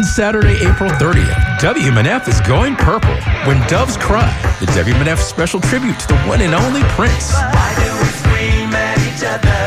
on 0.00 0.04
Saturday, 0.04 0.54
April 0.66 0.88
30th, 0.88 1.34
WMNF 1.60 2.26
is 2.26 2.40
going 2.48 2.74
purple 2.74 3.14
when 3.44 3.60
doves 3.68 3.98
cry. 3.98 4.32
The 4.58 4.66
WMNF 4.66 5.18
special 5.18 5.60
tribute 5.60 5.98
to 6.00 6.06
the 6.08 6.16
one 6.20 6.40
and 6.40 6.54
only 6.54 6.80
Prince. 6.96 7.34
Why 7.34 7.74
do 7.76 7.92
we 8.00 8.08
scream 8.08 8.72
at 8.72 8.96
each 9.04 9.20
other? 9.20 9.60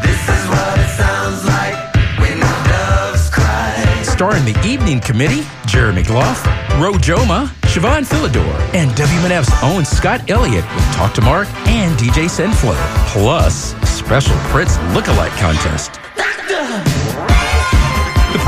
This 0.00 0.22
is 0.24 0.48
what 0.48 0.78
it 0.80 0.88
sounds 0.96 1.44
like 1.44 1.76
when 2.18 2.40
doves 2.40 3.28
cry. 3.28 4.02
Starring 4.04 4.46
the 4.46 4.58
evening 4.64 5.00
committee, 5.00 5.44
Jeremy 5.66 6.02
Gloff, 6.02 6.42
Ro 6.80 6.92
Joma, 6.92 7.48
Siobhan 7.68 8.06
Philidor, 8.06 8.54
and 8.74 8.90
WMNF's 8.92 9.52
own 9.62 9.84
Scott 9.84 10.30
Elliott 10.30 10.64
with 10.74 10.84
Talk 10.94 11.12
to 11.12 11.20
Mark 11.20 11.46
and 11.66 11.98
DJ 11.98 12.24
Senflow. 12.24 12.76
Plus, 13.08 13.74
special 13.86 14.36
Prince 14.48 14.78
lookalike 14.94 15.36
contest. 15.38 15.98
The 16.16 16.91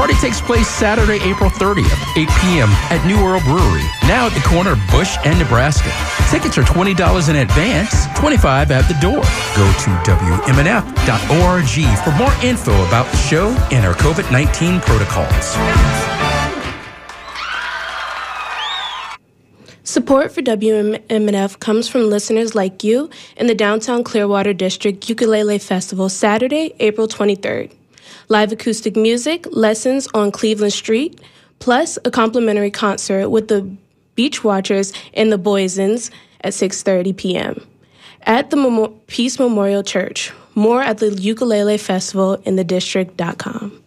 party 0.05 0.21
takes 0.21 0.39
place 0.39 0.69
Saturday, 0.69 1.17
April 1.25 1.49
30th, 1.49 1.97
8 2.15 2.29
p.m. 2.43 2.69
at 2.93 3.03
New 3.07 3.17
World 3.25 3.43
Brewery, 3.45 3.89
now 4.03 4.27
at 4.27 4.35
the 4.35 4.47
corner 4.47 4.73
of 4.73 4.81
Busch 4.91 5.17
and 5.25 5.39
Nebraska. 5.39 5.91
Tickets 6.31 6.59
are 6.59 6.63
$20 6.63 7.31
in 7.31 7.37
advance, 7.37 8.05
25 8.15 8.71
at 8.71 8.87
the 8.87 8.93
door. 9.01 9.25
Go 9.57 9.65
to 9.65 9.91
WMNF.org 10.05 11.73
for 12.05 12.13
more 12.19 12.35
info 12.45 12.75
about 12.87 13.11
the 13.13 13.17
show 13.17 13.49
and 13.73 13.87
our 13.87 13.95
COVID 13.95 14.31
19 14.31 14.81
protocols. 14.81 15.57
Support 19.85 20.33
for 20.33 20.43
WMNF 20.43 21.61
comes 21.61 21.89
from 21.89 22.11
listeners 22.11 22.55
like 22.55 22.85
you 22.85 23.09
in 23.39 23.47
the 23.47 23.55
downtown 23.55 24.05
Clearwater 24.05 24.53
District 24.53 25.09
Ukulele 25.09 25.59
Festival 25.59 26.11
Saturday, 26.11 26.75
April 26.79 27.09
23rd. 27.09 27.71
Live 28.29 28.53
acoustic 28.53 28.97
music, 28.97 29.47
lessons 29.51 30.09
on 30.15 30.31
Cleveland 30.31 30.73
Street, 30.73 31.21
plus 31.59 31.99
a 32.05 32.11
complimentary 32.11 32.71
concert 32.71 33.29
with 33.29 33.49
the 33.49 33.69
Beach 34.15 34.43
Watchers 34.45 34.93
and 35.13 35.33
the 35.33 35.39
Boysons 35.39 36.11
at 36.41 36.53
6:30 36.53 37.17
p.m. 37.17 37.67
at 38.23 38.51
the 38.51 38.57
Memo- 38.57 38.95
Peace 39.07 39.39
Memorial 39.39 39.83
Church. 39.83 40.33
More 40.55 40.83
at 40.83 40.99
the 40.99 41.11
Ukulele 41.11 41.79
Festival 41.79 42.35
in 42.45 42.57
the 42.57 42.65
district.com. 42.65 43.81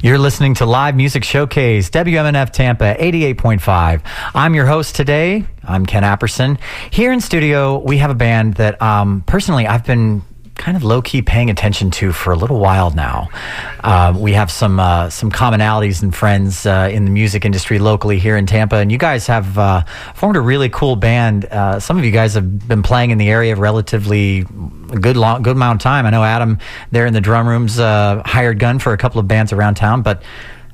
You're 0.00 0.18
listening 0.18 0.54
to 0.54 0.66
Live 0.66 0.96
Music 0.96 1.22
Showcase, 1.22 1.90
WMNF 1.90 2.50
Tampa 2.50 2.94
88.5. 2.98 4.02
I'm 4.34 4.54
your 4.54 4.66
host 4.66 4.96
today. 4.96 5.46
I'm 5.62 5.86
Ken 5.86 6.02
Apperson. 6.02 6.58
Here 6.90 7.12
in 7.12 7.20
studio, 7.20 7.78
we 7.78 7.98
have 7.98 8.10
a 8.10 8.14
band 8.14 8.54
that 8.54 8.80
um, 8.82 9.22
personally 9.26 9.66
I've 9.66 9.84
been 9.84 10.22
kind 10.62 10.76
of 10.76 10.84
low 10.84 11.02
key 11.02 11.22
paying 11.22 11.50
attention 11.50 11.90
to 11.90 12.12
for 12.12 12.32
a 12.32 12.36
little 12.36 12.60
while 12.60 12.92
now. 12.92 13.28
Uh, 13.82 14.14
we 14.16 14.32
have 14.32 14.48
some 14.48 14.78
uh, 14.78 15.10
some 15.10 15.28
commonalities 15.28 16.02
and 16.02 16.14
friends 16.14 16.64
uh, 16.66 16.88
in 16.92 17.04
the 17.04 17.10
music 17.10 17.44
industry 17.44 17.80
locally 17.80 18.20
here 18.20 18.36
in 18.36 18.46
Tampa, 18.46 18.76
and 18.76 18.92
you 18.92 18.96
guys 18.96 19.26
have 19.26 19.58
uh, 19.58 19.82
formed 20.14 20.36
a 20.36 20.40
really 20.40 20.68
cool 20.68 20.94
band. 20.94 21.46
Uh, 21.46 21.80
some 21.80 21.98
of 21.98 22.04
you 22.04 22.12
guys 22.12 22.34
have 22.34 22.68
been 22.68 22.82
playing 22.82 23.10
in 23.10 23.18
the 23.18 23.28
area 23.28 23.56
relatively 23.56 24.40
a 24.92 24.98
good 25.00 25.16
long 25.16 25.42
good 25.42 25.56
amount 25.56 25.80
of 25.80 25.82
time. 25.82 26.06
I 26.06 26.10
know 26.10 26.22
Adam 26.22 26.58
there 26.92 27.06
in 27.06 27.12
the 27.12 27.20
drum 27.20 27.48
rooms 27.48 27.80
uh, 27.80 28.22
hired 28.24 28.60
gun 28.60 28.78
for 28.78 28.92
a 28.92 28.98
couple 28.98 29.18
of 29.18 29.26
bands 29.26 29.52
around 29.52 29.74
town, 29.74 30.02
but 30.02 30.22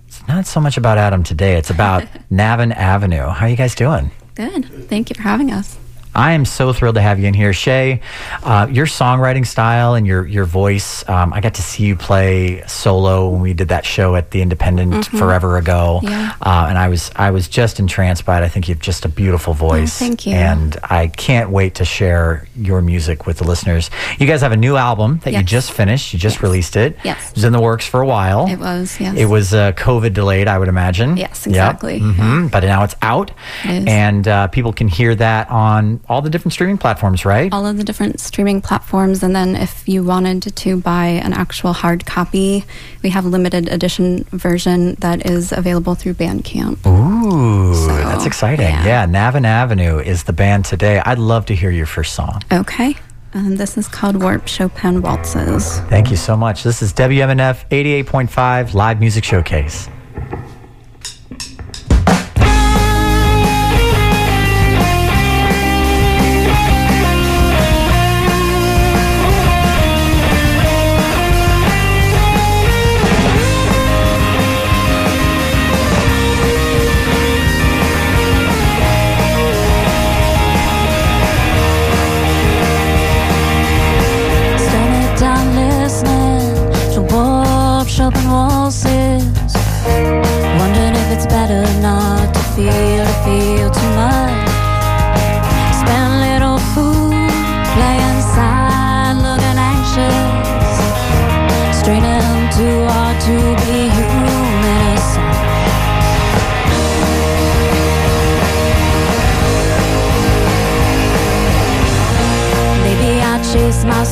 it's 0.07 0.27
not 0.29 0.47
so 0.47 0.61
much 0.61 0.77
about 0.77 0.99
Adam 0.99 1.23
today. 1.23 1.57
It's 1.57 1.71
about 1.71 2.03
Navin 2.31 2.75
Avenue. 2.77 3.27
How 3.29 3.47
are 3.47 3.49
you 3.49 3.57
guys 3.57 3.75
doing? 3.75 4.11
Good. 4.35 4.67
Thank 4.89 5.09
you 5.09 5.15
for 5.15 5.23
having 5.23 5.51
us. 5.51 5.79
I 6.19 6.33
am 6.33 6.45
so 6.45 6.73
thrilled 6.73 6.97
to 6.97 7.01
have 7.01 7.21
you 7.21 7.27
in 7.29 7.35
here, 7.35 7.53
Shay. 7.53 8.01
Uh, 8.43 8.67
your 8.71 8.87
songwriting 8.87 9.47
style 9.47 9.95
and 9.95 10.05
your 10.05 10.27
your 10.27 10.45
voice. 10.45 11.09
Um, 11.09 11.33
I 11.33 11.41
got 11.41 11.55
to 11.55 11.63
see 11.63 11.85
you 11.85 11.95
play 11.95 12.63
solo 12.67 13.29
when 13.29 13.41
we 13.41 13.55
did 13.55 13.69
that 13.69 13.87
show 13.87 14.17
at 14.17 14.33
the 14.33 14.43
Independent 14.43 15.07
forever 15.07 15.59
ago, 15.59 16.01
Yeah. 16.03 16.33
uh, 16.43 16.67
and 16.69 16.77
I 16.77 16.89
was 16.89 17.13
I 17.15 17.31
was 17.31 17.47
just 17.47 17.79
entranced 17.79 18.25
by 18.25 18.41
it. 18.41 18.45
I 18.45 18.49
think 18.49 18.67
you 18.69 18.75
have 18.75 18.83
just 18.83 19.05
a 19.05 19.09
beautiful 19.09 19.55
voice. 19.55 19.97
thank 19.99 20.27
you. 20.27 20.35
And 20.35 20.77
I 20.83 21.07
can't 21.07 21.51
wait 21.51 21.77
to 21.77 21.85
share 21.85 22.49
your 22.57 22.81
music 22.83 23.25
with 23.27 23.39
the 23.39 23.45
listeners. 23.45 23.89
You 24.19 24.27
guys 24.27 24.41
have 24.41 24.53
a 24.53 24.57
new 24.57 24.77
album 24.77 25.21
that 25.25 25.33
you 25.35 25.43
just 25.45 25.71
finished. 25.73 26.13
You 26.13 26.19
just 26.19 26.37
Yes. 26.37 26.43
released 26.43 26.77
it. 26.77 26.99
Yes. 27.05 27.29
It 27.31 27.35
was 27.37 27.45
in 27.45 27.53
the 27.53 27.61
works 27.61 27.87
for 27.87 28.01
a 28.01 28.07
while. 28.07 28.49
It 28.49 28.59
was, 28.59 28.99
yes. 29.01 29.17
It 29.17 29.27
was 29.27 29.55
uh, 29.55 29.71
COVID 29.73 30.15
delayed, 30.15 30.49
I 30.49 30.59
would 30.59 30.69
imagine. 30.69 31.17
Yes, 31.17 31.47
Yep. 31.47 31.51
exactly. 31.53 32.01
Mhm. 32.01 32.51
But 32.51 32.65
now 32.65 32.83
it's 32.83 32.97
out, 33.03 33.31
It 33.65 33.87
and 33.89 34.27
uh, 34.27 34.49
people 34.49 34.73
can 34.73 34.89
hear 34.89 35.15
that 35.15 35.49
on 35.51 36.01
all 36.09 36.23
the 36.23 36.31
different 36.31 36.53
streaming 36.53 36.79
platforms, 36.79 37.25
right? 37.25 37.53
All 37.53 37.67
of 37.67 37.77
the 37.77 37.85
different 37.85 38.21
streaming 38.21 38.61
platforms, 38.61 39.23
and 39.23 39.35
then 39.37 39.55
if 39.55 39.87
you 39.89 40.03
wanted 40.03 40.55
to 40.57 40.77
buy 40.79 41.07
an 41.07 41.33
actual 41.33 41.73
hard 41.73 42.07
copy, 42.07 42.65
we 43.03 43.11
have 43.11 43.25
a 43.25 43.29
limited 43.29 43.69
edition 43.69 44.25
version 44.33 44.95
that 45.01 45.27
is 45.27 45.53
available 45.53 45.95
through 45.95 46.15
Bandcamp. 46.15 46.87
Ooh, 46.87 47.75
So, 47.75 47.89
that's 47.89 48.27
exciting. 48.27 48.67
Yeah. 48.67 48.85
yeah. 48.85 49.07
Navin 49.07 49.45
Avenue 49.45 49.99
is 49.99 50.25
the 50.25 50.33
band 50.33 50.65
today. 50.65 51.01
I'd 51.05 51.19
love 51.19 51.47
to 51.47 51.55
hear 51.55 51.71
your 51.71 51.87
first 51.87 52.15
song. 52.15 52.43
Okay. 52.53 52.97
And 53.35 53.59
this 53.59 53.77
is 53.77 53.89
called 53.89 54.23
Warp 54.23 54.49
Chopin 54.49 55.03
Waltzes. 55.03 55.81
Thank 55.91 56.11
you 56.11 56.17
so 56.17 56.35
much. 56.37 56.63
This 56.63 56.81
is 56.81 56.95
WMNF 56.95 57.69
88.5 57.69 58.73
Live 58.73 59.01
Music 59.01 59.23
Showcase. 59.23 59.89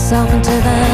Myself 0.07 0.33
into 0.33 0.53
the 0.53 0.86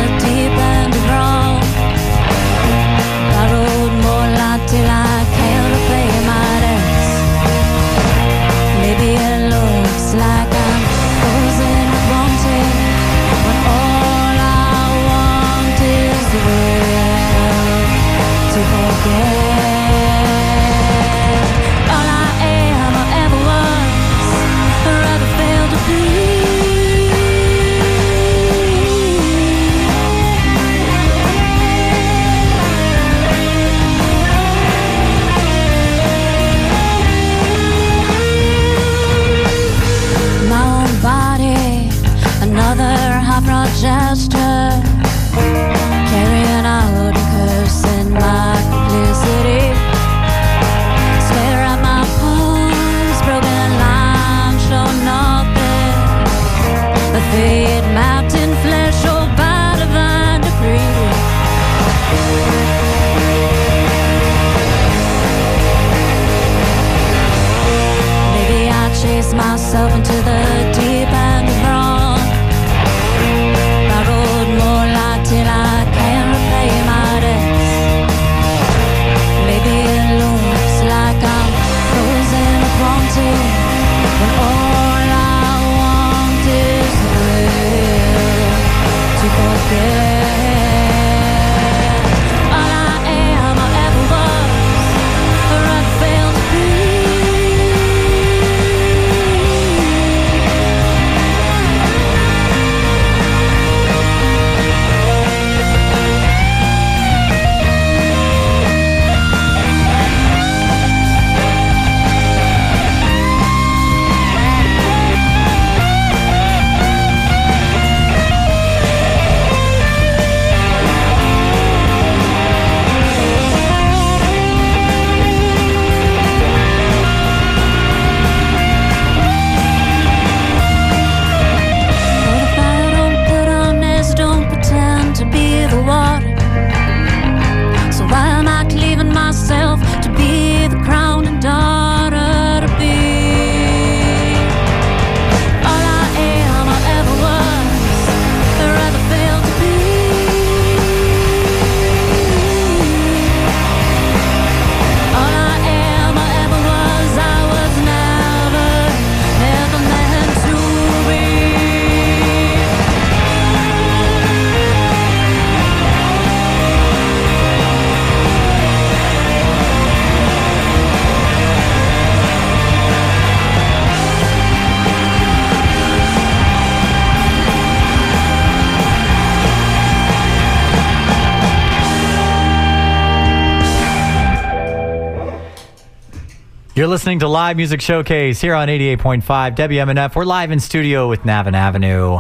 listening 186.92 187.21
to 187.21 187.27
Live 187.27 187.56
Music 187.56 187.80
Showcase 187.80 188.39
here 188.39 188.53
on 188.54 188.68
88.5 188.68 189.22
WMNF. 189.56 190.15
We're 190.15 190.27
live 190.27 190.50
in 190.50 190.60
studio 190.60 191.09
with 191.09 191.21
Navin 191.21 191.54
Avenue. 191.54 192.18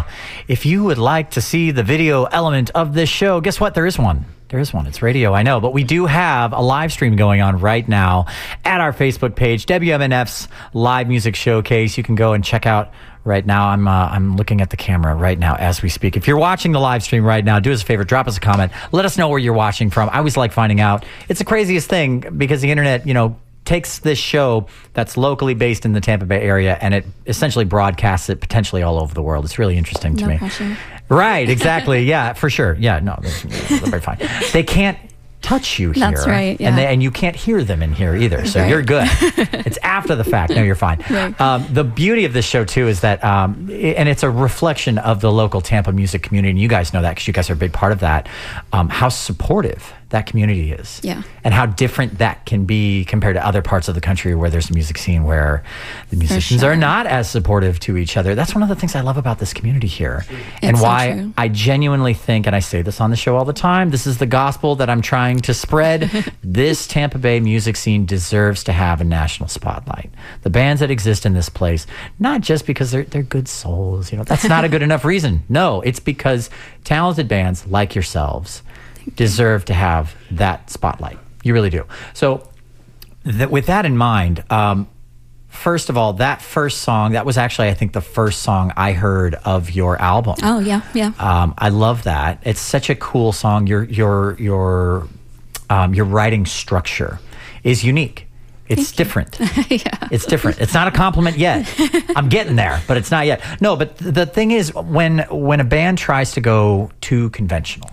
If 0.48 0.64
you 0.64 0.84
would 0.84 0.96
like 0.96 1.32
to 1.32 1.42
see 1.42 1.72
the 1.72 1.82
video 1.82 2.24
element 2.24 2.70
of 2.74 2.94
this 2.94 3.10
show, 3.10 3.42
guess 3.42 3.60
what? 3.60 3.74
There 3.74 3.84
is 3.84 3.98
one. 3.98 4.24
There 4.48 4.58
is 4.58 4.72
one. 4.72 4.86
It's 4.86 5.02
radio, 5.02 5.34
I 5.34 5.42
know, 5.42 5.60
but 5.60 5.74
we 5.74 5.84
do 5.84 6.06
have 6.06 6.54
a 6.54 6.60
live 6.62 6.90
stream 6.90 7.16
going 7.16 7.42
on 7.42 7.58
right 7.60 7.86
now 7.86 8.24
at 8.64 8.80
our 8.80 8.94
Facebook 8.94 9.36
page, 9.36 9.66
WMNF's 9.66 10.48
Live 10.72 11.06
Music 11.06 11.36
Showcase. 11.36 11.98
You 11.98 12.02
can 12.02 12.14
go 12.14 12.32
and 12.32 12.42
check 12.42 12.64
out 12.64 12.94
right 13.24 13.44
now. 13.44 13.68
I'm 13.68 13.86
uh, 13.86 14.06
I'm 14.06 14.36
looking 14.36 14.62
at 14.62 14.70
the 14.70 14.78
camera 14.78 15.14
right 15.14 15.38
now 15.38 15.54
as 15.56 15.82
we 15.82 15.90
speak. 15.90 16.16
If 16.16 16.26
you're 16.26 16.38
watching 16.38 16.72
the 16.72 16.80
live 16.80 17.02
stream 17.02 17.26
right 17.26 17.44
now, 17.44 17.60
do 17.60 17.74
us 17.74 17.82
a 17.82 17.84
favor, 17.84 18.04
drop 18.04 18.26
us 18.26 18.38
a 18.38 18.40
comment. 18.40 18.72
Let 18.90 19.04
us 19.04 19.18
know 19.18 19.28
where 19.28 19.38
you're 19.38 19.52
watching 19.52 19.90
from. 19.90 20.08
I 20.08 20.16
always 20.16 20.38
like 20.38 20.52
finding 20.52 20.80
out. 20.80 21.04
It's 21.28 21.40
the 21.40 21.44
craziest 21.44 21.90
thing 21.90 22.20
because 22.38 22.62
the 22.62 22.70
internet, 22.70 23.06
you 23.06 23.12
know, 23.12 23.36
takes 23.64 24.00
this 24.00 24.18
show 24.18 24.66
that's 24.92 25.16
locally 25.16 25.54
based 25.54 25.84
in 25.84 25.92
the 25.92 26.00
Tampa 26.00 26.26
Bay 26.26 26.40
area 26.42 26.76
and 26.80 26.94
it 26.94 27.06
essentially 27.26 27.64
broadcasts 27.64 28.28
it 28.28 28.40
potentially 28.40 28.82
all 28.82 29.00
over 29.00 29.14
the 29.14 29.22
world. 29.22 29.44
It's 29.44 29.58
really 29.58 29.76
interesting 29.78 30.16
to 30.16 30.24
No 30.24 30.30
me. 30.30 30.38
pressure. 30.38 30.76
Right, 31.08 31.48
exactly. 31.56 32.04
yeah, 32.04 32.32
for 32.32 32.50
sure. 32.50 32.76
Yeah, 32.80 32.98
no, 33.00 33.16
very 33.22 34.00
fine. 34.00 34.18
They 34.52 34.62
can't 34.64 34.98
touch 35.42 35.78
you 35.80 35.90
here. 35.90 36.08
That's 36.10 36.24
right, 36.26 36.58
yeah. 36.60 36.68
And, 36.68 36.78
they, 36.78 36.86
and 36.86 37.02
you 37.02 37.10
can't 37.10 37.34
hear 37.34 37.64
them 37.64 37.82
in 37.82 37.92
here 37.92 38.14
either. 38.14 38.46
So 38.46 38.60
Right. 38.60 38.70
you're 38.70 38.82
good. 38.82 39.08
it's 39.66 39.76
after 39.78 40.14
the 40.14 40.22
fact. 40.24 40.52
No, 40.54 40.62
you're 40.62 40.76
fine. 40.76 41.04
Right. 41.10 41.38
Um, 41.40 41.66
the 41.68 41.82
beauty 41.82 42.24
of 42.24 42.32
this 42.32 42.44
show, 42.44 42.64
too, 42.64 42.86
is 42.86 43.00
that, 43.00 43.22
um, 43.24 43.66
i- 43.68 43.72
and 43.98 44.08
it's 44.08 44.22
a 44.22 44.30
reflection 44.30 44.98
of 44.98 45.20
the 45.20 45.32
local 45.32 45.60
Tampa 45.60 45.90
music 45.92 46.22
community. 46.22 46.50
And 46.50 46.60
you 46.60 46.68
guys 46.68 46.92
know 46.92 47.02
that 47.02 47.10
because 47.16 47.26
you 47.26 47.32
guys 47.32 47.50
are 47.50 47.54
a 47.54 47.56
big 47.56 47.72
part 47.72 47.90
of 47.90 47.98
that. 48.00 48.28
Um, 48.72 48.88
how 48.88 49.08
supportive 49.08 49.92
that 50.12 50.26
community 50.26 50.72
is. 50.72 51.00
Yeah. 51.02 51.22
And 51.42 51.52
how 51.52 51.66
different 51.66 52.18
that 52.18 52.46
can 52.46 52.64
be 52.64 53.04
compared 53.04 53.34
to 53.34 53.44
other 53.44 53.60
parts 53.60 53.88
of 53.88 53.94
the 53.94 54.00
country 54.00 54.34
where 54.34 54.48
there's 54.48 54.70
a 54.70 54.72
music 54.72 54.96
scene 54.98 55.24
where 55.24 55.64
the 56.10 56.16
musicians 56.16 56.60
sure. 56.60 56.70
are 56.70 56.76
not 56.76 57.06
as 57.06 57.28
supportive 57.28 57.80
to 57.80 57.96
each 57.96 58.16
other. 58.16 58.34
That's 58.34 58.54
one 58.54 58.62
of 58.62 58.68
the 58.68 58.76
things 58.76 58.94
I 58.94 59.00
love 59.00 59.16
about 59.16 59.38
this 59.38 59.52
community 59.52 59.88
here. 59.88 60.24
and 60.62 60.72
It's 60.72 60.80
so 60.80 60.84
why 60.84 61.12
true. 61.12 61.32
I 61.36 61.48
genuinely 61.48 62.14
think, 62.14 62.46
and 62.46 62.54
I 62.54 62.60
say 62.60 62.82
this 62.82 63.00
on 63.00 63.10
the 63.10 63.16
show 63.16 63.36
all 63.36 63.44
the 63.44 63.52
time, 63.52 63.90
this 63.90 64.06
is 64.06 64.18
the 64.18 64.26
gospel 64.26 64.76
that 64.76 64.88
I'm 64.88 65.02
trying 65.02 65.40
to 65.40 65.54
spread. 65.54 66.10
this 66.44 66.86
Tampa 66.86 67.18
Bay 67.18 67.40
music 67.40 67.76
scene 67.76 68.06
deserves 68.06 68.62
to 68.64 68.72
have 68.72 69.00
a 69.00 69.04
national 69.04 69.48
spotlight. 69.48 70.10
The 70.42 70.50
bands 70.50 70.80
that 70.80 70.90
exist 70.90 71.26
in 71.26 71.32
this 71.32 71.48
place, 71.48 71.86
not 72.18 72.42
just 72.42 72.66
because 72.66 72.90
they're 72.90 73.04
they're 73.04 73.22
good 73.22 73.48
souls, 73.48 74.12
you 74.12 74.18
know, 74.18 74.24
that's 74.24 74.44
not 74.44 74.64
a 74.64 74.68
good 74.68 74.82
enough 74.88 75.04
reason. 75.04 75.42
No, 75.48 75.80
it's 75.80 76.00
because 76.00 76.50
talented 76.84 77.28
bands 77.28 77.66
like 77.66 77.94
yourselves 77.94 78.62
deserve 79.14 79.64
to 79.66 79.74
have 79.74 80.14
that 80.30 80.70
spotlight. 80.70 81.18
You 81.42 81.54
really 81.54 81.70
do. 81.70 81.84
So, 82.14 82.48
th- 83.24 83.48
with 83.48 83.66
that 83.66 83.84
in 83.84 83.96
mind, 83.96 84.44
um, 84.50 84.88
first 85.48 85.90
of 85.90 85.96
all, 85.96 86.14
that 86.14 86.42
first 86.42 86.82
song, 86.82 87.12
that 87.12 87.26
was 87.26 87.36
actually, 87.36 87.68
I 87.68 87.74
think, 87.74 87.92
the 87.92 88.00
first 88.00 88.42
song 88.42 88.72
I 88.76 88.92
heard 88.92 89.34
of 89.44 89.70
your 89.70 90.00
album. 90.00 90.36
Oh 90.42 90.58
yeah, 90.58 90.82
yeah. 90.94 91.12
Um, 91.18 91.54
I 91.58 91.68
love 91.68 92.04
that. 92.04 92.40
It's 92.44 92.60
such 92.60 92.90
a 92.90 92.94
cool 92.94 93.32
song. 93.32 93.66
Your 93.66 93.84
your 93.84 94.36
your 94.38 95.08
um, 95.70 95.94
your 95.94 96.04
writing 96.04 96.46
structure 96.46 97.18
is 97.64 97.84
unique. 97.84 98.28
It's 98.68 98.92
different. 98.92 99.38
yeah. 99.68 100.08
It's 100.10 100.24
different. 100.24 100.60
It's 100.60 100.72
not 100.72 100.88
a 100.88 100.90
compliment 100.90 101.36
yet. 101.36 101.68
I'm 102.16 102.28
getting 102.28 102.56
there, 102.56 102.82
but 102.86 102.96
it's 102.96 103.10
not 103.10 103.26
yet. 103.26 103.42
No, 103.60 103.76
but 103.76 103.98
th- 103.98 104.14
the 104.14 104.24
thing 104.24 104.50
is, 104.50 104.74
when 104.74 105.20
when 105.30 105.60
a 105.60 105.64
band 105.64 105.98
tries 105.98 106.32
to 106.32 106.40
go 106.40 106.90
too 107.00 107.28
conventional, 107.30 107.90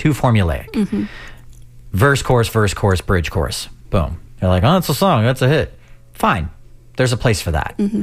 too 0.00 0.14
formulaic, 0.14 0.70
mm-hmm. 0.72 1.04
verse, 1.92 2.22
chorus, 2.22 2.48
verse, 2.48 2.72
chorus, 2.72 3.02
bridge, 3.02 3.30
chorus, 3.30 3.68
boom. 3.90 4.18
You're 4.40 4.50
like, 4.50 4.64
oh, 4.64 4.78
it's 4.78 4.88
a 4.88 4.94
song. 4.94 5.24
That's 5.24 5.42
a 5.42 5.48
hit. 5.48 5.78
Fine. 6.14 6.48
There's 6.96 7.12
a 7.12 7.18
place 7.18 7.42
for 7.42 7.50
that. 7.50 7.74
Mm-hmm. 7.78 8.02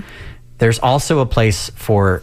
There's 0.59 0.77
also 0.77 1.19
a 1.19 1.25
place 1.25 1.71
for 1.71 2.21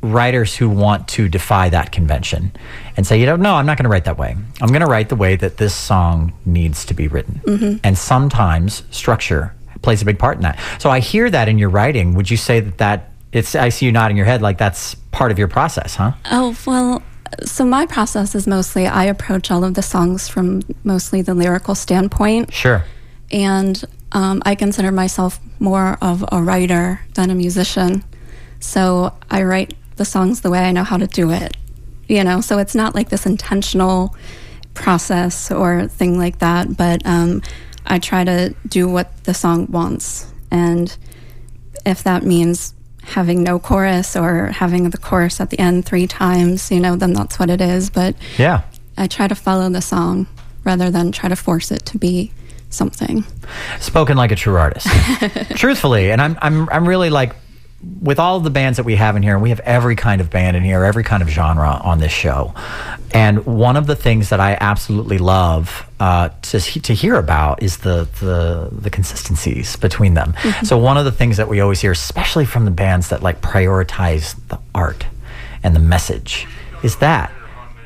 writers 0.00 0.56
who 0.56 0.68
want 0.68 1.06
to 1.08 1.28
defy 1.28 1.68
that 1.68 1.92
convention 1.92 2.52
and 2.96 3.06
say, 3.06 3.20
you 3.20 3.26
know, 3.26 3.36
no, 3.36 3.54
I'm 3.54 3.66
not 3.66 3.78
going 3.78 3.84
to 3.84 3.88
write 3.88 4.04
that 4.06 4.18
way. 4.18 4.36
I'm 4.60 4.68
going 4.68 4.80
to 4.80 4.86
write 4.86 5.08
the 5.08 5.16
way 5.16 5.36
that 5.36 5.56
this 5.56 5.74
song 5.74 6.32
needs 6.44 6.84
to 6.86 6.94
be 6.94 7.06
written. 7.06 7.40
Mm-hmm. 7.44 7.76
And 7.84 7.96
sometimes 7.96 8.82
structure 8.90 9.54
plays 9.82 10.02
a 10.02 10.04
big 10.04 10.18
part 10.18 10.36
in 10.36 10.42
that. 10.42 10.58
So 10.80 10.90
I 10.90 10.98
hear 10.98 11.30
that 11.30 11.48
in 11.48 11.58
your 11.58 11.70
writing. 11.70 12.14
Would 12.14 12.30
you 12.30 12.36
say 12.36 12.58
that 12.58 12.78
that 12.78 13.12
it's, 13.32 13.54
I 13.54 13.68
see 13.68 13.86
you 13.86 13.92
nodding 13.92 14.16
your 14.16 14.26
head 14.26 14.42
like 14.42 14.58
that's 14.58 14.96
part 15.12 15.30
of 15.30 15.38
your 15.38 15.48
process, 15.48 15.94
huh? 15.94 16.12
Oh, 16.30 16.56
well, 16.66 17.02
so 17.44 17.64
my 17.64 17.86
process 17.86 18.34
is 18.34 18.46
mostly 18.46 18.86
I 18.86 19.04
approach 19.04 19.50
all 19.50 19.64
of 19.64 19.74
the 19.74 19.82
songs 19.82 20.28
from 20.28 20.62
mostly 20.84 21.22
the 21.22 21.34
lyrical 21.34 21.74
standpoint. 21.74 22.52
Sure. 22.52 22.84
And 23.30 23.82
um, 24.12 24.42
I 24.44 24.54
consider 24.54 24.90
myself 24.90 25.38
more 25.60 25.98
of 26.00 26.24
a 26.32 26.42
writer 26.42 27.00
than 27.14 27.30
a 27.30 27.34
musician. 27.34 28.04
So 28.60 29.14
I 29.30 29.42
write 29.42 29.74
the 29.96 30.04
songs 30.04 30.40
the 30.40 30.50
way 30.50 30.60
I 30.60 30.72
know 30.72 30.84
how 30.84 30.96
to 30.96 31.06
do 31.06 31.30
it. 31.30 31.56
You 32.08 32.24
know, 32.24 32.40
so 32.40 32.58
it's 32.58 32.74
not 32.74 32.94
like 32.94 33.10
this 33.10 33.26
intentional 33.26 34.16
process 34.72 35.50
or 35.50 35.88
thing 35.88 36.16
like 36.16 36.38
that, 36.38 36.76
but 36.76 37.04
um, 37.04 37.42
I 37.86 37.98
try 37.98 38.24
to 38.24 38.54
do 38.66 38.88
what 38.88 39.24
the 39.24 39.34
song 39.34 39.66
wants. 39.70 40.32
And 40.50 40.96
if 41.84 42.02
that 42.04 42.22
means 42.22 42.74
having 43.08 43.42
no 43.42 43.58
chorus 43.58 44.16
or 44.16 44.46
having 44.46 44.88
the 44.90 44.98
chorus 44.98 45.40
at 45.40 45.50
the 45.50 45.58
end 45.58 45.84
three 45.84 46.06
times, 46.06 46.70
you 46.70 46.80
know, 46.80 46.96
then 46.96 47.12
that's 47.12 47.38
what 47.38 47.50
it 47.50 47.60
is. 47.60 47.90
But 47.90 48.14
Yeah. 48.36 48.62
I 48.96 49.06
try 49.06 49.28
to 49.28 49.34
follow 49.34 49.68
the 49.68 49.80
song 49.82 50.26
rather 50.64 50.90
than 50.90 51.12
try 51.12 51.28
to 51.28 51.36
force 51.36 51.70
it 51.70 51.84
to 51.86 51.98
be 51.98 52.32
something. 52.70 53.24
spoken 53.80 54.16
like 54.16 54.30
a 54.32 54.36
true 54.36 54.56
artist 54.56 54.86
truthfully 55.56 56.10
and 56.10 56.20
I'm, 56.20 56.36
I'm 56.42 56.68
i'm 56.68 56.86
really 56.86 57.08
like 57.08 57.34
with 58.00 58.18
all 58.18 58.40
the 58.40 58.50
bands 58.50 58.76
that 58.76 58.84
we 58.84 58.96
have 58.96 59.14
in 59.14 59.22
here 59.22 59.34
and 59.34 59.42
we 59.42 59.50
have 59.50 59.60
every 59.60 59.94
kind 59.94 60.20
of 60.20 60.30
band 60.30 60.56
in 60.56 60.64
here 60.64 60.84
every 60.84 61.04
kind 61.04 61.22
of 61.22 61.28
genre 61.28 61.80
on 61.84 61.98
this 61.98 62.10
show 62.10 62.52
and 63.14 63.46
one 63.46 63.76
of 63.76 63.86
the 63.86 63.94
things 63.94 64.30
that 64.30 64.40
i 64.40 64.56
absolutely 64.60 65.18
love 65.18 65.88
uh, 66.00 66.28
to, 66.42 66.60
to 66.60 66.94
hear 66.94 67.16
about 67.16 67.62
is 67.62 67.78
the, 67.78 68.08
the 68.20 68.68
the 68.72 68.90
consistencies 68.90 69.74
between 69.76 70.14
them. 70.14 70.34
So 70.62 70.78
one 70.78 70.96
of 70.96 71.04
the 71.04 71.10
things 71.12 71.36
that 71.38 71.48
we 71.48 71.60
always 71.60 71.80
hear 71.80 71.90
especially 71.90 72.44
from 72.44 72.64
the 72.64 72.70
bands 72.70 73.08
that 73.08 73.22
like 73.22 73.40
prioritize 73.40 74.36
the 74.48 74.58
art 74.74 75.06
and 75.62 75.74
the 75.74 75.80
message 75.80 76.46
is 76.84 76.96
that 76.98 77.32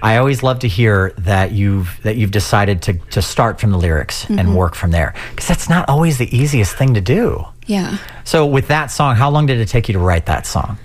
I 0.02 0.16
always 0.16 0.42
love 0.42 0.58
to 0.60 0.68
hear 0.68 1.12
that 1.18 1.52
you've 1.52 1.98
that 2.02 2.16
you've 2.16 2.32
decided 2.32 2.82
to 2.82 2.94
to 3.10 3.22
start 3.22 3.60
from 3.60 3.70
the 3.70 3.78
lyrics 3.78 4.24
Mm-hmm. 4.24 4.38
and 4.38 4.56
work 4.56 4.74
from 4.74 4.90
there 4.90 5.14
because 5.30 5.48
that's 5.48 5.68
not 5.68 5.88
always 5.88 6.18
the 6.18 6.28
easiest 6.36 6.76
thing 6.76 6.94
to 6.94 7.00
do. 7.00 7.44
Yeah. 7.66 7.98
So 8.24 8.44
with 8.46 8.68
that 8.68 8.90
song, 8.90 9.14
how 9.16 9.30
long 9.30 9.46
did 9.46 9.58
it 9.60 9.68
take 9.68 9.88
you 9.88 9.92
to 9.94 9.98
write 10.00 10.26
that 10.26 10.46
song? 10.46 10.76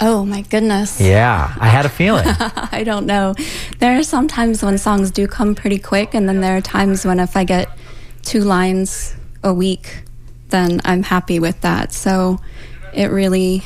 Oh 0.00 0.24
my 0.24 0.40
goodness. 0.42 1.00
Yeah, 1.00 1.54
I 1.60 1.68
had 1.68 1.84
a 1.86 1.88
feeling. 1.88 2.26
I 2.72 2.82
don't 2.84 3.06
know. 3.06 3.34
There 3.78 3.96
are 3.98 4.02
some 4.02 4.26
times 4.26 4.62
when 4.62 4.76
songs 4.78 5.10
do 5.12 5.26
come 5.28 5.54
pretty 5.54 5.78
quick, 5.78 6.14
and 6.14 6.28
then 6.28 6.40
there 6.40 6.56
are 6.56 6.60
times 6.60 7.04
when 7.06 7.20
if 7.20 7.36
I 7.36 7.44
get 7.44 7.68
two 8.22 8.40
lines 8.40 9.14
a 9.42 9.52
week, 9.54 10.02
then 10.48 10.80
I'm 10.84 11.02
happy 11.04 11.38
with 11.38 11.60
that. 11.60 11.92
So 11.92 12.40
it 12.92 13.06
really 13.10 13.62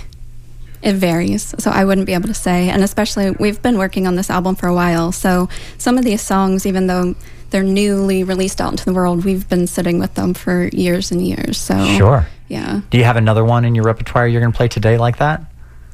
it 0.83 0.95
varies. 0.95 1.55
So 1.59 1.71
I 1.71 1.85
wouldn't 1.85 2.07
be 2.07 2.15
able 2.15 2.29
to 2.29 2.35
say. 2.35 2.69
And 2.69 2.83
especially 2.83 3.31
we've 3.33 3.61
been 3.63 3.79
working 3.79 4.07
on 4.07 4.17
this 4.17 4.31
album 4.31 4.55
for 4.55 4.67
a 4.67 4.75
while. 4.75 5.13
So 5.13 5.49
some 5.77 5.99
of 5.99 6.05
these 6.05 6.23
songs, 6.23 6.67
even 6.67 6.87
though 6.87 7.15
they're 7.51 7.63
newly 7.63 8.25
released 8.25 8.61
out 8.61 8.73
into 8.73 8.85
the 8.85 8.95
world, 8.95 9.25
we've 9.25 9.49
been 9.49 9.67
sitting 9.67 9.99
with 9.99 10.15
them 10.15 10.35
for 10.35 10.69
years 10.69 11.11
and 11.11 11.27
years. 11.27 11.59
So 11.59 11.85
Sure. 11.97 12.27
Yeah. 12.49 12.81
Do 12.91 12.99
you 12.99 13.05
have 13.05 13.17
another 13.17 13.45
one 13.45 13.65
in 13.65 13.75
your 13.75 13.85
repertoire 13.85 14.27
you're 14.27 14.41
going 14.41 14.53
to 14.53 14.57
play 14.57 14.69
today 14.69 14.97
like 14.99 15.19
that? 15.19 15.43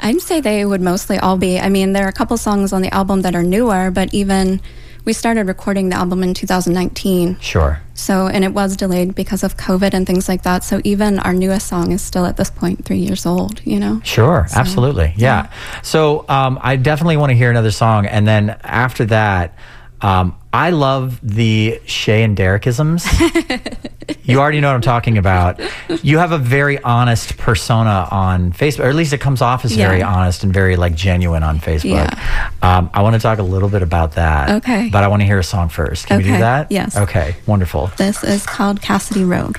I'd 0.00 0.20
say 0.20 0.40
they 0.40 0.64
would 0.64 0.80
mostly 0.80 1.18
all 1.18 1.36
be. 1.36 1.58
I 1.58 1.68
mean, 1.68 1.92
there 1.92 2.04
are 2.04 2.08
a 2.08 2.12
couple 2.12 2.36
songs 2.36 2.72
on 2.72 2.82
the 2.82 2.92
album 2.92 3.22
that 3.22 3.34
are 3.34 3.42
newer, 3.42 3.90
but 3.90 4.12
even 4.12 4.60
we 5.04 5.12
started 5.12 5.46
recording 5.46 5.90
the 5.90 5.96
album 5.96 6.22
in 6.22 6.34
2019. 6.34 7.38
Sure. 7.40 7.80
So, 7.94 8.26
and 8.26 8.44
it 8.44 8.52
was 8.52 8.76
delayed 8.76 9.14
because 9.14 9.44
of 9.44 9.56
COVID 9.56 9.92
and 9.94 10.06
things 10.06 10.28
like 10.28 10.42
that. 10.42 10.64
So, 10.64 10.80
even 10.82 11.18
our 11.18 11.32
newest 11.32 11.66
song 11.66 11.92
is 11.92 12.02
still 12.02 12.26
at 12.26 12.36
this 12.36 12.50
point 12.50 12.84
three 12.84 12.98
years 12.98 13.26
old, 13.26 13.64
you 13.64 13.78
know? 13.78 14.00
Sure, 14.04 14.46
absolutely. 14.54 15.12
Yeah. 15.16 15.50
So 15.82 16.24
um, 16.28 16.58
I 16.62 16.76
definitely 16.76 17.16
want 17.18 17.30
to 17.30 17.36
hear 17.36 17.50
another 17.50 17.70
song. 17.70 18.06
And 18.06 18.26
then 18.26 18.50
after 18.62 19.04
that, 19.06 19.56
um, 20.00 20.36
I 20.52 20.70
love 20.70 21.18
the 21.22 21.80
Shay 21.86 22.22
and 22.22 22.36
Derekisms. 22.36 23.04
you 24.24 24.38
already 24.38 24.60
know 24.60 24.68
what 24.68 24.74
I'm 24.76 24.80
talking 24.82 25.18
about. 25.18 25.60
You 26.02 26.18
have 26.18 26.32
a 26.32 26.38
very 26.38 26.80
honest 26.82 27.36
persona 27.36 28.06
on 28.10 28.52
Facebook, 28.52 28.80
or 28.84 28.88
at 28.88 28.94
least 28.94 29.12
it 29.12 29.20
comes 29.20 29.42
off 29.42 29.64
as 29.64 29.72
very 29.72 30.02
honest 30.02 30.44
and 30.44 30.52
very 30.52 30.76
like 30.76 30.94
genuine 30.94 31.42
on 31.42 31.58
Facebook. 31.58 32.12
Um, 32.62 32.90
I 32.94 33.02
want 33.02 33.14
to 33.14 33.20
talk 33.20 33.38
a 33.38 33.42
little 33.42 33.68
bit 33.68 33.82
about 33.82 34.12
that. 34.12 34.50
Okay. 34.62 34.90
But 34.90 35.04
I 35.04 35.08
want 35.08 35.22
to 35.22 35.26
hear 35.26 35.38
a 35.38 35.44
song 35.44 35.68
first. 35.68 36.06
Can 36.06 36.18
we 36.18 36.24
do 36.24 36.30
that? 36.32 36.70
yes. 36.70 36.96
Okay, 36.96 37.36
wonderful. 37.46 37.90
This 37.96 38.22
is 38.22 38.46
called 38.46 38.80
Cassidy 38.80 39.24
Road. 39.24 39.56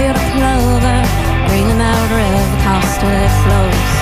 Field 0.00 0.16
of 0.16 0.32
clover. 0.32 0.98
Green 1.48 1.68
the 1.68 1.74
mountain 1.74 2.16
river, 2.16 2.62
constant 2.64 3.12
it 3.12 3.32
flows. 3.44 3.99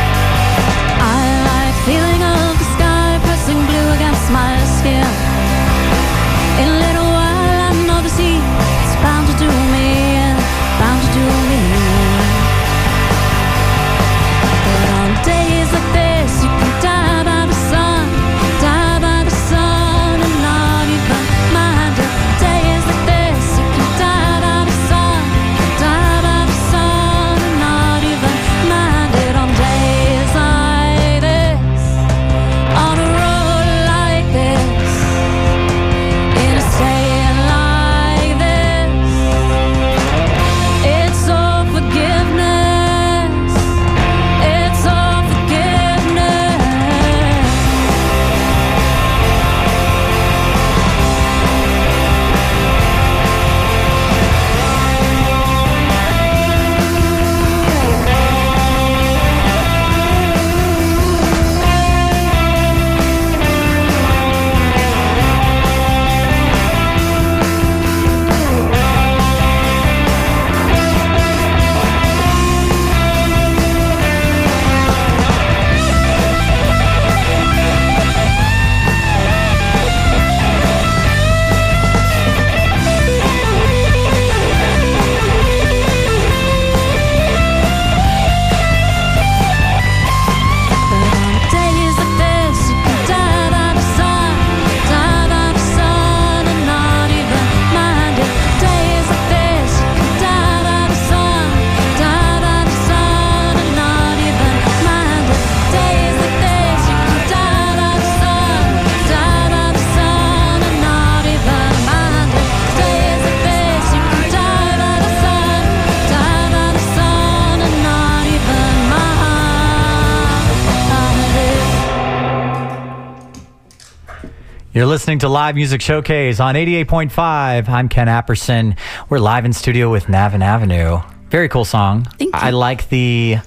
You're 124.78 124.86
listening 124.86 125.18
to 125.18 125.28
Live 125.28 125.56
Music 125.56 125.82
Showcase 125.82 126.38
on 126.38 126.54
88.5. 126.54 127.68
I'm 127.68 127.88
Ken 127.88 128.06
Apperson. 128.06 128.78
We're 129.08 129.18
live 129.18 129.44
in 129.44 129.52
studio 129.52 129.90
with 129.90 130.04
Navin 130.04 130.40
Avenue. 130.40 131.00
Very 131.30 131.48
cool 131.48 131.64
song. 131.64 132.04
Thank 132.04 132.32
you. 132.32 132.40
I 132.40 132.50
like 132.50 132.88
the 132.88 133.38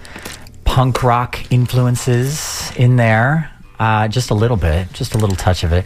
punk 0.66 1.04
rock 1.04 1.50
influences 1.50 2.74
in 2.76 2.98
there. 2.98 3.50
Uh, 3.80 4.10
just 4.10 4.30
a 4.32 4.34
little 4.34 4.58
bit, 4.58 4.92
just 4.92 5.16
a 5.16 5.18
little 5.18 5.38
touch 5.38 5.64
of 5.64 5.72
it. 5.72 5.86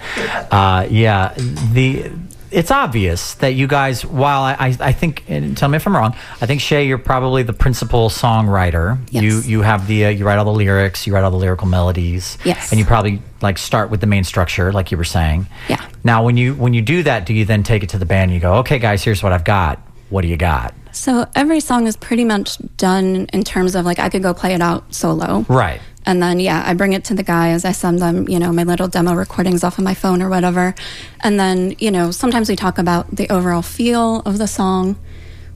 Uh, 0.52 0.88
yeah, 0.90 1.36
the 1.38 2.12
it's 2.56 2.72
obvious 2.72 3.36
that 3.36 3.50
you 3.50 3.68
guys. 3.68 4.06
While 4.06 4.42
I, 4.42 4.54
I, 4.54 4.78
I 4.80 4.92
think, 4.94 5.24
and 5.28 5.58
tell 5.58 5.68
me 5.68 5.76
if 5.76 5.86
I'm 5.86 5.96
wrong. 5.96 6.16
I 6.42 6.46
think 6.46 6.62
Shay, 6.62 6.88
you're 6.88 6.98
probably 6.98 7.44
the 7.44 7.54
principal 7.54 8.10
songwriter. 8.10 8.98
Yes. 9.12 9.24
You 9.24 9.42
you 9.42 9.62
have 9.62 9.88
the 9.88 10.06
uh, 10.06 10.10
you 10.10 10.26
write 10.26 10.40
all 10.40 10.46
the 10.46 10.52
lyrics, 10.52 11.06
you 11.06 11.14
write 11.14 11.24
all 11.24 11.32
the 11.32 11.38
lyrical 11.38 11.68
melodies. 11.68 12.38
Yes. 12.46 12.72
and 12.72 12.80
you 12.80 12.86
probably 12.86 13.22
like 13.42 13.58
start 13.58 13.90
with 13.90 14.00
the 14.00 14.08
main 14.08 14.24
structure, 14.24 14.72
like 14.72 14.90
you 14.90 14.98
were 14.98 15.04
saying. 15.04 15.48
Yeah. 15.70 15.86
Now, 16.04 16.24
when 16.24 16.38
you 16.38 16.56
when 16.56 16.74
you 16.74 16.82
do 16.82 17.04
that, 17.04 17.26
do 17.26 17.34
you 17.34 17.46
then 17.46 17.64
take 17.64 17.84
it 17.84 17.90
to 17.90 17.98
the 17.98 18.06
band 18.06 18.32
and 18.32 18.34
you 18.34 18.40
go, 18.40 18.56
okay, 18.56 18.80
guys, 18.80 19.04
here's 19.04 19.22
what 19.22 19.34
I've 19.34 19.44
got. 19.46 19.80
What 20.10 20.22
do 20.22 20.28
you 20.28 20.38
got? 20.38 20.74
So 20.94 21.28
every 21.36 21.60
song 21.60 21.88
is 21.88 21.98
pretty 21.98 22.24
much 22.24 22.58
done 22.78 23.28
in 23.34 23.44
terms 23.44 23.76
of 23.76 23.86
like 23.86 24.00
I 24.00 24.08
could 24.08 24.24
go 24.24 24.34
play 24.34 24.54
it 24.54 24.62
out 24.62 24.96
solo. 24.96 25.46
Right. 25.50 25.82
And 26.06 26.22
then 26.22 26.40
yeah, 26.40 26.64
I 26.66 26.74
bring 26.74 26.94
it 26.94 27.04
to 27.06 27.14
the 27.14 27.24
guys. 27.24 27.66
I 27.66 27.72
send 27.72 28.00
them, 28.00 28.30
you 28.30 28.40
know, 28.40 28.52
my 28.54 28.64
little 28.64 28.88
demo 28.88 29.14
recordings 29.14 29.64
off 29.64 29.78
of 29.78 29.84
my 29.84 29.94
phone 29.94 30.22
or 30.22 30.30
whatever. 30.30 30.76
And 31.22 31.40
then, 31.40 31.76
you 31.80 31.92
know, 31.92 32.12
sometimes 32.12 32.50
we 32.50 32.56
talk 32.56 32.78
about 32.78 33.16
the 33.16 33.30
overall 33.30 33.62
feel 33.62 34.22
of 34.22 34.38
the 34.38 34.48
song, 34.48 34.98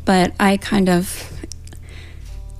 but 0.06 0.34
I 0.40 0.58
kind 0.58 0.90
of 0.90 1.32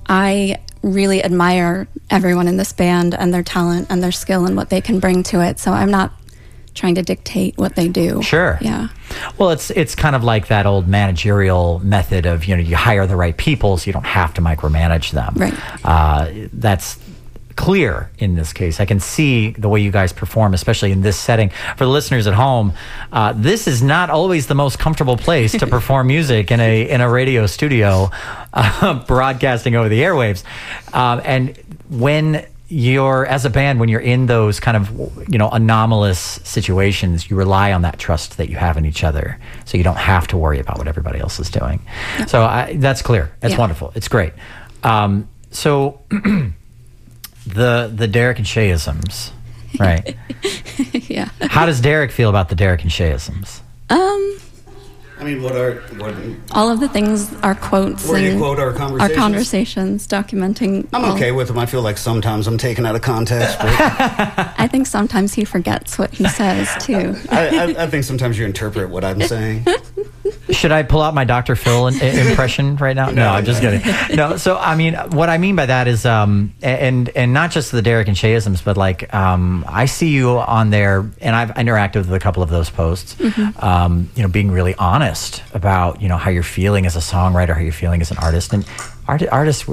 I 0.08 0.60
really 0.82 1.22
admire 1.22 1.88
everyone 2.10 2.48
in 2.48 2.56
this 2.56 2.72
band 2.72 3.14
and 3.14 3.32
their 3.34 3.42
talent 3.42 3.88
and 3.90 4.02
their 4.02 4.12
skill 4.12 4.46
and 4.46 4.56
what 4.56 4.70
they 4.70 4.80
can 4.80 4.98
bring 4.98 5.22
to 5.24 5.40
it. 5.40 5.58
So 5.58 5.72
I'm 5.72 5.90
not 5.90 6.12
trying 6.74 6.94
to 6.94 7.02
dictate 7.02 7.58
what 7.58 7.76
they 7.76 7.88
do. 7.88 8.22
Sure. 8.22 8.58
Yeah. 8.60 8.88
Well, 9.38 9.50
it's 9.50 9.70
it's 9.70 9.94
kind 9.94 10.16
of 10.16 10.24
like 10.24 10.48
that 10.48 10.66
old 10.66 10.88
managerial 10.88 11.80
method 11.80 12.26
of 12.26 12.44
you 12.44 12.56
know 12.56 12.62
you 12.62 12.76
hire 12.76 13.06
the 13.06 13.16
right 13.16 13.36
people 13.36 13.76
so 13.76 13.86
you 13.86 13.92
don't 13.92 14.06
have 14.06 14.34
to 14.34 14.40
micromanage 14.40 15.10
them. 15.12 15.34
Right. 15.36 15.54
Uh, 15.84 16.48
that's 16.52 16.98
clear 17.56 18.10
in 18.18 18.34
this 18.34 18.52
case. 18.52 18.80
I 18.80 18.84
can 18.86 19.00
see 19.00 19.50
the 19.50 19.68
way 19.68 19.80
you 19.80 19.90
guys 19.90 20.12
perform, 20.12 20.54
especially 20.54 20.92
in 20.92 21.02
this 21.02 21.18
setting. 21.18 21.50
For 21.76 21.84
the 21.84 21.90
listeners 21.90 22.26
at 22.26 22.34
home, 22.34 22.72
uh, 23.12 23.32
this 23.36 23.66
is 23.66 23.82
not 23.82 24.10
always 24.10 24.46
the 24.46 24.54
most 24.54 24.78
comfortable 24.78 25.16
place 25.16 25.52
to 25.52 25.66
perform 25.66 26.06
music 26.16 26.50
in 26.50 26.60
a 26.60 26.88
in 26.88 27.00
a 27.00 27.08
radio 27.10 27.46
studio, 27.46 28.10
uh, 28.52 29.04
broadcasting 29.06 29.74
over 29.76 29.88
the 29.88 30.00
airwaves. 30.00 30.42
Um, 30.94 31.20
and 31.24 31.56
when 31.88 32.46
you're 32.72 33.26
as 33.26 33.44
a 33.44 33.50
band 33.50 33.80
when 33.80 33.88
you're 33.88 33.98
in 34.00 34.26
those 34.26 34.60
kind 34.60 34.76
of 34.76 34.88
you 35.28 35.36
know 35.36 35.48
anomalous 35.50 36.20
situations 36.44 37.28
you 37.28 37.34
rely 37.34 37.72
on 37.72 37.82
that 37.82 37.98
trust 37.98 38.36
that 38.36 38.48
you 38.48 38.54
have 38.54 38.76
in 38.76 38.86
each 38.86 39.02
other 39.02 39.40
so 39.64 39.76
you 39.76 39.82
don't 39.82 39.96
have 39.96 40.28
to 40.28 40.36
worry 40.36 40.60
about 40.60 40.78
what 40.78 40.86
everybody 40.86 41.18
else 41.18 41.40
is 41.40 41.50
doing 41.50 41.80
so 42.28 42.44
I, 42.44 42.76
that's 42.76 43.02
clear 43.02 43.32
that's 43.40 43.54
Yeah. 43.54 43.58
wonderful 43.58 43.90
it's 43.96 44.06
great 44.06 44.34
um, 44.84 45.28
so 45.50 46.00
the 47.46 47.90
the 47.94 48.06
Derek 48.06 48.38
and 48.38 48.46
Shayisms, 48.46 49.32
right? 49.78 50.16
yeah. 51.08 51.28
How 51.42 51.66
does 51.66 51.80
Derek 51.80 52.10
feel 52.10 52.30
about 52.30 52.48
the 52.48 52.54
Derek 52.54 52.82
and 52.82 52.90
Shayisms? 52.90 53.60
Um, 53.88 54.38
I 55.18 55.24
mean, 55.24 55.42
what 55.42 55.54
are 55.54 55.80
what? 55.98 56.14
all 56.52 56.70
of 56.70 56.80
the 56.80 56.88
things 56.88 57.32
are 57.42 57.54
quotes 57.54 58.08
Where 58.08 58.18
you 58.18 58.38
quote 58.38 58.58
our 58.58 58.72
conversations? 58.72 59.10
Our 59.10 59.22
conversations 59.22 60.08
documenting. 60.08 60.88
I'm 60.94 61.04
all- 61.04 61.12
okay 61.14 61.30
with 61.30 61.48
them. 61.48 61.58
I 61.58 61.66
feel 61.66 61.82
like 61.82 61.98
sometimes 61.98 62.46
I'm 62.46 62.56
taken 62.56 62.86
out 62.86 62.94
of 62.94 63.02
context, 63.02 63.58
but 63.58 63.68
I 64.58 64.66
think 64.66 64.86
sometimes 64.86 65.34
he 65.34 65.44
forgets 65.44 65.98
what 65.98 66.12
he 66.14 66.26
says 66.26 66.68
too. 66.80 67.16
I, 67.30 67.48
I, 67.48 67.84
I 67.84 67.86
think 67.86 68.04
sometimes 68.04 68.38
you 68.38 68.46
interpret 68.46 68.88
what 68.88 69.04
I'm 69.04 69.20
saying. 69.20 69.66
Should 70.50 70.72
I 70.72 70.82
pull 70.82 71.00
out 71.02 71.14
my 71.14 71.24
Dr. 71.24 71.56
Phil 71.56 71.86
in, 71.88 71.94
i- 72.00 72.28
impression 72.30 72.76
right 72.76 72.94
now? 72.96 73.10
No, 73.20 73.28
I'm 73.28 73.44
just 73.44 73.60
kidding. 73.60 73.80
No, 74.16 74.36
so 74.36 74.56
I 74.58 74.74
mean, 74.76 74.94
what 74.94 75.28
I 75.28 75.38
mean 75.38 75.56
by 75.56 75.66
that 75.66 75.88
is, 75.88 76.04
um, 76.06 76.52
and 76.62 77.08
and 77.10 77.32
not 77.32 77.50
just 77.50 77.72
the 77.72 77.82
Derek 77.82 78.08
and 78.08 78.16
Shayisms, 78.16 78.62
but 78.64 78.76
like, 78.76 79.12
um, 79.14 79.64
I 79.68 79.86
see 79.86 80.08
you 80.08 80.38
on 80.38 80.70
there, 80.70 81.08
and 81.20 81.36
I've 81.36 81.50
interacted 81.54 81.96
with 81.96 82.12
a 82.12 82.18
couple 82.20 82.42
of 82.42 82.50
those 82.50 82.70
posts. 82.70 83.16
Um, 83.58 84.10
you 84.16 84.22
know, 84.22 84.28
being 84.28 84.50
really 84.50 84.74
honest 84.76 85.42
about 85.54 86.00
you 86.02 86.08
know 86.08 86.16
how 86.16 86.30
you're 86.30 86.42
feeling 86.42 86.86
as 86.86 86.96
a 86.96 87.00
songwriter, 87.00 87.54
how 87.54 87.60
you're 87.60 87.72
feeling 87.72 88.00
as 88.00 88.10
an 88.10 88.18
artist, 88.18 88.52
and 88.52 88.64
art, 89.08 89.22
artists. 89.30 89.64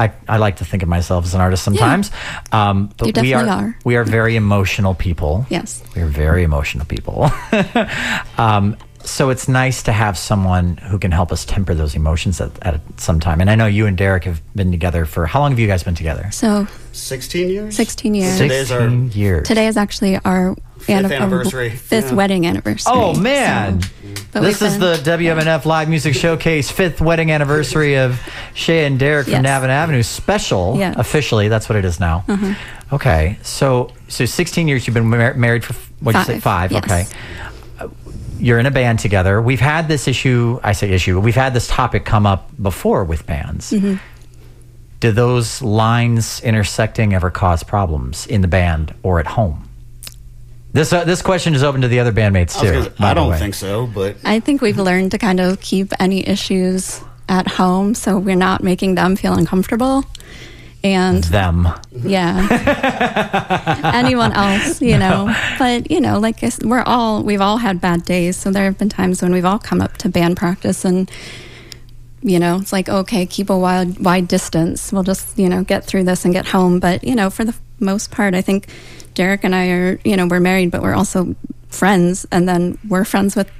I, 0.00 0.12
I 0.28 0.36
like 0.36 0.58
to 0.58 0.64
think 0.64 0.84
of 0.84 0.88
myself 0.88 1.24
as 1.24 1.34
an 1.34 1.40
artist 1.40 1.64
sometimes, 1.64 2.12
um, 2.52 2.90
but 2.98 3.16
You 3.16 3.20
we 3.20 3.34
are, 3.34 3.44
are. 3.48 3.78
we 3.84 3.96
are 3.96 4.04
very 4.04 4.36
emotional 4.36 4.94
people. 4.94 5.44
Yes. 5.50 5.82
We're 5.96 6.06
very 6.06 6.44
emotional 6.44 6.86
people. 6.86 7.28
um, 8.38 8.76
so 9.04 9.30
it's 9.30 9.48
nice 9.48 9.82
to 9.84 9.92
have 9.92 10.18
someone 10.18 10.76
who 10.76 10.98
can 10.98 11.10
help 11.12 11.32
us 11.32 11.44
temper 11.44 11.74
those 11.74 11.94
emotions 11.94 12.40
at, 12.40 12.50
at 12.66 12.80
some 13.00 13.20
time. 13.20 13.40
And 13.40 13.48
I 13.50 13.54
know 13.54 13.66
you 13.66 13.86
and 13.86 13.96
Derek 13.96 14.24
have 14.24 14.40
been 14.54 14.70
together 14.70 15.04
for 15.04 15.26
how 15.26 15.40
long 15.40 15.52
have 15.52 15.58
you 15.58 15.66
guys 15.66 15.82
been 15.82 15.94
together? 15.94 16.30
So 16.32 16.66
16 16.92 17.48
years. 17.48 17.76
16 17.76 18.14
years. 18.14 18.38
Today's 18.38 18.70
our- 18.70 18.80
16 18.80 19.12
years. 19.12 19.46
Today 19.48 19.66
is 19.66 19.76
actually 19.76 20.18
our 20.24 20.56
anni- 20.88 21.14
anniversary. 21.14 21.70
fifth 21.70 22.08
Yeah. 22.10 22.14
wedding 22.14 22.46
anniversary. 22.46 22.92
Oh 22.94 23.14
man. 23.18 23.80
So- 24.32 24.40
this 24.40 24.60
is 24.62 24.76
been- 24.78 24.80
the 24.80 25.10
WMNF 25.16 25.64
Live 25.64 25.88
Music 25.88 26.14
Showcase 26.14 26.70
fifth 26.70 27.00
wedding 27.00 27.30
anniversary 27.30 27.96
of 27.96 28.20
Shay 28.54 28.84
and 28.84 28.98
Derek 28.98 29.24
from 29.26 29.44
Yes. 29.44 29.46
Navin 29.46 29.68
Avenue 29.68 30.02
special. 30.02 30.76
Yes. 30.78 30.92
Uh-huh. 30.92 31.00
Officially, 31.00 31.48
that's 31.48 31.68
what 31.68 31.76
it 31.76 31.84
is 31.84 31.98
now. 32.00 32.24
Okay, 32.92 33.38
so 33.42 33.90
so 34.08 34.24
16 34.24 34.66
years 34.68 34.86
you've 34.86 34.94
been 34.94 35.08
mar- 35.08 35.34
married 35.34 35.64
for 35.64 35.74
what 36.00 36.14
you 36.14 36.24
say 36.24 36.40
Five, 36.40 36.70
five? 36.70 36.72
yes. 36.72 36.84
Okay, 36.84 37.04
you're 38.38 38.58
in 38.58 38.66
a 38.66 38.70
band 38.70 38.98
together. 38.98 39.40
We've 39.42 39.60
had 39.60 39.88
this 39.88 40.08
issue. 40.08 40.60
I 40.62 40.72
say 40.72 40.90
issue. 40.90 41.18
We've 41.20 41.34
had 41.34 41.54
this 41.54 41.66
topic 41.68 42.04
come 42.04 42.26
up 42.26 42.50
before 42.60 43.04
with 43.04 43.26
bands. 43.26 43.72
Mm-hmm. 43.72 43.96
Do 45.00 45.12
those 45.12 45.62
lines 45.62 46.40
intersecting 46.40 47.14
ever 47.14 47.30
cause 47.30 47.62
problems 47.62 48.26
in 48.26 48.40
the 48.40 48.48
band 48.48 48.94
or 49.02 49.20
at 49.20 49.26
home? 49.26 49.68
This 50.72 50.92
uh, 50.92 51.04
this 51.04 51.22
question 51.22 51.54
is 51.54 51.62
open 51.62 51.80
to 51.82 51.88
the 51.88 52.00
other 52.00 52.12
bandmates 52.12 52.56
I, 52.56 52.60
too. 52.60 52.72
gonna- 52.72 52.92
I 53.10 53.14
don't 53.14 53.30
way. 53.30 53.38
think 53.38 53.54
so, 53.54 53.86
but 53.86 54.16
I 54.24 54.40
think 54.40 54.60
we've 54.60 54.78
learned 54.78 55.12
to 55.12 55.18
kind 55.18 55.40
of 55.40 55.60
keep 55.60 55.92
any 55.98 56.26
issues 56.28 57.00
at 57.28 57.46
home 57.48 57.94
so 57.94 58.18
we're 58.18 58.36
not 58.36 58.62
making 58.62 58.94
them 58.94 59.16
feel 59.16 59.34
uncomfortable. 59.34 60.04
And 60.84 61.24
them. 61.24 61.68
yeah, 61.92 62.46
anyone 63.94 64.32
else, 64.32 64.80
you 64.80 64.96
know. 64.96 65.34
But, 65.58 65.90
you 65.90 66.00
know, 66.00 66.20
like 66.20 66.44
I 66.44 66.52
we're 66.62 66.82
all, 66.82 67.22
we've 67.24 67.40
all 67.40 67.56
had 67.56 67.80
bad 67.80 68.04
days. 68.04 68.36
So 68.36 68.50
there 68.50 68.64
have 68.64 68.78
been 68.78 68.88
times 68.88 69.20
when 69.20 69.32
we've 69.32 69.44
all 69.44 69.58
come 69.58 69.80
up 69.80 69.96
to 69.98 70.08
band 70.08 70.36
practice 70.36 70.84
and, 70.84 71.10
you 72.22 72.38
know, 72.38 72.56
it's 72.56 72.72
like, 72.72 72.88
okay, 72.88 73.26
keep 73.26 73.50
a 73.50 73.58
wide, 73.58 73.98
wide 73.98 74.28
distance. 74.28 74.92
We'll 74.92 75.02
just, 75.02 75.36
you 75.38 75.48
know, 75.48 75.64
get 75.64 75.84
through 75.84 76.04
this 76.04 76.24
and 76.24 76.32
get 76.32 76.46
home. 76.46 76.78
But, 76.78 77.02
you 77.02 77.14
know, 77.14 77.30
for 77.30 77.44
the 77.44 77.56
most 77.80 78.10
part, 78.10 78.34
I 78.34 78.40
think 78.42 78.68
Derek 79.14 79.44
and 79.44 79.54
I 79.54 79.68
are, 79.70 80.00
you 80.04 80.16
know, 80.16 80.26
we're 80.26 80.40
married, 80.40 80.70
but 80.70 80.82
we're 80.82 80.94
also 80.94 81.34
friends. 81.68 82.26
And 82.30 82.48
then 82.48 82.78
we're 82.88 83.04
friends 83.04 83.34
with 83.34 83.50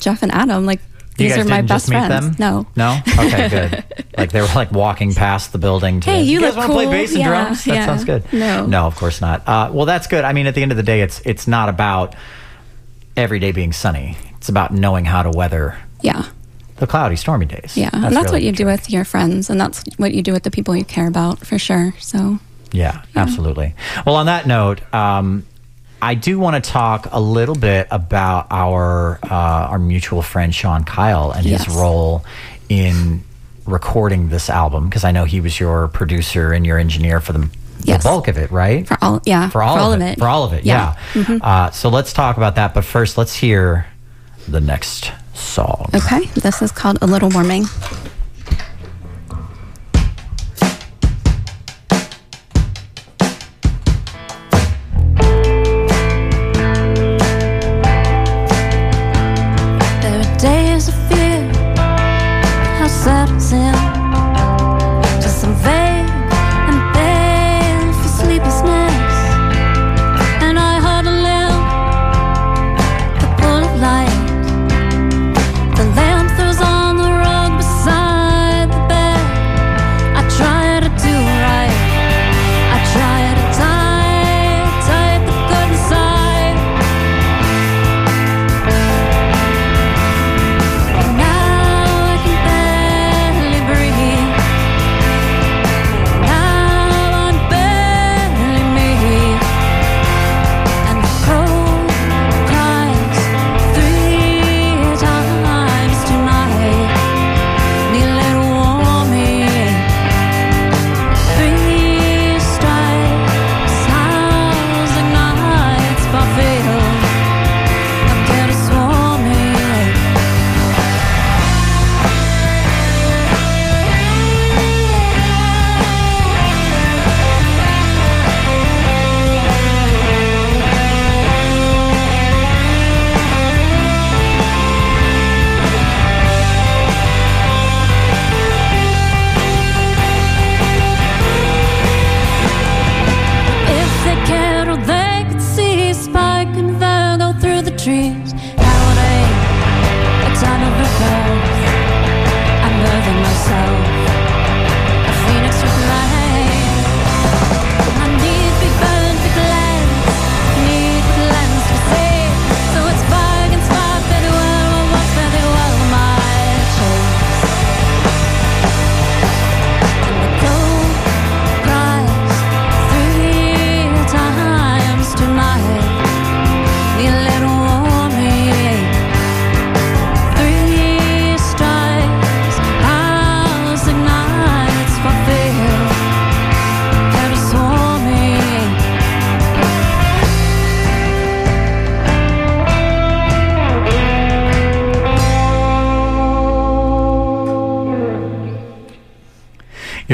Jeff 0.00 0.22
and 0.22 0.32
Adam. 0.32 0.64
Like, 0.66 0.80
You 1.18 1.26
these 1.28 1.36
guys 1.36 1.46
are 1.46 1.48
my 1.48 1.60
best 1.62 1.86
just 1.86 1.90
meet 1.90 2.06
friends. 2.06 2.36
them? 2.36 2.36
No. 2.38 2.66
No? 2.74 2.98
Okay, 3.26 3.48
good. 3.48 3.84
like 4.18 4.32
they 4.32 4.40
were 4.40 4.46
like 4.54 4.72
walking 4.72 5.12
past 5.14 5.52
the 5.52 5.58
building. 5.58 6.00
To, 6.00 6.10
Hey, 6.10 6.22
you 6.22 6.40
guys 6.40 6.56
wanna 6.56 6.72
play 6.72 6.86
bass 6.86 7.10
and 7.10 7.20
Yeah, 7.20 7.28
drums? 7.28 7.64
That 7.64 7.74
yeah. 7.74 7.86
sounds 7.86 8.04
good. 8.04 8.24
No. 8.32 8.66
No, 8.66 8.86
of 8.86 8.96
course 8.96 9.20
not. 9.20 9.46
Uh, 9.46 9.70
well, 9.72 9.84
that's 9.86 10.06
good. 10.06 10.24
I 10.24 10.32
mean, 10.32 10.46
at 10.46 10.54
the 10.54 10.62
end 10.62 10.72
of 10.72 10.76
the 10.76 10.82
day, 10.82 11.02
it's 11.02 11.20
it's 11.26 11.46
not 11.46 11.68
about 11.68 12.14
every 13.16 13.38
day 13.38 13.52
being 13.52 13.72
sunny. 13.72 14.16
It's 14.38 14.48
about 14.48 14.72
knowing 14.72 15.04
how 15.04 15.22
to 15.22 15.30
weather 15.30 15.76
Yeah. 16.00 16.24
the 16.76 16.86
cloudy, 16.86 17.16
stormy 17.16 17.46
days. 17.46 17.76
Yeah. 17.76 17.90
and 17.92 18.04
that's 18.04 18.14
really 18.16 18.30
what 18.32 18.42
you 18.42 18.52
do 18.52 18.64
with 18.66 18.88
your 18.90 19.04
friends. 19.04 19.50
And 19.50 19.60
that's 19.60 19.84
what 19.98 20.14
you 20.14 20.22
do 20.22 20.32
with 20.32 20.42
the 20.44 20.50
people 20.50 20.74
you 20.74 20.84
care 20.84 21.06
about 21.06 21.38
for 21.46 21.58
sure. 21.58 21.94
So, 22.00 22.38
Yeah, 22.72 23.02
absolutely. 23.14 23.74
Well, 24.06 24.16
on 24.16 24.26
that 24.26 24.46
note, 24.46 24.80
um, 24.94 25.44
I 26.02 26.14
do 26.14 26.38
want 26.40 26.62
to 26.62 26.70
talk 26.70 27.06
a 27.12 27.20
little 27.20 27.54
bit 27.54 27.86
about 27.92 28.48
our 28.50 29.20
uh, 29.22 29.70
our 29.70 29.78
mutual 29.78 30.20
friend 30.20 30.52
Sean 30.52 30.82
Kyle 30.82 31.30
and 31.30 31.46
Yes. 31.46 31.64
his 31.64 31.74
role 31.76 32.24
in 32.68 33.22
recording 33.66 34.28
this 34.28 34.50
album 34.50 34.88
because 34.88 35.04
I 35.04 35.12
know 35.12 35.24
he 35.24 35.40
was 35.40 35.60
your 35.60 35.86
producer 35.86 36.52
and 36.52 36.66
your 36.66 36.76
engineer 36.78 37.20
for 37.20 37.32
the, 37.32 37.48
the 37.78 38.00
bulk 38.02 38.26
of 38.26 38.36
it, 38.36 38.50
right? 38.50 38.86
for 38.88 38.98
all, 39.00 39.22
yeah. 39.24 39.48
for 39.50 39.62
all, 39.62 39.92
of, 39.92 40.00
it. 40.00 40.18
For 40.18 40.26
all 40.26 40.42
of 40.42 40.52
it, 40.52 40.64
yeah. 40.64 40.96
Yeah. 41.14 41.38
Uh, 41.40 41.70
so 41.70 41.88
let's 41.88 42.12
talk 42.12 42.36
about 42.36 42.56
that. 42.56 42.74
But 42.74 42.84
first, 42.84 43.16
let's 43.16 43.34
hear 43.34 43.86
the 44.48 44.60
next 44.60 45.12
song. 45.34 45.88
Okay. 45.94 46.26
This 46.34 46.60
is 46.62 46.72
called 46.72 46.98
A 47.02 47.06
Little 47.06 47.30
Warming. 47.30 47.66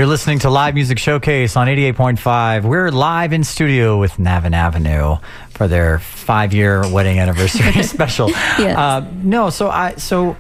Listening 0.09 0.38
to 0.40 0.49
Live 0.51 0.75
Music 0.75 0.99
Showcase 0.99 1.55
on 1.57 1.66
88.5. 1.66 2.64
We're 2.64 2.90
live 2.90 3.33
in 3.35 3.44
studio 3.44 3.99
with 3.99 4.12
Navin 4.14 4.55
Avenue 4.55 5.16
for 5.51 5.68
their 5.68 5.99
five 5.99 6.55
year 6.55 6.90
wedding 6.90 7.18
anniversary 7.18 7.83
special. 7.83 8.31
Yes. 8.31 8.77
Uh, 8.77 9.07
no, 9.23 9.51
so 9.51 9.68
I, 9.71 9.94
so. 9.97 10.37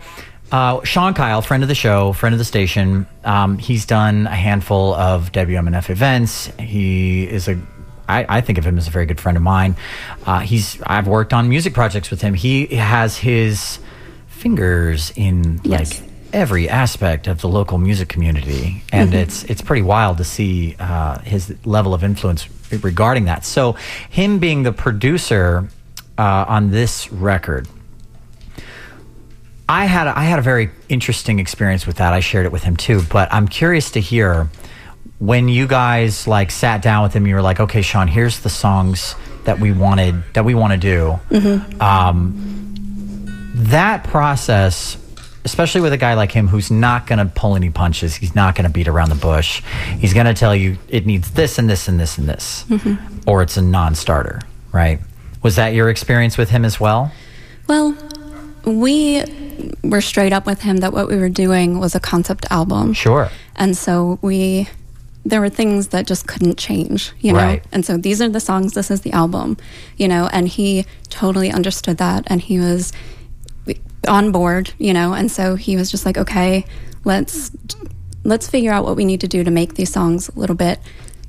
Uh, 0.50 0.82
Sean 0.82 1.12
Kyle, 1.12 1.42
friend 1.42 1.62
of 1.62 1.68
the 1.68 1.74
show, 1.74 2.14
friend 2.14 2.32
of 2.34 2.38
the 2.38 2.44
station. 2.46 3.06
Um, 3.22 3.58
he's 3.58 3.84
done 3.84 4.26
a 4.26 4.34
handful 4.34 4.94
of 4.94 5.30
WMNF 5.30 5.90
events. 5.90 6.46
He 6.58 7.28
is 7.28 7.48
a, 7.48 7.60
I, 8.08 8.24
I 8.38 8.40
think 8.40 8.56
of 8.56 8.64
him 8.64 8.78
as 8.78 8.88
a 8.88 8.90
very 8.90 9.04
good 9.04 9.20
friend 9.20 9.36
of 9.36 9.42
mine. 9.42 9.76
Uh, 10.24 10.38
he's, 10.38 10.80
I've 10.86 11.06
worked 11.06 11.34
on 11.34 11.50
music 11.50 11.74
projects 11.74 12.10
with 12.10 12.22
him. 12.22 12.32
He 12.32 12.64
has 12.76 13.18
his 13.18 13.78
fingers 14.28 15.12
in 15.16 15.60
Yes. 15.64 16.00
like 16.00 16.07
every 16.32 16.68
aspect 16.68 17.26
of 17.26 17.40
the 17.40 17.48
local 17.48 17.78
music 17.78 18.08
community, 18.08 18.82
and 18.92 19.10
Mm-hmm. 19.10 19.18
it's 19.18 19.44
it's 19.44 19.62
pretty 19.62 19.82
wild 19.82 20.18
to 20.18 20.24
see 20.24 20.76
uh, 20.78 21.18
his 21.20 21.54
level 21.64 21.94
of 21.94 22.02
influence 22.04 22.48
regarding 22.82 23.24
that. 23.26 23.44
So, 23.44 23.72
him 24.10 24.38
being 24.38 24.62
the 24.62 24.72
producer 24.72 25.68
uh, 26.18 26.44
on 26.48 26.70
this 26.70 27.10
record, 27.12 27.66
I 29.68 29.84
had 29.86 30.06
a, 30.06 30.18
I 30.18 30.24
had 30.24 30.38
a 30.38 30.42
very 30.42 30.70
interesting 30.88 31.38
experience 31.38 31.86
with 31.86 31.96
that. 31.96 32.12
I 32.12 32.20
shared 32.20 32.46
it 32.46 32.52
with 32.52 32.62
him 32.64 32.76
too, 32.76 33.02
but 33.10 33.32
I'm 33.32 33.48
curious 33.48 33.90
to 33.92 34.00
hear 34.00 34.48
when 35.18 35.48
you 35.48 35.66
guys 35.66 36.26
like 36.26 36.50
sat 36.50 36.80
down 36.82 37.02
with 37.02 37.12
him. 37.14 37.26
You 37.26 37.34
were 37.34 37.42
like, 37.42 37.60
"Okay, 37.60 37.82
Sean, 37.82 38.08
here's 38.08 38.40
the 38.40 38.48
songs 38.50 39.14
that 39.44 39.58
we 39.60 39.72
wanted 39.72 40.22
that 40.34 40.44
we 40.44 40.54
want 40.54 40.72
to 40.72 40.78
do." 40.78 41.18
Um, 41.80 42.54
that 43.54 44.04
process, 44.04 44.96
especially 45.48 45.80
with 45.80 45.94
a 45.94 45.96
guy 45.96 46.12
like 46.12 46.30
him 46.30 46.46
who's 46.46 46.70
not 46.70 47.06
going 47.06 47.18
to 47.18 47.24
pull 47.24 47.56
any 47.56 47.70
punches, 47.70 48.14
he's 48.14 48.34
not 48.34 48.54
going 48.54 48.66
to 48.66 48.70
beat 48.70 48.86
around 48.86 49.08
the 49.08 49.14
bush. 49.14 49.62
He's 49.98 50.12
going 50.12 50.26
to 50.26 50.34
tell 50.34 50.54
you 50.54 50.76
it 50.88 51.06
needs 51.06 51.30
this 51.30 51.58
and 51.58 51.70
this 51.70 51.88
and 51.88 51.98
this 51.98 52.18
and 52.18 52.28
this, 52.28 52.64
mm-hmm. 52.68 53.18
or 53.26 53.40
it's 53.40 53.56
a 53.56 53.62
non-starter, 53.62 54.42
right? 54.72 55.00
Was 55.42 55.56
that 55.56 55.68
your 55.68 55.88
experience 55.88 56.36
with 56.36 56.50
him 56.50 56.66
as 56.66 56.78
well? 56.78 57.10
Well, 57.66 57.96
we 58.64 59.24
were 59.82 60.02
straight 60.02 60.34
up 60.34 60.44
with 60.44 60.60
him 60.62 60.78
that 60.78 60.92
what 60.92 61.08
we 61.08 61.16
were 61.16 61.30
doing 61.30 61.78
was 61.78 61.94
a 61.94 62.00
concept 62.00 62.44
album. 62.50 62.92
Sure. 62.92 63.30
And 63.56 63.74
so 63.74 64.18
we, 64.20 64.68
there 65.24 65.40
were 65.40 65.48
things 65.48 65.88
that 65.88 66.06
just 66.06 66.26
couldn't 66.26 66.58
change, 66.58 67.12
you 67.20 67.32
know? 67.32 67.38
Right. 67.38 67.64
And 67.72 67.86
so 67.86 67.96
these 67.96 68.20
are 68.20 68.28
the 68.28 68.40
songs, 68.40 68.74
this 68.74 68.90
is 68.90 69.00
the 69.00 69.12
album, 69.12 69.56
you 69.96 70.08
know? 70.08 70.28
And 70.32 70.46
he 70.48 70.84
totally 71.08 71.50
understood 71.50 71.96
that. 71.98 72.24
And 72.26 72.42
he 72.42 72.58
was 72.58 72.92
on 74.06 74.32
board, 74.32 74.72
you 74.78 74.92
know? 74.92 75.12
And 75.14 75.30
so 75.30 75.54
he 75.54 75.76
was 75.76 75.90
just 75.90 76.06
like, 76.06 76.16
okay, 76.18 76.64
let's, 77.04 77.50
let's 78.24 78.48
figure 78.48 78.72
out 78.72 78.84
what 78.84 78.96
we 78.96 79.04
need 79.04 79.20
to 79.22 79.28
do 79.28 79.44
to 79.44 79.50
make 79.50 79.74
these 79.74 79.92
songs 79.92 80.28
a 80.28 80.38
little 80.38 80.56
bit 80.56 80.80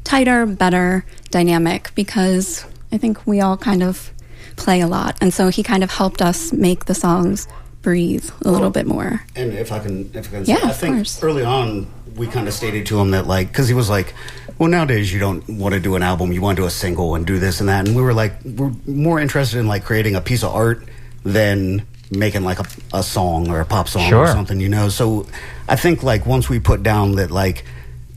tighter, 0.04 0.46
better, 0.46 1.06
dynamic, 1.30 1.92
because 1.96 2.66
I 2.92 2.98
think 2.98 3.26
we 3.28 3.42
all 3.42 3.58
kind 3.58 3.84
of 3.84 4.12
play 4.56 4.82
a 4.82 4.88
lot. 4.88 5.18
And 5.22 5.34
so 5.34 5.50
he 5.50 5.64
kind 5.64 5.84
of 5.84 5.92
helped 5.92 6.22
us 6.22 6.52
make 6.52 6.86
the 6.86 6.96
songs 6.96 7.48
breathe 7.82 8.30
a 8.44 8.52
little 8.52 8.70
bit 8.70 8.86
more. 8.86 9.24
And 9.36 9.54
if 9.54 9.72
I 9.72 9.80
can, 9.80 10.12
if 10.14 10.28
I 10.30 10.32
can, 10.32 10.46
Yeah, 10.46 10.58
say, 10.58 10.68
I 10.68 10.72
think 10.74 10.96
course. 10.98 11.24
early 11.24 11.44
on 11.44 11.88
we 12.16 12.28
kind 12.28 12.48
of 12.48 12.54
stated 12.54 12.86
to 12.88 13.00
him 13.00 13.12
that 13.12 13.28
like, 13.28 13.48
because 13.48 13.68
he 13.68 13.74
was 13.74 13.90
like, 13.90 14.14
well, 14.58 14.70
nowadays 14.70 15.12
you 15.14 15.20
don't 15.20 15.48
want 15.48 15.74
to 15.74 15.80
do 15.80 15.96
an 15.96 16.04
album, 16.04 16.34
you 16.34 16.42
want 16.42 16.58
to 16.58 16.64
do 16.64 16.68
a 16.68 16.72
single 16.72 17.16
and 17.16 17.26
do 17.26 17.40
this 17.40 17.62
and 17.62 17.70
that, 17.70 17.88
and 17.88 17.96
we 17.96 18.02
were 18.02 18.14
like, 18.14 18.34
we're 18.44 18.74
more 18.86 19.20
interested 19.20 19.58
in 19.60 19.68
like 19.68 19.86
creating 19.86 20.16
a 20.16 20.22
piece 20.22 20.44
of 20.44 20.54
art 20.54 20.84
than 21.24 21.86
making 22.12 22.44
like 22.44 22.60
a, 22.60 22.66
a 22.94 23.04
song 23.04 23.50
or 23.50 23.60
a 23.60 23.66
pop 23.66 23.88
song 23.88 24.08
Sure. 24.10 24.20
or 24.24 24.28
something, 24.28 24.60
you 24.60 24.70
know. 24.70 24.90
So 24.90 25.28
I 25.68 25.76
think 25.76 26.04
like 26.04 26.26
once 26.26 26.50
we 26.50 26.60
put 26.60 26.84
down 26.84 27.16
that 27.16 27.32
like 27.32 27.64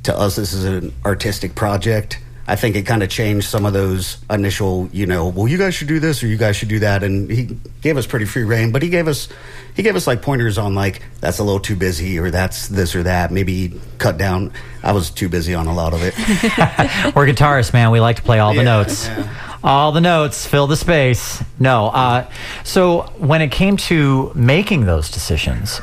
to 0.04 0.16
us 0.18 0.36
this 0.36 0.52
is 0.52 0.64
an 0.64 0.92
artistic 1.04 1.54
project. 1.54 2.18
I 2.52 2.56
think 2.56 2.76
it 2.76 2.82
kind 2.82 3.02
of 3.02 3.08
changed 3.08 3.48
some 3.48 3.64
of 3.64 3.72
those 3.72 4.18
initial, 4.28 4.86
you 4.92 5.06
know, 5.06 5.28
well, 5.28 5.48
you 5.48 5.56
guys 5.56 5.74
should 5.74 5.88
do 5.88 5.98
this 6.00 6.22
or 6.22 6.26
you 6.26 6.36
guys 6.36 6.54
should 6.54 6.68
do 6.68 6.80
that, 6.80 7.02
and 7.02 7.30
he 7.30 7.56
gave 7.80 7.96
us 7.96 8.06
pretty 8.06 8.26
free 8.26 8.44
rein. 8.44 8.72
But 8.72 8.82
he 8.82 8.90
gave 8.90 9.08
us, 9.08 9.28
he 9.74 9.82
gave 9.82 9.96
us 9.96 10.06
like 10.06 10.20
pointers 10.20 10.58
on 10.58 10.74
like 10.74 11.00
that's 11.22 11.38
a 11.38 11.44
little 11.44 11.60
too 11.60 11.76
busy 11.76 12.18
or 12.18 12.30
that's 12.30 12.68
this 12.68 12.94
or 12.94 13.04
that. 13.04 13.30
Maybe 13.30 13.80
cut 13.96 14.18
down. 14.18 14.52
I 14.82 14.92
was 14.92 15.10
too 15.10 15.30
busy 15.30 15.54
on 15.54 15.66
a 15.66 15.72
lot 15.74 15.94
of 15.94 16.02
it. 16.02 16.14
We're 17.16 17.26
guitarists, 17.26 17.72
man. 17.72 17.90
We 17.90 18.00
like 18.00 18.16
to 18.16 18.22
play 18.22 18.38
all 18.38 18.50
the 18.52 18.58
Yeah, 18.58 18.64
notes. 18.64 19.06
yeah. 19.06 19.48
All 19.64 19.92
the 19.92 20.00
notes, 20.02 20.46
fill 20.46 20.66
the 20.66 20.76
space. 20.76 21.42
No. 21.58 21.86
Uh, 21.86 22.28
so 22.64 23.02
when 23.16 23.40
it 23.40 23.50
came 23.50 23.78
to 23.88 24.30
making 24.34 24.84
those 24.84 25.10
decisions, 25.10 25.80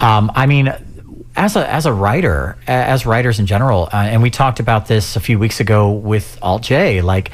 um, 0.00 0.30
I 0.36 0.46
mean, 0.46 0.72
as 1.36 1.56
a 1.56 1.68
as 1.70 1.86
a 1.86 1.92
writer, 1.92 2.56
as 2.66 3.06
writers 3.06 3.38
in 3.38 3.46
general, 3.46 3.88
uh, 3.92 3.96
and 3.96 4.22
we 4.22 4.30
talked 4.30 4.60
about 4.60 4.86
this 4.86 5.16
a 5.16 5.20
few 5.20 5.38
weeks 5.38 5.60
ago 5.60 5.90
with 5.90 6.38
Alt 6.42 6.62
J, 6.62 7.00
like 7.00 7.30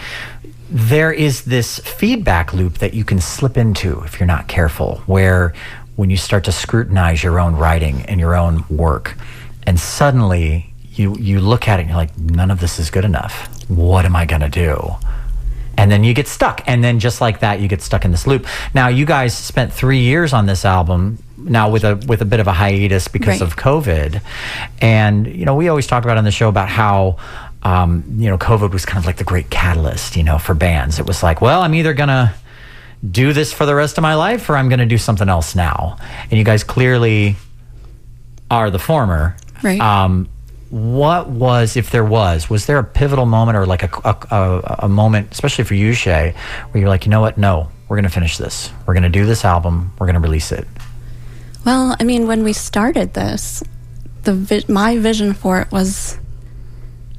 there 0.70 1.12
is 1.12 1.44
this 1.44 1.78
feedback 1.80 2.52
loop 2.52 2.78
that 2.78 2.94
you 2.94 3.04
can 3.04 3.20
slip 3.20 3.56
into 3.56 4.00
if 4.02 4.20
you're 4.20 4.26
not 4.26 4.46
careful, 4.48 5.02
where 5.06 5.54
when 5.96 6.10
you 6.10 6.16
start 6.16 6.44
to 6.44 6.52
scrutinize 6.52 7.22
your 7.22 7.40
own 7.40 7.56
writing 7.56 8.02
and 8.02 8.20
your 8.20 8.36
own 8.36 8.64
work, 8.70 9.16
and 9.66 9.80
suddenly 9.80 10.72
you 10.92 11.16
you 11.16 11.40
look 11.40 11.66
at 11.66 11.80
it 11.80 11.82
and 11.82 11.90
you're 11.90 11.98
like, 11.98 12.16
none 12.18 12.50
of 12.50 12.60
this 12.60 12.78
is 12.78 12.90
good 12.90 13.04
enough. 13.04 13.48
What 13.68 14.04
am 14.04 14.14
I 14.14 14.26
gonna 14.26 14.48
do? 14.48 14.94
and 15.78 15.92
then 15.92 16.02
you 16.02 16.12
get 16.12 16.26
stuck 16.26 16.60
and 16.66 16.82
then 16.82 16.98
just 16.98 17.20
like 17.20 17.38
that 17.38 17.60
you 17.60 17.68
get 17.68 17.80
stuck 17.80 18.04
in 18.04 18.10
this 18.10 18.26
loop 18.26 18.44
now 18.74 18.88
you 18.88 19.06
guys 19.06 19.36
spent 19.36 19.72
three 19.72 20.00
years 20.00 20.32
on 20.32 20.44
this 20.44 20.64
album 20.64 21.16
now 21.38 21.70
with 21.70 21.84
a 21.84 21.96
with 22.08 22.20
a 22.20 22.24
bit 22.24 22.40
of 22.40 22.46
a 22.48 22.52
hiatus 22.52 23.08
because 23.08 23.40
Right. 23.40 23.42
of 23.42 23.56
covid 23.56 24.20
and 24.80 25.26
you 25.26 25.44
know 25.44 25.54
we 25.54 25.68
always 25.68 25.86
talk 25.86 26.04
about 26.04 26.18
on 26.18 26.24
the 26.24 26.30
show 26.30 26.48
about 26.48 26.68
how 26.68 27.16
um, 27.62 28.04
you 28.18 28.28
know 28.28 28.36
covid 28.38 28.72
was 28.72 28.84
kind 28.84 28.98
of 28.98 29.06
like 29.06 29.16
the 29.16 29.24
great 29.24 29.48
catalyst 29.50 30.16
you 30.16 30.22
know 30.24 30.38
for 30.38 30.54
bands 30.54 30.98
it 30.98 31.06
was 31.06 31.22
like 31.22 31.40
well 31.40 31.62
i'm 31.62 31.74
either 31.74 31.94
gonna 31.94 32.34
do 33.08 33.32
this 33.32 33.52
for 33.52 33.66
the 33.66 33.74
rest 33.74 33.98
of 33.98 34.02
my 34.02 34.14
life 34.14 34.48
or 34.50 34.56
i'm 34.56 34.68
gonna 34.68 34.86
do 34.86 34.98
something 34.98 35.28
else 35.28 35.54
now 35.54 35.96
and 36.30 36.32
you 36.32 36.44
guys 36.44 36.64
clearly 36.64 37.36
are 38.50 38.70
the 38.70 38.78
former 38.78 39.36
Right. 39.62 39.80
um, 39.80 40.28
what 40.70 41.28
was, 41.30 41.76
if 41.76 41.90
there 41.90 42.04
was, 42.04 42.50
was 42.50 42.66
there 42.66 42.78
a 42.78 42.84
pivotal 42.84 43.24
moment 43.26 43.56
or 43.56 43.64
like 43.66 43.82
a, 43.84 43.90
a, 44.04 44.16
a, 44.30 44.76
a 44.80 44.88
moment, 44.88 45.32
especially 45.32 45.64
for 45.64 45.74
you, 45.74 45.94
Shay, 45.94 46.34
where 46.70 46.80
you're 46.80 46.90
like, 46.90 47.06
you 47.06 47.10
know 47.10 47.22
what? 47.22 47.38
No, 47.38 47.68
we're 47.88 47.96
going 47.96 48.04
to 48.04 48.10
finish 48.10 48.36
this. 48.36 48.70
We're 48.86 48.92
going 48.92 49.02
to 49.04 49.08
do 49.08 49.24
this 49.24 49.44
album. 49.46 49.92
We're 49.98 50.06
going 50.06 50.14
to 50.14 50.20
release 50.20 50.52
it. 50.52 50.68
Well, 51.64 51.96
I 51.98 52.04
mean, 52.04 52.26
when 52.26 52.44
we 52.44 52.52
started 52.52 53.14
this, 53.14 53.62
the 54.22 54.34
vi- 54.34 54.64
my 54.68 54.98
vision 54.98 55.34
for 55.34 55.60
it 55.60 55.70
was 55.70 56.18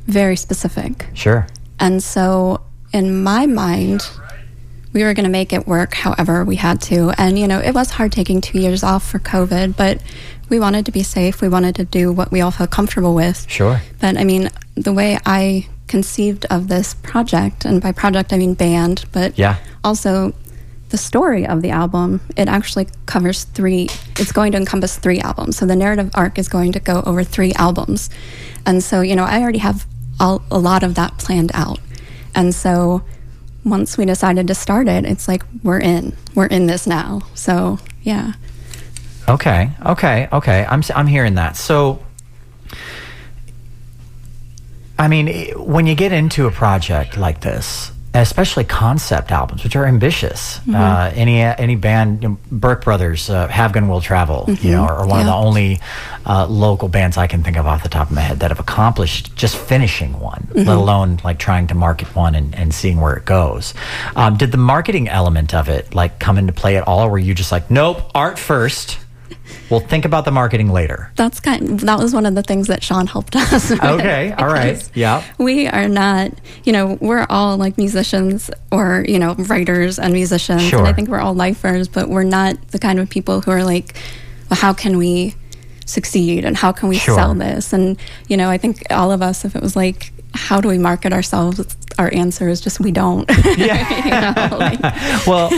very 0.08 0.36
specific. 0.36 1.08
Sure. 1.14 1.48
And 1.80 2.02
so, 2.04 2.62
in 2.94 3.24
my 3.24 3.46
mind, 3.46 4.10
we 4.92 5.04
were 5.04 5.14
going 5.14 5.26
to 5.26 5.30
make 5.30 5.54
it 5.54 5.68
work 5.68 5.94
however 5.94 6.44
we 6.44 6.56
had 6.56 6.82
to. 6.84 7.12
And, 7.18 7.38
you 7.38 7.48
know, 7.48 7.60
it 7.60 7.74
was 7.76 7.92
hard 7.92 8.12
taking 8.12 8.42
two 8.42 8.60
years 8.60 8.84
off 8.84 9.08
for 9.08 9.20
COVID, 9.20 9.76
but 9.78 10.02
we 10.50 10.60
wanted 10.60 10.86
to 10.88 10.92
be 10.92 11.04
safe. 11.04 11.42
We 11.42 11.50
wanted 11.50 11.76
to 11.76 11.86
do 11.86 12.12
what 12.12 12.32
we 12.32 12.42
all 12.42 12.50
felt 12.52 12.72
comfortable 12.72 13.14
with. 13.14 13.46
Sure. 13.48 13.82
But, 14.00 14.18
I 14.18 14.24
mean, 14.24 14.50
the 14.76 14.92
way 14.94 15.20
I 15.26 15.68
conceived 15.88 16.46
of 16.50 16.68
this 16.70 16.96
project, 16.96 17.66
and 17.66 17.82
by 17.82 17.92
project 17.92 18.34
I 18.34 18.38
mean 18.38 18.56
band, 18.56 19.06
but 19.12 19.38
Yeah. 19.38 19.58
also 19.84 20.34
the 20.90 20.98
story 20.98 21.46
of 21.46 21.62
the 21.62 21.70
album, 21.70 22.22
it 22.36 22.48
actually 22.48 22.88
covers 23.06 23.44
three, 23.44 23.90
it's 24.18 24.32
going 24.32 24.52
to 24.52 24.58
encompass 24.58 24.98
three 24.98 25.20
albums. 25.20 25.58
So 25.58 25.66
the 25.66 25.76
narrative 25.76 26.12
arc 26.14 26.38
is 26.38 26.50
going 26.50 26.72
to 26.74 26.80
go 26.80 27.02
over 27.06 27.24
three 27.24 27.54
albums. 27.54 28.10
And 28.66 28.84
so, 28.84 29.02
you 29.02 29.16
know, 29.16 29.24
I 29.24 29.42
already 29.42 29.60
have 29.60 29.86
all, 30.20 30.42
a 30.52 30.60
lot 30.60 30.84
of 30.84 30.96
that 30.96 31.18
planned 31.18 31.52
out. 31.54 31.80
And 32.36 32.54
so 32.54 33.04
once 33.64 33.98
we 33.98 34.06
decided 34.06 34.48
to 34.48 34.56
start 34.56 34.88
it, 34.88 35.06
it's 35.06 35.28
like, 35.28 35.44
we're 35.64 35.80
in, 35.80 36.16
we're 36.36 36.48
in 36.48 36.66
this 36.68 36.88
now. 36.88 37.22
So, 37.36 37.80
yeah. 38.04 38.34
Okay. 39.28 39.70
Okay. 39.86 40.28
Okay. 40.34 40.66
I'm 40.68 40.82
I'm 40.96 41.06
hearing 41.06 41.36
that. 41.36 41.56
So, 41.56 42.04
I 44.98 45.08
mean, 45.08 45.52
when 45.56 45.86
you 45.86 45.94
get 45.94 46.12
into 46.12 46.48
a 46.48 46.52
project 46.52 47.16
like 47.16 47.42
this, 47.42 47.92
especially 48.14 48.64
concept 48.64 49.32
albums, 49.32 49.64
which 49.64 49.76
are 49.76 49.86
ambitious, 49.86 50.60
uh, 50.74 51.12
any 51.14 51.42
any 51.42 51.76
band, 51.76 52.24
you 52.24 52.30
know, 52.30 52.38
Burke 52.52 52.84
Brothers, 52.84 53.30
uh, 53.30 53.48
Have 53.48 53.72
Gun 53.74 53.88
Will 53.88 54.02
Travel, 54.02 54.46
you 54.62 54.72
know, 54.72 54.82
are 54.84 55.08
one 55.08 55.20
of 55.20 55.26
the 55.28 55.34
only 55.34 55.80
uh, 56.26 56.48
local 56.48 56.88
bands 56.90 57.18
I 57.18 57.28
can 57.28 57.44
think 57.44 57.58
of 57.58 57.68
off 57.68 57.84
the 57.84 57.90
top 57.90 58.10
of 58.10 58.16
my 58.16 58.22
head 58.22 58.40
that 58.40 58.50
have 58.52 58.60
accomplished 58.60 59.36
just 59.36 59.56
finishing 59.58 60.20
one, 60.20 60.48
let 60.56 60.68
alone 60.78 61.20
like 61.24 61.38
trying 61.40 61.68
to 61.68 61.76
market 61.76 62.16
one 62.16 62.34
and, 62.36 62.56
and 62.56 62.74
seeing 62.74 63.00
where 63.00 63.16
it 63.16 63.26
goes. 63.26 63.74
Um, 64.16 64.38
did 64.38 64.52
the 64.52 64.58
marketing 64.58 65.08
element 65.08 65.54
of 65.54 65.70
it 65.70 65.94
like 65.94 66.20
come 66.20 66.38
into 66.38 66.52
play 66.54 66.78
at 66.78 66.88
all? 66.88 67.02
Or 67.06 67.12
were 67.12 67.18
you 67.20 67.34
just 67.36 67.52
like, 67.52 67.70
nope, 67.70 68.10
art 68.16 68.40
first? 68.40 68.98
We'll 69.70 69.80
think 69.80 70.06
about 70.06 70.26
the 70.26 70.32
marketing 70.32 70.70
later. 70.70 71.12
That's 71.16 71.40
kind 71.40 71.80
that 71.82 72.00
was 72.00 72.14
one 72.14 72.26
of 72.26 72.36
the 72.36 72.44
things 72.44 72.68
that 72.68 72.84
Sean 72.84 73.08
helped 73.08 73.36
us. 73.36 73.70
with, 73.70 73.84
Okay, 73.84 74.32
all 74.34 74.48
right, 74.48 74.90
yeah. 74.94 75.24
We 75.38 75.68
are 75.68 75.88
not, 75.88 76.32
you 76.64 76.74
know, 76.74 76.98
we're 77.02 77.26
all 77.30 77.58
like 77.58 77.78
musicians 77.78 78.50
or, 78.72 79.06
you 79.08 79.20
know, 79.20 79.36
writers 79.36 80.00
and 80.00 80.14
musicians. 80.14 80.64
Sure. 80.64 80.80
And 80.80 80.88
I 80.88 80.94
think 80.94 81.10
we're 81.10 81.20
all 81.20 81.34
lifers, 81.36 81.88
but 81.88 82.10
we're 82.10 82.24
not 82.24 82.56
the 82.70 82.80
kind 82.80 83.00
of 83.00 83.10
people 83.10 83.42
who 83.42 83.52
are 83.52 83.64
like, 83.64 83.96
well, 84.50 84.60
how 84.60 84.74
can 84.74 84.98
we 84.98 85.36
succeed 85.86 86.46
and 86.46 86.56
how 86.56 86.72
can 86.72 86.88
we 86.88 86.98
Sure. 86.98 87.16
sell 87.16 87.34
this 87.34 87.74
and 87.74 87.98
you 88.28 88.38
know 88.38 88.48
i 88.48 88.60
think 88.60 88.84
all 88.92 89.12
of 89.12 89.24
us 89.24 89.44
if 89.44 89.56
it 89.56 89.62
was 89.64 89.76
like 89.76 90.12
how 90.34 90.62
do 90.62 90.68
we 90.70 90.78
market 90.78 91.12
ourselves 91.14 91.76
our 91.98 92.14
answer 92.14 92.48
is 92.48 92.62
just 92.62 92.80
we 92.80 92.92
don't 92.92 93.30
Yeah. 93.58 94.06
you 94.06 94.12
know, 94.52 94.58
like- 94.58 94.82
well, 95.28 95.50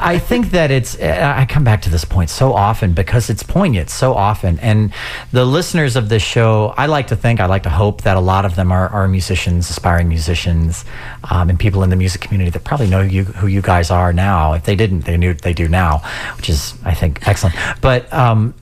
I 0.00 0.18
think 0.18 0.50
that 0.52 0.70
it's, 0.70 0.98
I 0.98 1.44
come 1.44 1.62
back 1.62 1.82
to 1.82 1.90
this 1.90 2.06
point 2.06 2.30
so 2.30 2.54
often 2.54 2.94
because 2.94 3.28
it's 3.28 3.42
poignant 3.42 3.90
so 3.90 4.14
often. 4.14 4.58
And 4.60 4.94
the 5.32 5.44
listeners 5.44 5.96
of 5.96 6.08
this 6.08 6.22
show, 6.22 6.72
I 6.78 6.86
like 6.86 7.08
to 7.08 7.16
think, 7.16 7.38
I 7.38 7.44
like 7.46 7.64
to 7.64 7.70
hope 7.70 8.00
that 8.02 8.16
a 8.16 8.20
lot 8.20 8.46
of 8.46 8.56
them 8.56 8.72
are, 8.72 8.88
are 8.88 9.06
musicians, 9.08 9.68
aspiring 9.68 10.08
musicians, 10.08 10.86
um, 11.30 11.50
and 11.50 11.58
people 11.58 11.82
in 11.82 11.90
the 11.90 11.96
music 11.96 12.22
community 12.22 12.50
that 12.50 12.64
probably 12.64 12.86
know 12.88 13.02
you, 13.02 13.24
who 13.24 13.46
you 13.46 13.60
guys 13.60 13.90
are 13.90 14.10
now. 14.10 14.54
If 14.54 14.64
they 14.64 14.76
didn't, 14.76 15.00
they 15.04 15.18
knew 15.18 15.34
they 15.34 15.52
do 15.52 15.68
now, 15.68 15.98
which 16.38 16.48
is, 16.48 16.72
I 16.82 16.94
think, 16.94 17.28
excellent. 17.28 17.56
But, 17.82 18.10
um, 18.10 18.54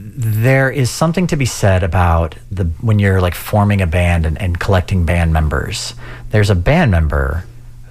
there 0.00 0.70
is 0.70 0.90
something 0.90 1.26
to 1.28 1.36
be 1.36 1.44
said 1.44 1.82
about 1.82 2.36
the 2.50 2.64
when 2.80 2.98
you're 2.98 3.20
like 3.20 3.34
forming 3.34 3.80
a 3.80 3.86
band 3.86 4.26
and, 4.26 4.40
and 4.40 4.58
collecting 4.58 5.04
band 5.04 5.32
members. 5.32 5.94
There's 6.30 6.50
a 6.50 6.54
band 6.54 6.90
member 6.90 7.44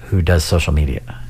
who 0.04 0.22
does 0.22 0.43
social 0.43 0.74
media. 0.74 1.22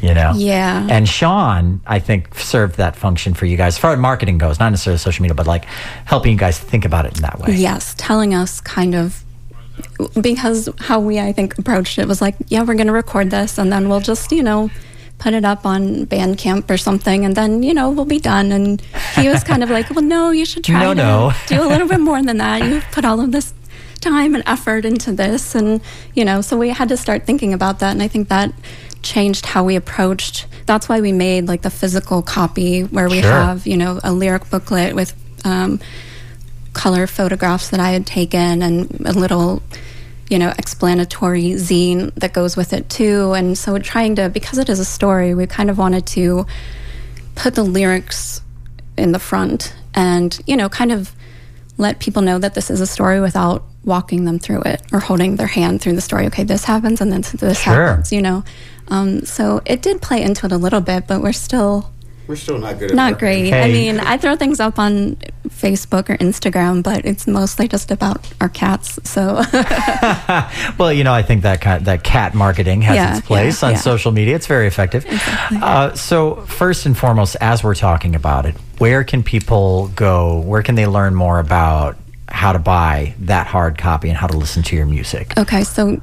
You 0.00 0.14
know? 0.14 0.32
Yeah. 0.34 0.88
And 0.90 1.08
Sean, 1.08 1.80
I 1.86 2.00
think, 2.00 2.34
served 2.34 2.76
that 2.76 2.96
function 2.96 3.34
for 3.34 3.46
you 3.46 3.56
guys 3.56 3.74
as 3.74 3.78
far 3.78 3.92
as 3.92 4.00
marketing 4.00 4.36
goes, 4.36 4.58
not 4.58 4.70
necessarily 4.70 4.98
social 4.98 5.22
media, 5.22 5.36
but 5.36 5.46
like 5.46 5.64
helping 6.04 6.32
you 6.32 6.38
guys 6.38 6.58
think 6.58 6.84
about 6.84 7.06
it 7.06 7.16
in 7.16 7.22
that 7.22 7.38
way. 7.38 7.54
Yes, 7.54 7.94
telling 7.96 8.34
us 8.34 8.60
kind 8.60 8.96
of 8.96 9.22
because 10.20 10.68
how 10.78 10.98
we 10.98 11.20
I 11.20 11.32
think 11.32 11.56
approached 11.56 11.98
it 11.98 12.08
was 12.08 12.20
like, 12.20 12.34
yeah, 12.48 12.62
we're 12.62 12.74
going 12.74 12.88
to 12.88 12.92
record 12.92 13.30
this 13.30 13.58
and 13.58 13.72
then 13.72 13.88
we'll 13.88 14.00
just, 14.00 14.32
you 14.32 14.42
know, 14.42 14.70
put 15.22 15.34
it 15.34 15.44
up 15.44 15.64
on 15.64 16.04
Bandcamp 16.06 16.68
or 16.68 16.76
something 16.76 17.24
and 17.24 17.36
then, 17.36 17.62
you 17.62 17.72
know, 17.72 17.90
we'll 17.90 18.04
be 18.04 18.18
done 18.18 18.50
and 18.50 18.80
he 19.14 19.28
was 19.28 19.44
kind 19.44 19.62
of 19.62 19.70
like, 19.70 19.88
"Well, 19.94 20.02
no, 20.04 20.30
you 20.30 20.44
should 20.44 20.64
try 20.64 20.80
No, 20.82 20.94
to 20.94 21.02
no. 21.02 21.32
do 21.46 21.62
a 21.62 21.68
little 21.72 21.86
bit 21.86 22.00
more 22.00 22.20
than 22.22 22.38
that. 22.38 22.58
You've 22.64 22.84
put 22.90 23.04
all 23.04 23.20
of 23.20 23.30
this 23.30 23.54
time 24.00 24.34
and 24.34 24.42
effort 24.46 24.84
into 24.84 25.12
this 25.12 25.54
and, 25.54 25.80
you 26.14 26.24
know, 26.24 26.40
so 26.40 26.56
we 26.58 26.70
had 26.70 26.88
to 26.88 26.96
start 26.96 27.24
thinking 27.24 27.52
about 27.54 27.78
that 27.80 27.92
and 27.92 28.02
I 28.02 28.08
think 28.08 28.28
that 28.30 28.52
changed 29.02 29.46
how 29.46 29.62
we 29.62 29.76
approached. 29.76 30.46
That's 30.66 30.88
why 30.88 31.00
we 31.00 31.12
made 31.12 31.46
like 31.46 31.62
the 31.62 31.70
physical 31.70 32.20
copy 32.22 32.82
where 32.82 33.08
we 33.08 33.20
Sure. 33.22 33.30
have, 33.30 33.64
you 33.66 33.76
know, 33.76 34.00
a 34.02 34.12
lyric 34.12 34.50
booklet 34.50 34.94
with 34.96 35.14
um 35.44 35.78
color 36.72 37.06
photographs 37.06 37.68
that 37.70 37.80
I 37.80 37.90
had 37.90 38.06
taken 38.06 38.62
and 38.62 38.90
a 39.04 39.12
little, 39.12 39.62
you 40.30 40.38
know, 40.38 40.52
explanatory 40.58 41.52
zine 41.52 42.14
that 42.14 42.32
goes 42.32 42.56
with 42.56 42.72
it 42.72 42.88
too. 42.88 43.32
And 43.32 43.56
so 43.56 43.78
trying 43.78 44.16
to, 44.16 44.28
because 44.28 44.58
it 44.58 44.68
is 44.68 44.78
a 44.80 44.84
story, 44.84 45.34
we 45.34 45.46
kind 45.46 45.68
of 45.70 45.78
wanted 45.78 46.06
to 46.08 46.46
put 47.34 47.54
the 47.54 47.62
lyrics 47.62 48.40
in 48.96 49.12
the 49.12 49.18
front 49.18 49.74
and, 49.94 50.38
you 50.46 50.56
know, 50.56 50.68
kind 50.68 50.92
of 50.92 51.14
let 51.78 51.98
people 51.98 52.22
know 52.22 52.38
that 52.38 52.54
this 52.54 52.70
is 52.70 52.80
a 52.80 52.86
story 52.86 53.20
without 53.20 53.64
walking 53.84 54.24
them 54.24 54.38
through 54.38 54.62
it 54.62 54.80
or 54.92 55.00
holding 55.00 55.36
their 55.36 55.46
hand 55.48 55.80
through 55.80 55.94
the 55.94 56.00
story. 56.00 56.26
Okay, 56.26 56.44
this 56.44 56.64
happens 56.64 57.00
and 57.00 57.10
then 57.12 57.22
this 57.22 57.60
Sure. 57.60 57.88
happens, 57.88 58.12
you 58.12 58.22
know. 58.22 58.44
Um, 58.88 59.24
so 59.24 59.60
it 59.66 59.82
did 59.82 60.00
play 60.02 60.22
into 60.22 60.46
it 60.46 60.52
a 60.52 60.56
little 60.56 60.80
bit, 60.80 61.06
but 61.06 61.20
we're 61.22 61.32
still 61.32 61.90
We're 62.32 62.36
still 62.36 62.56
not 62.56 62.78
good 62.78 62.92
at 62.92 62.96
not 62.96 63.12
marketing. 63.12 63.50
great. 63.50 63.62
I 63.62 63.68
mean, 63.68 64.00
I 64.00 64.16
throw 64.16 64.36
things 64.36 64.58
up 64.58 64.78
on 64.78 65.16
Facebook 65.48 66.08
or 66.08 66.16
Instagram, 66.16 66.82
but 66.82 67.04
it's 67.04 67.26
mostly 67.26 67.68
just 67.68 67.90
about 67.90 68.26
our 68.40 68.48
cats. 68.48 68.98
So 69.04 69.42
Well, 70.78 70.90
you 70.94 71.04
know, 71.04 71.12
I 71.12 71.20
think 71.20 71.42
that 71.42 71.60
kind 71.60 71.84
that 71.84 72.04
cat 72.04 72.34
marketing 72.34 72.80
has 72.82 72.96
Yeah, 72.96 73.18
its 73.18 73.26
place 73.26 73.60
yeah, 73.62 73.68
on 73.68 73.74
yeah. 73.74 73.80
social 73.80 74.12
media. 74.12 74.34
It's 74.34 74.46
very 74.46 74.66
effective. 74.66 75.04
Uh, 75.50 75.94
so, 75.94 76.36
first 76.46 76.86
and 76.86 76.96
foremost, 76.96 77.36
as 77.42 77.62
we're 77.62 77.74
talking 77.74 78.14
about 78.14 78.46
it, 78.46 78.54
where 78.78 79.04
can 79.04 79.22
people 79.22 79.88
go? 79.88 80.40
Where 80.40 80.62
can 80.62 80.74
they 80.74 80.86
learn 80.86 81.14
more 81.14 81.38
about 81.38 81.98
how 82.28 82.52
to 82.54 82.58
buy 82.58 83.14
that 83.20 83.46
hard 83.46 83.76
copy 83.76 84.08
and 84.08 84.16
how 84.16 84.26
to 84.26 84.38
listen 84.38 84.62
to 84.62 84.76
your 84.76 84.86
music? 84.86 85.36
okay, 85.38 85.64
so 85.64 85.96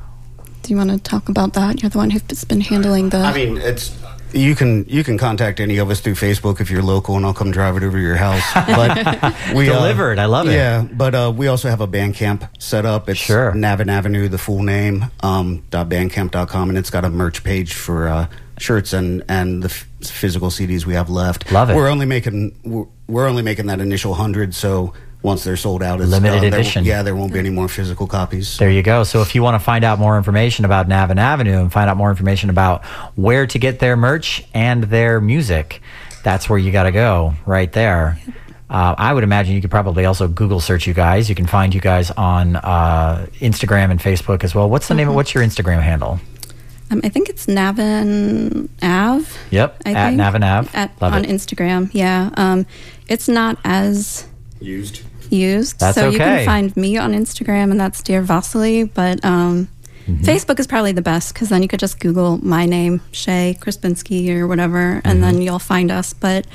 do 0.62 0.68
you 0.68 0.78
want 0.78 0.92
to 0.92 1.00
talk 1.00 1.28
about 1.28 1.54
that? 1.54 1.82
You're 1.82 1.90
the 1.90 1.98
one 1.98 2.12
who's 2.12 2.44
been 2.46 2.62
handling 2.62 3.10
the. 3.10 3.18
I 3.18 3.34
mean, 3.34 3.58
it's 3.58 3.98
you 4.34 4.56
can 4.56 4.86
you 4.88 5.04
can 5.04 5.18
contact 5.18 5.60
any 5.60 5.78
of 5.78 5.90
us 5.90 6.00
through 6.00 6.14
Facebook 6.16 6.60
if 6.62 6.70
you're 6.70 6.82
local, 6.84 7.16
and 7.18 7.26
I'll 7.26 7.34
come 7.34 7.52
drive 7.52 7.76
it 7.78 7.84
over 7.84 7.98
to 7.98 8.04
your 8.04 8.16
house. 8.16 8.44
But 8.54 9.56
we 9.56 9.70
uh, 9.70 9.74
Delivered. 9.74 10.20
I 10.20 10.26
love 10.26 10.48
it. 10.48 10.54
Yeah, 10.54 10.88
but 10.92 11.16
uh, 11.16 11.34
we 11.36 11.48
also 11.48 11.70
have 11.70 11.82
a 11.82 11.88
Bandcamp 11.88 12.48
set 12.62 12.86
up. 12.86 13.10
It's 13.10 13.20
Sure. 13.20 13.52
Navin 13.54 13.90
Avenue, 13.90 14.28
the 14.28 14.38
full 14.38 14.62
name, 14.64 15.06
um, 15.22 15.64
dot 15.70 15.90
.bandcamp.com, 15.90 16.70
and 16.70 16.78
it's 16.78 16.90
got 16.90 17.06
a 17.06 17.10
merch 17.10 17.44
page 17.44 17.74
for 17.74 18.08
uh, 18.08 18.28
shirts 18.58 18.94
and 18.94 19.24
and 19.28 19.64
the 19.64 19.70
f- 19.70 19.88
physical 20.02 20.50
CDs 20.50 20.86
we 20.86 20.94
have 20.94 21.10
left. 21.10 21.52
Love 21.52 21.70
it. 21.70 21.76
We're 21.76 21.90
only 21.90 22.06
making 22.06 22.56
we're, 22.64 22.86
we're 23.08 23.28
only 23.28 23.42
making 23.44 23.66
that 23.68 23.80
initial 23.82 24.14
hundred, 24.14 24.54
so 24.54 24.94
once 25.22 25.44
they're 25.44 25.58
sold 25.58 25.84
out, 25.84 26.00
it's 26.00 26.10
Limited 26.10 26.42
done. 26.42 26.52
There 26.52 26.60
edition. 26.60 26.86
yeah, 26.86 27.04
there 27.04 27.16
won't 27.16 27.34
be 27.34 27.40
any 27.40 27.50
more 27.50 27.68
physical 27.68 28.08
copies. 28.08 28.58
There 28.58 28.72
you 28.72 28.82
go. 28.82 29.04
So 29.04 29.22
if 29.22 29.36
you 29.36 29.44
want 29.44 29.56
to 29.56 29.60
find 29.60 29.84
out 29.84 30.00
more 30.00 30.18
information 30.18 30.64
about 30.66 30.88
Navin 30.88 31.18
Avenue 31.18 31.60
and 31.60 31.72
find 31.72 31.90
out 31.90 31.98
more 31.98 32.10
information 32.10 32.50
about 32.50 32.86
where 33.16 33.46
to 33.48 33.60
get 33.60 33.80
their 33.80 33.98
merch 33.98 34.46
and 34.54 34.86
their 34.86 35.20
music, 35.20 35.82
that's 36.24 36.50
where 36.50 36.58
you 36.58 36.72
got 36.72 36.84
to 36.84 36.92
go 36.92 37.34
right 37.46 37.72
there. 37.72 38.18
Uh, 38.70 38.96
I 38.98 39.14
would 39.14 39.24
imagine 39.24 39.56
you 39.56 39.62
could 39.62 39.72
probably 39.72 40.06
also 40.06 40.28
Google 40.28 40.60
search 40.60 40.86
you 40.86 40.94
guys. 40.94 41.28
You 41.28 41.36
can 41.36 41.48
find 41.48 41.74
you 41.74 41.82
guys 41.82 42.12
on 42.12 42.56
uh, 42.56 43.26
Instagram 43.40 43.90
and 43.92 44.00
Facebook 44.00 44.44
as 44.44 44.54
well. 44.54 44.70
What's 44.70 44.88
the 44.88 44.94
name 44.94 45.10
of 45.10 45.16
what's 45.16 45.34
your 45.34 45.44
Instagram 45.44 45.82
handle? 45.82 46.20
um, 46.92 47.02
I 47.04 47.10
think 47.10 47.30
it's 47.30 47.46
Navin 47.46 48.70
Av. 48.82 49.38
Yep, 49.52 49.82
I 49.86 49.92
at 49.92 50.10
think, 50.10 50.22
Navin 50.22 50.44
Av. 50.44 50.74
At, 50.76 51.02
Love 51.02 51.14
on 51.14 51.26
it. 51.26 51.30
Instagram, 51.30 51.90
yeah. 51.94 52.30
Um, 52.36 52.66
it's 53.08 53.28
not 53.28 53.58
as 53.64 54.28
Used. 54.62 55.02
Used. 55.32 55.80
That's 55.80 55.96
so 55.96 56.10
you 56.10 56.18
can 56.18 56.46
find 56.46 56.76
me 56.76 56.98
on 56.98 57.14
Instagram, 57.14 57.72
and 57.72 57.80
that's 57.80 58.02
Dear 58.02 58.22
Vasily. 58.22 58.84
But 58.84 59.24
um, 59.24 59.70
Mm-hmm. 60.10 60.24
Facebook 60.24 60.60
is 60.60 60.66
probably 60.66 60.92
the 60.92 61.04
best 61.04 61.34
because 61.34 61.50
then 61.50 61.62
you 61.62 61.68
could 61.68 61.80
just 61.80 62.00
Google 62.00 62.44
my 62.44 62.66
name, 62.66 63.02
Shay 63.12 63.56
Krispinski, 63.60 64.36
or 64.36 64.48
whatever, 64.48 65.02
and 65.04 65.22
then 65.22 65.40
you'll 65.40 65.60
find 65.60 65.92
us. 65.92 66.14
But 66.14 66.48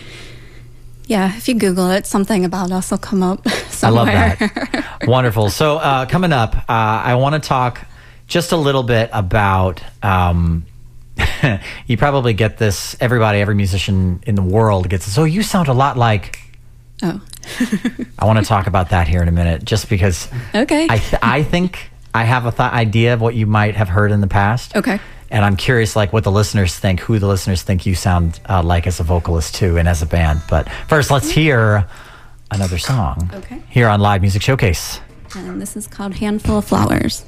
yeah, 1.07 1.37
if 1.37 1.47
you 1.47 1.55
Google 1.55 1.91
it, 1.91 2.05
something 2.07 2.45
about 2.45 2.73
us 2.73 2.91
will 2.91 2.99
come 2.99 3.23
up 3.23 3.49
somewhere. 3.69 4.07
I 4.41 4.41
love 4.41 4.51
that. 4.73 4.99
Wonderful. 5.07 5.51
So 5.51 5.77
uh, 5.77 6.07
coming 6.07 6.33
up, 6.33 6.57
uh, 6.57 6.63
I 6.69 7.15
want 7.15 7.41
to 7.41 7.47
talk 7.49 7.87
just 8.27 8.51
a 8.51 8.57
little 8.57 8.83
bit 8.83 9.11
about. 9.13 9.81
Um, 10.03 10.67
you 11.87 11.97
probably 11.97 12.33
get 12.33 12.59
this. 12.59 12.97
Everybody, 12.99 13.39
every 13.39 13.55
musician 13.55 14.21
in 14.27 14.35
the 14.35 14.43
world 14.43 14.89
gets. 14.89 15.05
So 15.05 15.23
you 15.23 15.45
sound 15.45 15.69
a 15.69 15.75
lot 15.75 15.97
like. 15.97 16.41
oh, 17.05 17.21
I 18.19 18.25
want 18.25 18.39
to 18.39 18.45
talk 18.45 18.67
about 18.67 18.91
that 18.91 19.09
here 19.09 19.23
in 19.23 19.29
a 19.29 19.33
minute, 19.33 19.65
just 19.65 19.89
because 19.89 20.29
okay. 20.55 20.87
I 20.89 20.99
th- 20.99 21.23
I 21.23 21.43
think 21.43 21.91
I 22.15 22.25
have 22.25 22.47
a 22.47 22.51
th- 22.51 22.73
idea 22.73 23.15
of 23.15 23.21
what 23.21 23.35
you 23.35 23.47
might 23.47 23.75
have 23.77 23.89
heard 23.89 24.11
in 24.13 24.21
the 24.21 24.27
past. 24.27 24.77
Okay. 24.77 25.01
And 25.31 25.45
I'm 25.45 25.57
curious, 25.57 25.97
like, 25.97 26.13
what 26.13 26.23
the 26.23 26.31
listeners 26.31 26.79
think, 26.79 27.01
who 27.01 27.19
the 27.19 27.27
listeners 27.27 27.63
think 27.63 27.87
you 27.87 27.95
sound 27.97 28.39
uh, 28.49 28.63
like 28.63 28.87
as 28.87 29.01
a 29.01 29.03
vocalist 29.03 29.57
too, 29.57 29.79
and 29.79 29.89
as 29.89 30.01
a 30.03 30.07
band. 30.07 30.43
But 30.49 30.69
first, 30.89 31.11
let's 31.11 31.31
hear 31.31 31.89
another 32.51 32.79
song. 32.79 33.31
Okay. 33.35 33.61
Here 33.69 33.89
on 33.89 34.01
Live 34.01 34.21
Music 34.21 34.43
Showcase. 34.43 35.01
and 35.35 35.61
this 35.61 35.77
is 35.77 35.87
called 35.89 36.15
Handful 36.15 36.59
of 36.59 36.65
Flowers. 36.65 37.25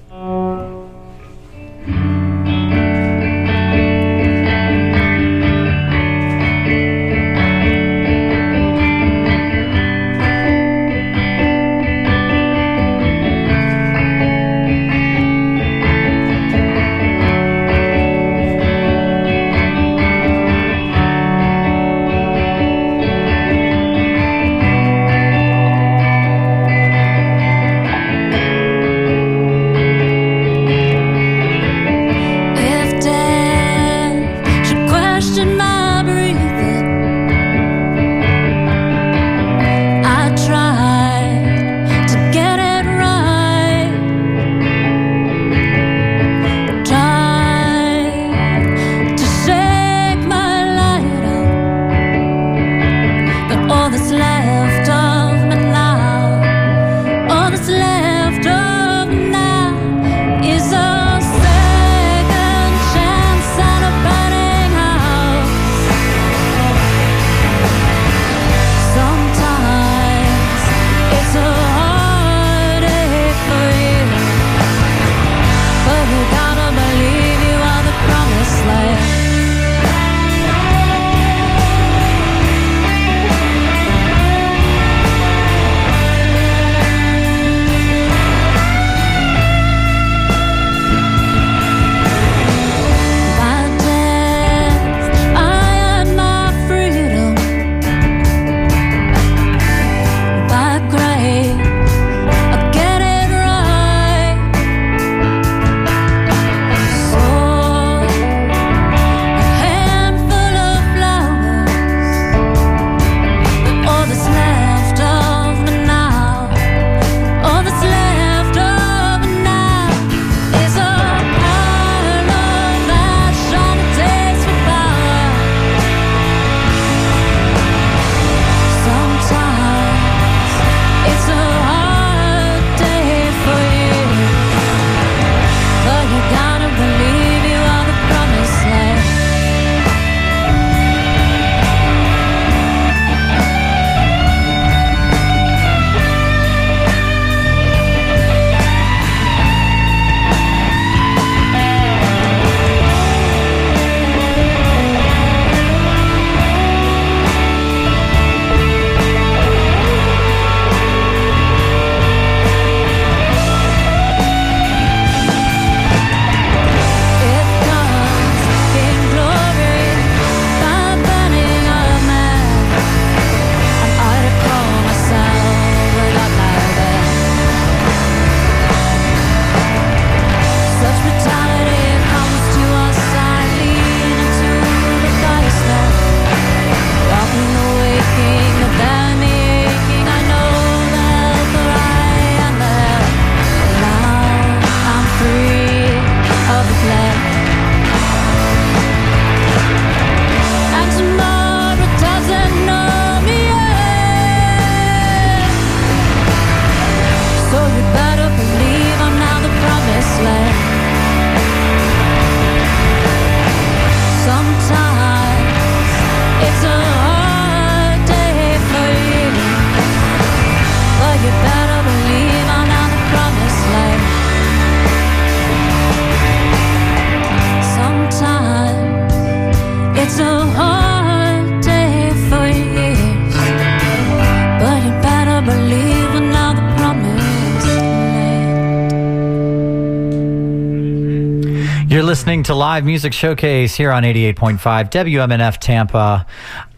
Live 242.56 242.86
Music 242.86 243.12
Showcase 243.12 243.74
here 243.74 243.92
on 243.92 244.02
88.5 244.02 244.58
WMNF 244.90 245.58
Tampa. 245.58 246.24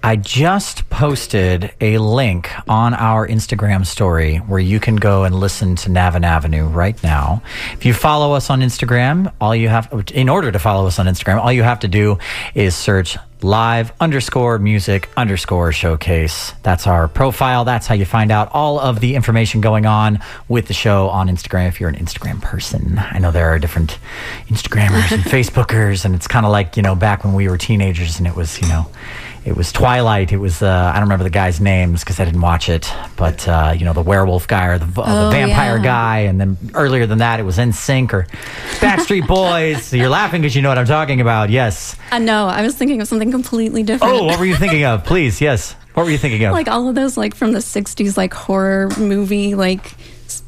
I 0.02 0.16
just 0.16 0.77
posted 0.99 1.72
a 1.80 1.96
link 1.99 2.51
on 2.68 2.92
our 2.92 3.24
Instagram 3.24 3.86
story 3.86 4.38
where 4.38 4.59
you 4.59 4.80
can 4.80 4.96
go 4.96 5.22
and 5.22 5.32
listen 5.32 5.76
to 5.76 5.88
Navin 5.88 6.24
Avenue 6.24 6.66
right 6.66 7.01
now. 7.05 7.40
If 7.74 7.84
you 7.84 7.94
follow 7.94 8.32
us 8.32 8.51
on 8.51 8.62
Instagram, 8.62 9.32
all 9.40 9.55
you 9.55 9.68
have, 9.68 9.92
in 10.12 10.28
order 10.28 10.51
to 10.51 10.59
follow 10.59 10.88
us 10.88 10.99
on 10.99 11.07
Instagram, 11.07 11.38
all 11.38 11.53
you 11.53 11.62
have 11.62 11.78
to 11.80 11.88
do 11.88 12.18
is 12.53 12.74
search 12.74 13.16
live 13.42 13.92
underscore 14.01 14.59
music 14.59 15.09
underscore 15.16 15.70
showcase. 15.70 16.53
That's 16.64 16.88
our 16.88 17.07
profile. 17.07 17.64
That's 17.64 17.86
how 17.86 17.94
you 17.94 18.05
find 18.05 18.32
out 18.32 18.51
all 18.53 18.80
of 18.80 18.99
the 18.99 19.14
information 19.14 19.61
going 19.61 19.86
on 19.86 20.18
with 20.49 20.66
the 20.66 20.74
show 20.74 21.11
on 21.11 21.28
Instagram 21.28 21.68
if 21.68 21.78
you're 21.78 21.90
an 21.90 21.94
Instagram 21.94 22.42
person. 22.42 22.99
I 22.99 23.20
know 23.20 23.30
there 23.30 23.51
are 23.51 23.61
different 23.61 24.01
Instagrammers 24.49 25.12
and 25.12 25.22
Facebookers, 25.34 26.05
and 26.05 26.16
it's 26.16 26.26
kind 26.26 26.44
of 26.44 26.51
like, 26.51 26.76
you 26.76 26.82
know, 26.82 26.96
back 26.96 27.22
when 27.22 27.34
we 27.34 27.49
were 27.49 27.57
teenagers 27.57 28.18
and 28.18 28.26
it 28.26 28.34
was, 28.34 28.61
you 28.61 28.66
know, 28.66 28.90
it 29.49 29.57
was 29.57 29.72
Twilight. 29.72 30.30
It 30.32 30.36
was 30.36 30.62
uh, 30.62 30.90
I 30.92 30.94
don't 30.94 31.05
remember 31.05 31.24
the 31.24 31.30
guys' 31.30 31.61
names 31.61 32.01
because 32.05 32.20
I 32.20 32.24
didn't 32.24 32.40
watch 32.42 32.68
it, 32.68 32.92
but 33.16 33.46
uh, 33.49 33.74
you 33.76 33.84
know 33.84 33.92
the 33.92 34.03
werewolf 34.03 34.46
guy 34.46 34.66
or 34.66 34.78
the, 34.78 35.01
uh, 35.01 35.05
Oh, 35.07 35.24
the 35.26 35.30
vampire 35.32 35.76
yeah. 35.78 35.82
guy, 35.82 36.18
and 36.20 36.40
then 36.40 36.57
earlier 36.74 37.07
than 37.07 37.18
that 37.18 37.40
it 37.40 37.42
was 37.44 37.59
NSYNC 37.59 38.12
or 38.12 38.26
Backstreet 38.80 39.26
Boys. 39.26 39.84
So 39.84 39.96
you're 40.01 40.09
laughing 40.09 40.42
because 40.42 40.55
you 40.55 40.62
know 40.62 40.68
what 40.68 40.78
I'm 40.78 40.86
talking 40.86 41.20
about. 41.20 41.51
Yes. 41.51 41.96
I 42.12 42.18
know. 42.18 42.46
I 42.46 42.62
was 42.62 42.74
thinking 42.74 43.01
of 43.01 43.09
something 43.09 43.30
completely 43.30 43.82
different. 43.82 44.12
Oh, 44.12 44.24
what 44.24 44.38
were 44.38 44.44
you 44.46 44.57
thinking 44.57 44.84
of? 44.84 45.05
Please, 45.07 45.40
yes. 45.40 45.72
What 45.94 46.05
were 46.05 46.11
you 46.12 46.18
thinking 46.18 46.44
of? 46.44 46.53
like 46.53 46.68
all 46.68 46.88
of 46.88 46.94
those, 46.94 47.16
like 47.16 47.34
from 47.34 47.53
the 47.53 47.59
'60s, 47.59 48.16
like 48.16 48.32
horror 48.32 48.88
movie, 48.99 49.55
like 49.55 49.94
s- 50.26 50.42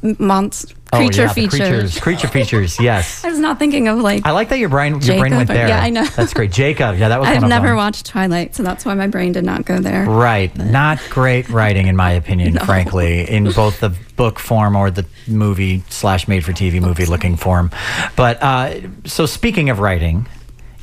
monster 0.91 0.97
oh, 0.97 0.97
creature 0.97 1.21
yeah, 1.23 1.33
features. 1.33 1.59
creatures, 1.59 1.99
creature 1.99 2.27
features. 2.27 2.79
Yes. 2.79 3.23
I 3.25 3.29
was 3.29 3.39
not 3.39 3.59
thinking 3.59 3.87
of 3.87 3.99
like. 3.99 4.25
I 4.25 4.31
like 4.31 4.49
that 4.49 4.59
your 4.59 4.69
brain 4.69 4.99
your 5.01 5.19
brain 5.19 5.35
went 5.35 5.47
there. 5.47 5.67
yeah, 5.67 5.81
I 5.81 5.89
know. 5.89 6.05
That's 6.05 6.33
great. 6.33 6.51
Jacob. 6.51 6.97
Yeah, 6.97 7.09
that 7.09 7.19
was. 7.19 7.29
I've 7.29 7.47
never 7.47 7.75
watched 7.75 8.05
Twilight, 8.05 8.55
so 8.55 8.63
that's 8.63 8.85
why 8.85 8.93
my 8.93 9.07
brain 9.07 9.31
did 9.31 9.43
not 9.43 9.65
go 9.65 9.79
there. 9.79 10.05
Right. 10.05 10.55
Not 10.71 10.99
great 11.09 11.49
writing, 11.49 11.87
in 11.87 11.95
my 11.95 12.11
opinion, 12.11 12.53
No. 12.53 12.63
frankly, 12.63 13.29
in 13.29 13.51
both 13.51 13.79
the 13.81 13.89
book 14.15 14.39
form 14.39 14.75
or 14.75 14.89
the 14.89 15.05
movie 15.27 15.83
slash 15.89 16.27
made 16.27 16.45
for 16.45 16.53
TV 16.53 16.79
movie 16.81 17.05
looking 17.05 17.35
form. 17.35 17.71
But 18.15 18.41
uh, 18.41 18.79
so 19.05 19.25
speaking 19.25 19.69
of 19.69 19.79
writing, 19.79 20.27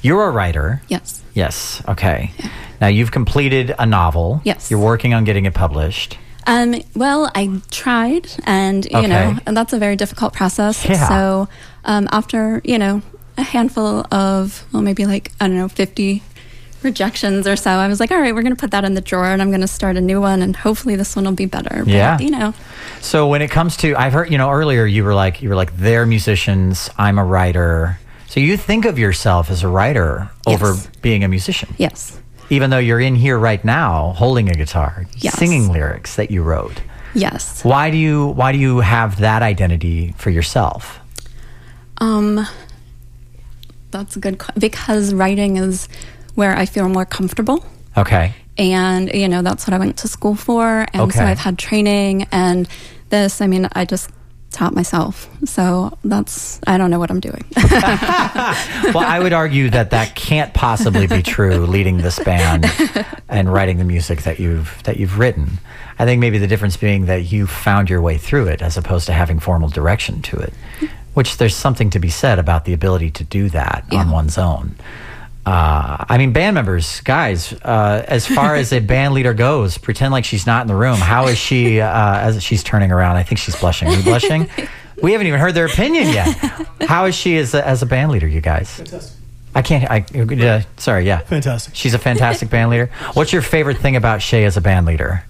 you're 0.02 0.24
a 0.24 0.30
writer. 0.30 0.82
Yes. 0.88 1.22
Yes. 1.34 1.82
Okay. 1.88 2.32
Now 2.80 2.88
you've 2.88 3.10
completed 3.12 3.74
a 3.78 3.86
novel. 3.86 4.40
Yes. 4.44 4.70
You're 4.70 4.80
working 4.80 5.14
on 5.14 5.24
getting 5.24 5.46
it 5.46 5.54
published. 5.54 6.18
Um, 6.48 6.74
well, 6.96 7.30
I 7.34 7.60
tried, 7.70 8.26
and 8.44 8.84
you 8.86 8.96
Okay. 8.98 9.06
know, 9.06 9.38
and 9.46 9.54
that's 9.56 9.72
a 9.74 9.78
very 9.78 9.96
difficult 9.96 10.32
process. 10.32 10.82
Yeah. 10.84 11.06
So, 11.08 11.48
um, 11.84 12.08
after 12.10 12.60
you 12.64 12.78
know 12.78 13.02
a 13.36 13.42
handful 13.42 14.04
of, 14.12 14.64
well, 14.72 14.82
maybe 14.82 15.04
like 15.06 15.30
I 15.40 15.46
don't 15.46 15.56
know, 15.58 15.68
fifty 15.68 16.22
rejections 16.82 17.46
or 17.46 17.56
so, 17.56 17.70
I 17.72 17.86
was 17.88 17.98
like, 18.00 18.10
all 18.12 18.20
right, 18.20 18.34
we're 18.34 18.42
going 18.42 18.54
to 18.54 18.60
put 18.60 18.70
that 18.70 18.84
in 18.84 18.94
the 18.94 19.00
drawer, 19.00 19.26
and 19.26 19.42
I'm 19.42 19.50
going 19.50 19.60
to 19.62 19.66
start 19.68 19.96
a 19.96 20.00
new 20.00 20.20
one, 20.20 20.42
and 20.42 20.54
hopefully 20.56 20.96
this 20.96 21.14
one 21.16 21.24
will 21.24 21.32
be 21.32 21.44
better. 21.46 21.80
But, 21.84 21.88
Yeah. 21.92 22.18
you 22.20 22.30
know, 22.30 22.54
So 23.00 23.26
when 23.28 23.42
it 23.42 23.50
comes 23.50 23.76
to, 23.78 23.94
I've 23.96 24.12
heard, 24.12 24.30
you 24.30 24.38
know, 24.38 24.48
earlier 24.50 24.86
you 24.86 25.02
were 25.04 25.14
like, 25.14 25.42
you 25.42 25.48
were 25.48 25.56
like, 25.56 25.76
they're 25.76 26.06
musicians. 26.06 26.88
I'm 26.96 27.18
a 27.18 27.24
writer. 27.24 27.98
So 28.28 28.38
you 28.40 28.56
think 28.56 28.84
of 28.84 28.96
yourself 28.98 29.50
as 29.50 29.62
a 29.64 29.68
writer 29.68 30.30
over 30.46 30.66
Yes. 30.74 30.88
being 31.02 31.24
a 31.24 31.28
musician. 31.28 31.74
yes, 31.78 32.18
even 32.50 32.70
though 32.70 32.78
you're 32.78 33.00
in 33.00 33.14
here 33.14 33.38
right 33.38 33.64
now 33.64 34.12
holding 34.16 34.48
a 34.50 34.54
guitar 34.54 35.06
Yes. 35.16 35.34
singing 35.38 35.68
lyrics 35.72 36.16
that 36.16 36.30
you 36.30 36.42
wrote 36.42 36.80
yes. 37.14 37.64
why 37.64 37.90
do 37.90 37.96
you 37.96 38.28
why 38.28 38.52
do 38.52 38.58
you 38.58 38.78
have 38.80 39.18
that 39.20 39.42
identity 39.42 40.14
for 40.18 40.30
yourself 40.30 41.00
Um, 41.98 42.46
that's 43.90 44.16
a 44.16 44.20
good 44.20 44.40
because 44.58 45.14
writing 45.14 45.56
is 45.56 45.88
where 46.34 46.56
I 46.56 46.66
feel 46.66 46.88
more 46.88 47.06
comfortable. 47.06 47.64
okay 47.96 48.32
and 48.56 49.12
you 49.14 49.28
know 49.28 49.42
that's 49.42 49.66
what 49.66 49.74
I 49.74 49.78
went 49.78 49.96
to 49.98 50.08
school 50.08 50.34
for, 50.34 50.84
and 50.92 51.02
Okay. 51.02 51.18
so 51.18 51.24
I've 51.24 51.38
had 51.38 51.58
training 51.58 52.26
and 52.32 52.68
this. 53.10 53.40
I 53.40 53.46
mean, 53.46 53.68
I 53.72 53.84
just 53.84 54.10
taught 54.50 54.74
myself, 54.74 55.28
so 55.44 55.96
that's 56.04 56.60
I 56.66 56.78
don't 56.78 56.90
know 56.90 56.98
what 56.98 57.10
I'm 57.10 57.20
doing. 57.20 57.44
well 57.56 58.98
i 58.98 59.18
would 59.22 59.32
argue 59.32 59.70
that 59.70 59.90
that 59.90 60.14
can't 60.14 60.54
possibly 60.54 61.06
be 61.06 61.22
true 61.22 61.66
leading 61.66 61.98
this 61.98 62.18
band 62.18 62.64
and 63.28 63.52
writing 63.52 63.78
the 63.78 63.84
music 63.84 64.22
that 64.22 64.38
you've 64.38 64.82
that 64.84 64.96
you've 64.96 65.18
written. 65.18 65.58
I 65.98 66.04
think 66.04 66.20
maybe 66.20 66.38
the 66.38 66.46
difference 66.46 66.76
being 66.76 67.06
that 67.06 67.32
you 67.32 67.46
found 67.46 67.90
your 67.90 68.00
way 68.00 68.18
through 68.18 68.46
it 68.48 68.62
as 68.62 68.76
opposed 68.76 69.06
to 69.06 69.12
having 69.12 69.40
formal 69.40 69.68
direction 69.68 70.22
to 70.22 70.36
it 70.36 70.52
which 71.14 71.38
there's 71.38 71.56
something 71.56 71.90
to 71.90 71.98
be 71.98 72.10
said 72.10 72.38
about 72.38 72.64
the 72.64 72.72
ability 72.72 73.10
to 73.10 73.24
do 73.24 73.48
that 73.48 73.84
on 73.90 74.10
one's 74.10 74.38
own 74.38 74.76
uh, 75.46 76.04
I 76.08 76.18
mean, 76.18 76.32
band 76.32 76.54
members, 76.54 77.00
guys. 77.00 77.52
Uh, 77.52 78.04
as 78.06 78.26
far 78.26 78.54
as 78.54 78.72
a 78.72 78.80
band 78.94 79.14
leader 79.14 79.34
goes, 79.34 79.78
pretend 79.78 80.12
like 80.12 80.24
she's 80.24 80.46
not 80.46 80.62
in 80.62 80.68
the 80.68 80.74
room. 80.74 80.96
How 80.96 81.26
is 81.28 81.38
she? 81.38 81.80
Uh, 81.80 82.18
as 82.18 82.42
she's 82.42 82.62
turning 82.62 82.92
around, 82.92 83.16
I 83.16 83.22
think 83.22 83.38
she's 83.38 83.56
blushing. 83.56 83.88
Are 83.88 83.94
you 83.94 84.02
blushing? 84.02 84.48
We 85.00 85.12
haven't 85.12 85.28
even 85.28 85.38
heard 85.38 85.54
their 85.54 85.66
opinion 85.66 86.08
yet. 86.08 86.26
How 86.80 87.04
is 87.04 87.14
she 87.14 87.38
as 87.38 87.54
a, 87.54 87.64
as 87.64 87.82
a 87.82 87.86
band 87.86 88.10
leader, 88.10 88.26
you 88.26 88.40
guys? 88.40 88.68
Fantastic. 88.74 89.16
I 89.54 89.62
can't. 89.62 89.88
I 89.88 90.04
uh, 90.48 90.62
sorry. 90.76 91.06
Yeah, 91.06 91.18
Fantastic. 91.18 91.76
She's 91.76 91.94
a 91.94 92.00
fantastic 92.00 92.50
band 92.50 92.70
leader. 92.70 92.90
What's 93.14 93.32
your 93.32 93.42
favorite 93.42 93.78
thing 93.78 93.94
about 93.94 94.22
Shay 94.22 94.44
as 94.44 94.56
a 94.56 94.60
band 94.60 94.86
leader? 94.86 95.22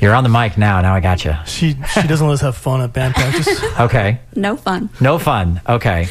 You're 0.00 0.14
on 0.14 0.24
the 0.24 0.28
mic 0.30 0.58
now. 0.58 0.80
Now 0.82 0.94
I 0.94 1.00
got 1.00 1.24
you. 1.24 1.34
She 1.46 1.74
she 1.94 2.06
doesn't 2.06 2.26
let 2.26 2.34
us 2.34 2.40
have 2.42 2.54
fun 2.56 2.82
at 2.82 2.92
band 2.92 3.14
practice. 3.14 3.48
Okay. 3.80 4.20
no 4.34 4.56
fun. 4.56 4.90
No 5.00 5.18
fun. 5.18 5.60
Okay. 5.66 6.08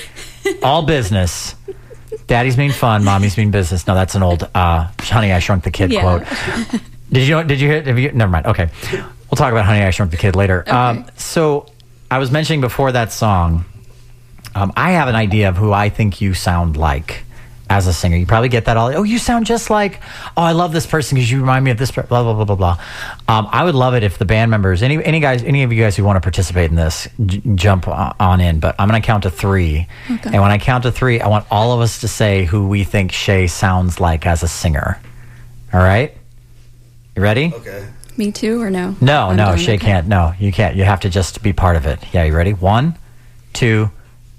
All 0.64 0.82
business. 0.84 1.54
Daddy's 2.30 2.58
mean 2.58 2.72
fun. 2.72 3.04
Mommy's 3.04 3.36
mean 3.38 3.50
business. 3.52 3.88
No, 3.88 3.96
that's 3.96 4.14
an 4.16 4.22
old 4.24 4.48
uh, 4.56 4.88
Honey 5.00 5.34
I 5.34 5.40
Shrunk 5.40 5.64
the 5.64 5.72
Kid 5.72 5.92
Yeah. 5.92 6.02
quote. 6.02 6.82
Did 7.12 7.28
you 7.28 7.44
did 7.44 7.60
you 7.60 7.68
hear? 7.68 7.82
Have 7.82 7.98
you, 7.98 8.12
never 8.12 8.32
mind. 8.32 8.46
Okay, 8.46 8.70
we'll 8.92 9.36
talk 9.36 9.52
about 9.52 9.66
Honey 9.66 9.82
I 9.84 9.90
Shrunk 9.90 10.12
the 10.12 10.18
Kid 10.18 10.36
later. 10.36 10.64
Um, 10.72 11.06
so 11.18 11.66
I 12.12 12.20
was 12.20 12.30
mentioning 12.32 12.62
before 12.62 12.92
that 12.92 13.12
song. 13.12 13.66
Um, 14.56 14.72
I 14.78 14.92
have 14.92 15.08
an 15.08 15.16
idea 15.16 15.50
of 15.50 15.58
who 15.58 15.74
I 15.74 15.90
think 15.90 16.22
you 16.22 16.34
sound 16.36 16.78
like 16.78 17.24
as 17.70 17.88
a 17.88 17.94
singer. 17.94 18.18
You 18.18 18.26
probably 18.26 18.50
get 18.50 18.66
that 18.66 18.78
all. 18.78 18.96
Oh, 18.96 19.04
you 19.04 19.18
sound 19.20 19.46
just 19.46 19.70
like. 19.70 20.00
Oh, 20.36 20.42
I 20.44 20.52
love 20.54 20.72
this 20.74 20.86
person 20.88 21.16
because 21.16 21.30
you 21.32 21.40
remind 21.40 21.64
me 21.66 21.72
of 21.72 21.78
this. 21.78 21.92
per- 21.92 22.04
Blah 22.04 22.24
blah 22.24 22.34
blah 22.34 22.46
blah 22.46 22.56
blah. 22.56 22.78
Um, 23.28 23.48
I 23.52 23.64
would 23.64 23.76
love 23.76 23.94
it 23.94 24.04
if 24.04 24.18
the 24.18 24.26
band 24.26 24.50
members, 24.52 24.82
any 24.84 25.04
any 25.04 25.20
guys, 25.20 25.44
any 25.44 25.64
of 25.64 25.72
you 25.72 25.82
guys 25.84 25.96
who 25.96 26.04
want 26.04 26.18
to 26.18 26.22
participate 26.22 26.70
in 26.70 26.76
this, 26.76 27.08
j- 27.26 27.42
jump 27.56 27.88
on 27.88 28.42
in. 28.42 28.60
But 28.60 28.76
I'm 28.80 28.88
going 28.90 29.02
to 29.02 29.06
count 29.06 29.24
to 29.24 29.30
three, 29.30 29.88
Okay. 30.10 30.30
and 30.34 30.42
when 30.42 30.52
I 30.52 30.58
count 30.58 30.84
to 30.84 30.92
three, 30.92 31.22
I 31.22 31.28
want 31.28 31.46
all 31.52 31.74
of 31.74 31.82
us 31.82 32.02
to 32.02 32.08
say 32.08 32.46
who 32.46 32.68
we 32.68 32.84
think 32.84 33.12
Shay 33.12 33.48
sounds 33.48 34.00
like 34.00 34.26
as 34.26 34.44
a 34.44 34.48
singer. 34.48 35.00
All 35.74 35.80
right. 35.82 36.16
You 37.16 37.22
ready? 37.22 37.52
Okay. 37.54 37.86
Me 38.18 38.32
too, 38.32 38.62
or 38.62 38.70
no? 38.70 38.96
No, 39.00 39.28
I'm 39.30 39.36
no, 39.38 39.56
Shay 39.56 39.76
okay. 39.76 39.86
can't. 39.86 40.08
No, 40.08 40.34
you 40.40 40.52
can't. 40.52 40.76
You 40.76 40.84
have 40.84 41.02
to 41.02 41.10
just 41.10 41.42
be 41.44 41.54
part 41.54 41.76
of 41.78 41.86
it. 41.86 42.00
Yeah, 42.12 42.24
you 42.26 42.36
ready? 42.36 42.52
One, 42.54 42.98
two, 43.54 43.90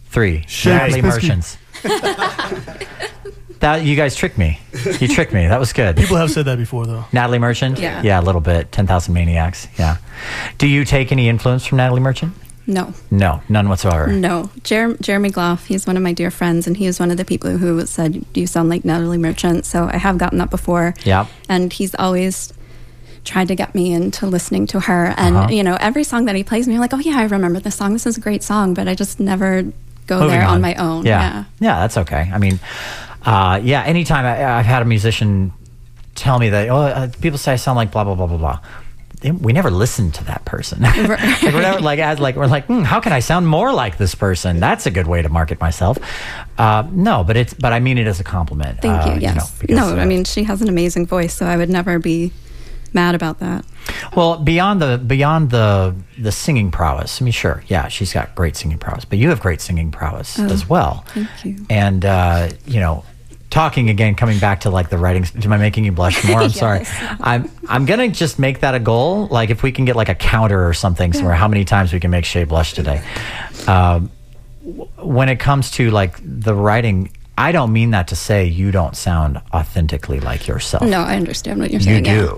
three. 0.08 0.44
Shay 0.48 0.70
Natalie 0.70 1.00
Merchants. 1.02 1.56
that 3.60 3.82
you 3.84 3.94
guys 3.96 4.16
tricked 4.16 4.38
me. 4.38 4.58
You 5.00 5.08
tricked 5.08 5.32
me. 5.32 5.46
That 5.46 5.60
was 5.60 5.72
good. 5.72 5.96
People 5.96 6.16
have 6.16 6.30
said 6.30 6.46
that 6.46 6.58
before, 6.58 6.86
though. 6.86 7.04
Natalie 7.12 7.38
Merchant. 7.38 7.78
Yeah. 7.78 8.02
Yeah, 8.02 8.20
a 8.20 8.22
little 8.22 8.40
bit. 8.40 8.72
Ten 8.72 8.86
thousand 8.86 9.14
maniacs. 9.14 9.68
Yeah. 9.78 9.96
Do 10.58 10.66
you 10.66 10.84
take 10.84 11.12
any 11.12 11.28
influence 11.28 11.66
from 11.66 11.78
Natalie 11.78 12.00
Merchant? 12.00 12.32
No, 12.66 12.94
No, 13.10 13.42
none 13.48 13.68
whatsoever. 13.68 14.06
no. 14.06 14.48
Jer- 14.62 14.96
Jeremy 15.00 15.30
Gloff, 15.30 15.66
he's 15.66 15.88
one 15.88 15.96
of 15.96 16.04
my 16.04 16.12
dear 16.12 16.30
friends, 16.30 16.68
and 16.68 16.76
he 16.76 16.86
is 16.86 17.00
one 17.00 17.10
of 17.10 17.16
the 17.16 17.24
people 17.24 17.56
who 17.58 17.84
said, 17.86 18.24
"You 18.34 18.46
sound 18.46 18.68
like 18.68 18.84
Natalie 18.84 19.18
Merchant." 19.18 19.64
So 19.66 19.88
I 19.92 19.96
have 19.96 20.18
gotten 20.18 20.38
that 20.38 20.50
before. 20.50 20.94
Yep. 21.04 21.26
and 21.48 21.72
he's 21.72 21.94
always 21.96 22.52
tried 23.24 23.48
to 23.48 23.54
get 23.56 23.74
me 23.74 23.92
into 23.92 24.26
listening 24.26 24.66
to 24.68 24.80
her 24.80 25.12
and 25.18 25.36
Uh-huh. 25.36 25.48
you 25.50 25.62
know 25.62 25.76
every 25.80 26.04
song 26.04 26.24
that 26.24 26.34
he 26.34 26.42
plays 26.42 26.66
me 26.66 26.72
i'm 26.74 26.80
like 26.80 26.94
oh 26.94 26.98
yeah 26.98 27.18
i 27.18 27.24
remember 27.24 27.60
this 27.60 27.74
song 27.76 27.92
this 27.92 28.06
is 28.06 28.16
a 28.16 28.20
great 28.20 28.42
song 28.42 28.72
but 28.72 28.88
i 28.88 28.94
just 28.94 29.20
never 29.20 29.62
go 30.06 30.20
Moving 30.20 30.30
there 30.38 30.46
on. 30.48 30.60
my 30.60 30.74
own 30.74 31.04
Yeah. 31.06 31.44
yeah, 31.60 31.80
that's 31.80 31.96
okay. 31.98 32.30
I 32.32 32.38
mean, 32.38 32.58
uh, 33.24 33.60
yeah. 33.62 33.82
Anytime 33.84 34.24
I, 34.24 34.58
I've 34.58 34.66
had 34.66 34.82
a 34.82 34.84
musician 34.86 35.52
tell 36.14 36.38
me 36.38 36.48
that, 36.50 36.68
oh, 36.68 36.76
uh, 36.82 37.08
people 37.20 37.38
say 37.38 37.52
I 37.52 37.56
sound 37.56 37.76
like 37.76 37.90
blah 37.92 38.04
blah 38.04 38.14
blah 38.14 38.26
blah 38.26 38.38
blah. 38.38 38.58
They- 39.20 39.30
We 39.32 39.52
never 39.52 39.70
listened 39.70 40.14
to 40.14 40.24
that 40.24 40.44
person. 40.46 40.80
like 40.82 40.96
we're 40.96 41.60
never 41.62 41.80
like 41.80 41.98
as 41.98 42.18
like 42.18 42.36
we're 42.36 42.46
like, 42.46 42.64
hmm, 42.66 42.82
how 42.82 43.00
can 43.00 43.12
I 43.12 43.20
sound 43.20 43.46
more 43.46 43.72
like 43.72 43.98
this 43.98 44.14
person? 44.14 44.60
That's 44.60 44.86
a 44.86 44.90
good 44.90 45.06
way 45.06 45.20
to 45.22 45.28
market 45.28 45.60
myself. 45.60 45.98
Uh, 46.58 46.84
no, 46.90 47.22
but 47.24 47.36
it's 47.36 47.54
but 47.54 47.72
I 47.72 47.80
mean 47.80 47.98
it 47.98 48.06
as 48.06 48.20
a 48.20 48.24
compliment. 48.24 48.80
thank 48.80 49.06
uh, 49.06 49.14
you 49.14 49.20
yes 49.20 49.34
know, 49.36 49.44
because, 49.60 49.76
no 49.76 49.96
uh, 49.98 50.02
i 50.02 50.04
mean 50.04 50.24
she 50.24 50.42
has 50.44 50.60
an 50.62 50.68
amazing 50.68 51.06
voice 51.06 51.32
so 51.34 51.46
i 51.46 51.56
would 51.56 51.70
never 51.70 51.98
be 51.98 52.32
mad 52.94 53.14
about 53.14 53.38
that 53.38 53.64
Well, 54.16 54.38
beyond 54.38 54.80
the 54.82 54.98
beyond 54.98 55.50
the 55.50 55.94
the 56.18 56.32
singing 56.32 56.70
prowess, 56.70 57.20
I 57.20 57.24
mean, 57.24 57.32
sure, 57.32 57.62
yeah, 57.68 57.88
she's 57.88 58.12
got 58.12 58.34
great 58.34 58.56
singing 58.56 58.78
prowess, 58.78 59.04
but 59.04 59.18
you 59.18 59.28
have 59.30 59.40
great 59.40 59.60
singing 59.60 59.90
prowess 59.90 60.38
as 60.38 60.68
well. 60.68 61.04
Oh, 61.06 61.10
thank 61.14 61.44
you. 61.44 61.66
And 61.70 62.04
uh, 62.04 62.50
you 62.66 62.80
know, 62.80 63.04
talking 63.50 63.88
again, 63.90 64.14
coming 64.14 64.38
back 64.38 64.60
to 64.60 64.70
like 64.70 64.90
the 64.90 64.98
writing. 64.98 65.26
Am 65.44 65.52
I 65.52 65.56
making 65.56 65.84
you 65.84 65.92
blush 65.92 66.24
more? 66.24 66.40
I'm 66.42 66.50
sorry. 66.64 66.84
I'm 67.20 67.50
I'm 67.68 67.84
gonna 67.86 68.08
just 68.08 68.38
make 68.38 68.60
that 68.60 68.74
a 68.74 68.78
goal. 68.80 69.26
Like 69.28 69.50
if 69.50 69.62
we 69.62 69.72
can 69.72 69.84
get 69.84 69.96
like 69.96 70.08
a 70.08 70.14
counter 70.14 70.66
or 70.68 70.74
something 70.74 71.12
somewhere, 71.12 71.34
how 71.34 71.48
many 71.48 71.64
times 71.64 71.92
we 71.92 72.00
can 72.00 72.10
make 72.10 72.24
Shay 72.24 72.44
blush 72.44 72.74
today. 72.74 73.02
Um, 73.66 74.10
when 74.98 75.28
it 75.28 75.40
comes 75.40 75.70
to 75.72 75.90
like 75.90 76.16
the 76.22 76.54
writing, 76.54 77.10
I 77.36 77.52
don't 77.52 77.72
mean 77.72 77.90
that 77.90 78.08
to 78.08 78.16
say 78.16 78.44
you 78.46 78.70
don't 78.70 78.96
sound 78.96 79.40
authentically 79.52 80.20
like 80.20 80.46
yourself. 80.46 80.82
No, 80.84 81.00
I 81.00 81.16
understand 81.16 81.60
what 81.60 81.70
you're 81.70 81.80
you 81.80 82.04
saying. 82.04 82.04
yeah. 82.04 82.32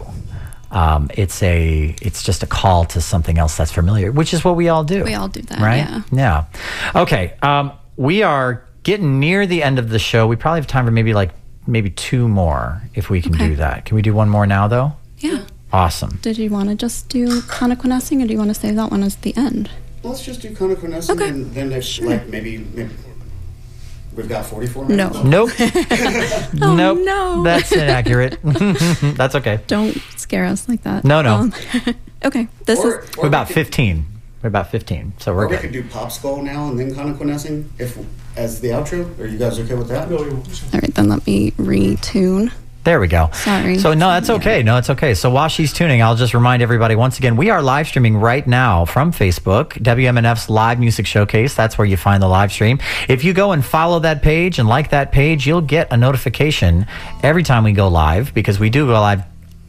Do. 0.72 0.78
Um, 0.78 1.10
it's 1.14 1.42
a 1.42 1.94
it's 2.02 2.22
just 2.22 2.42
a 2.42 2.46
call 2.46 2.84
to 2.86 3.00
something 3.00 3.38
else 3.38 3.56
that's 3.56 3.72
familiar, 3.72 4.10
which 4.12 4.32
is 4.34 4.44
what 4.44 4.56
we 4.56 4.68
all 4.68 4.84
do. 4.84 5.04
We 5.04 5.14
all 5.14 5.28
do 5.28 5.42
that, 5.42 5.58
right? 5.58 5.76
yeah. 5.78 6.02
Yeah. 6.12 6.44
Okay. 7.02 7.34
Um, 7.42 7.72
we 7.96 8.22
are 8.22 8.64
getting 8.82 9.20
near 9.20 9.46
the 9.46 9.62
end 9.62 9.78
of 9.78 9.88
the 9.90 9.98
show. 9.98 10.26
We 10.26 10.36
probably 10.36 10.60
have 10.60 10.66
time 10.66 10.84
for 10.84 10.90
maybe 10.90 11.14
like 11.14 11.30
maybe 11.66 11.90
two 11.90 12.26
more 12.28 12.82
if 12.94 13.08
we 13.10 13.22
can 13.22 13.34
Okay. 13.34 13.48
do 13.48 13.56
that. 13.56 13.84
Can 13.84 13.94
we 13.94 14.02
do 14.02 14.12
one 14.14 14.28
more 14.28 14.46
now 14.46 14.66
though? 14.68 14.92
Yeah. 15.18 15.42
Awesome. 15.72 16.18
Did 16.20 16.36
you 16.36 16.50
want 16.50 16.68
to 16.68 16.74
just 16.74 17.08
do 17.08 17.40
connoquenessing 17.42 18.22
or 18.22 18.26
do 18.26 18.32
you 18.32 18.38
want 18.38 18.50
to 18.50 18.54
save 18.54 18.76
that 18.76 18.90
one 18.90 19.02
as 19.02 19.16
the 19.16 19.34
end? 19.36 19.70
Let's 20.02 20.24
just 20.24 20.42
do 20.42 20.50
Connoquenessing 20.50 21.10
Okay. 21.14 21.28
and 21.28 21.54
then 21.54 21.68
next, 21.70 22.00
like 22.02 22.26
maybe, 22.28 22.58
maybe 22.74 22.90
we've 24.14 24.28
got 24.28 24.44
44 24.46 24.88
No. 24.88 25.10
minutes. 25.10 25.24
Nope. 25.24 25.50
Oh, 26.62 26.74
nope. 26.76 26.98
no. 27.02 27.42
That's 27.42 27.72
inaccurate. 27.72 28.38
that's 29.16 29.34
okay. 29.36 29.60
Don't 29.66 29.96
scare 30.16 30.44
us 30.44 30.68
like 30.68 30.82
that. 30.82 31.04
No, 31.04 31.22
no. 31.22 31.34
Um, 31.34 31.54
okay. 32.24 32.48
This 32.66 32.78
Or- 32.80 33.00
is 33.00 33.10
or 33.16 33.22
We're 33.22 33.28
about 33.28 33.48
we 33.48 33.54
could- 33.54 33.66
15. 33.66 34.06
We're 34.42 34.48
about 34.48 34.70
15. 34.70 35.12
So 35.18 35.32
we're 35.34 35.44
Or 35.44 35.48
we 35.48 35.54
good. 35.56 35.62
could 35.62 35.72
do 35.72 35.84
Pop 35.84 36.10
Skull 36.10 36.42
now 36.42 36.68
and 36.68 36.78
then 36.78 36.92
Connoquenessing 36.92 37.64
if 37.78 37.96
as 38.36 38.60
the 38.60 38.68
outro. 38.70 39.16
Are 39.20 39.26
you 39.26 39.38
guys 39.38 39.58
okay 39.60 39.74
with 39.74 39.88
that? 39.88 40.10
all 40.10 40.24
right. 40.80 40.94
Then 40.94 41.08
let 41.08 41.24
me 41.26 41.52
retune. 41.52 42.50
There 42.84 42.98
we 42.98 43.06
go. 43.06 43.30
Sorry. 43.32 43.78
So 43.78 43.94
no, 43.94 44.08
that's 44.08 44.28
okay. 44.28 44.64
No, 44.64 44.76
it's 44.76 44.90
okay. 44.90 45.14
So 45.14 45.30
while 45.30 45.48
she's 45.48 45.72
tuning, 45.72 46.02
I'll 46.02 46.16
just 46.16 46.34
remind 46.34 46.62
everybody 46.62 46.96
once 46.96 47.16
again, 47.18 47.36
we 47.36 47.48
are 47.48 47.62
live 47.62 47.86
streaming 47.86 48.16
right 48.16 48.44
now 48.44 48.84
from 48.84 49.12
Facebook, 49.12 49.74
WMNF's 49.74 50.50
live 50.50 50.80
music 50.80 51.06
showcase. 51.06 51.54
That's 51.54 51.78
where 51.78 51.86
you 51.86 51.96
find 51.96 52.20
the 52.20 52.26
live 52.26 52.50
stream. 52.50 52.80
If 53.08 53.22
you 53.22 53.34
go 53.34 53.52
and 53.52 53.64
follow 53.64 54.00
that 54.00 54.20
page 54.20 54.58
and 54.58 54.68
like 54.68 54.90
that 54.90 55.12
page, 55.12 55.46
you'll 55.46 55.60
get 55.60 55.92
a 55.92 55.96
notification 55.96 56.86
every 57.22 57.44
time 57.44 57.62
we 57.62 57.72
go 57.72 57.86
live 57.86 58.34
because 58.34 58.58
we 58.58 58.68
do 58.68 58.86
go 58.86 58.94
live 58.94 59.22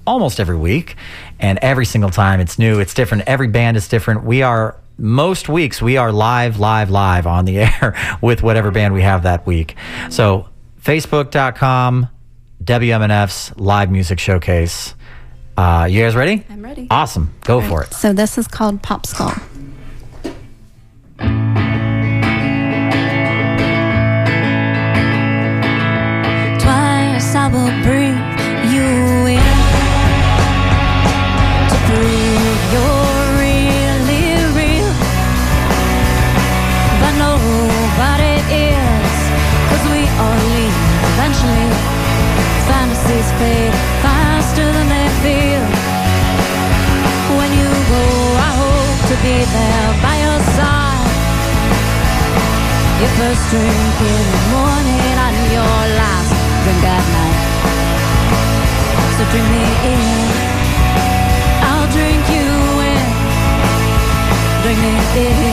almost 0.08 0.40
every 0.40 0.58
week 0.58 0.96
and 1.40 1.60
every 1.60 1.86
single 1.86 2.10
time 2.10 2.40
it's 2.40 2.58
new, 2.58 2.80
it's 2.80 2.96
different. 2.96 3.26
Every 3.28 3.48
band 3.48 3.78
is 3.78 3.88
different. 3.88 4.24
We 4.24 4.42
are 4.42 4.76
most 4.98 5.50
weeks 5.50 5.82
we 5.82 5.98
are 5.98 6.12
live 6.12 6.60
live 6.60 6.90
live 6.90 7.26
on 7.26 7.46
the 7.46 7.58
air 7.62 8.18
with 8.22 8.42
whatever 8.42 8.72
band 8.72 8.94
we 8.94 9.04
have 9.04 9.24
that 9.24 9.46
week. 9.46 9.76
So 10.10 10.50
facebook.com 10.82 12.10
WMNF's 12.64 13.56
live 13.58 13.92
music 13.92 14.20
showcase. 14.20 14.96
Uh, 15.58 15.88
you 15.90 16.02
guys 16.02 16.16
ready? 16.16 16.46
I'm 16.50 16.64
ready. 16.64 16.88
Awesome. 16.90 17.34
Go 17.42 17.62
for 17.62 17.84
it. 17.84 17.94
So 17.94 18.14
this 18.14 18.38
is 18.38 18.48
called 18.48 18.82
Pop 18.82 19.06
Skull. 19.06 19.34
First 53.18 53.44
drink 53.50 53.96
in 54.12 54.26
the 54.34 54.44
morning 54.56 55.18
and 55.26 55.38
your 55.54 55.80
last 56.02 56.34
drink 56.64 56.84
at 56.96 57.06
night. 57.16 57.40
So 59.18 59.24
drink 59.32 59.48
me 59.54 59.66
in, 59.94 60.04
I'll 61.70 61.90
drink 61.98 62.24
you 62.36 62.50
in. 62.92 63.06
Drink 64.64 64.80
me 64.86 64.94
in, 65.28 65.53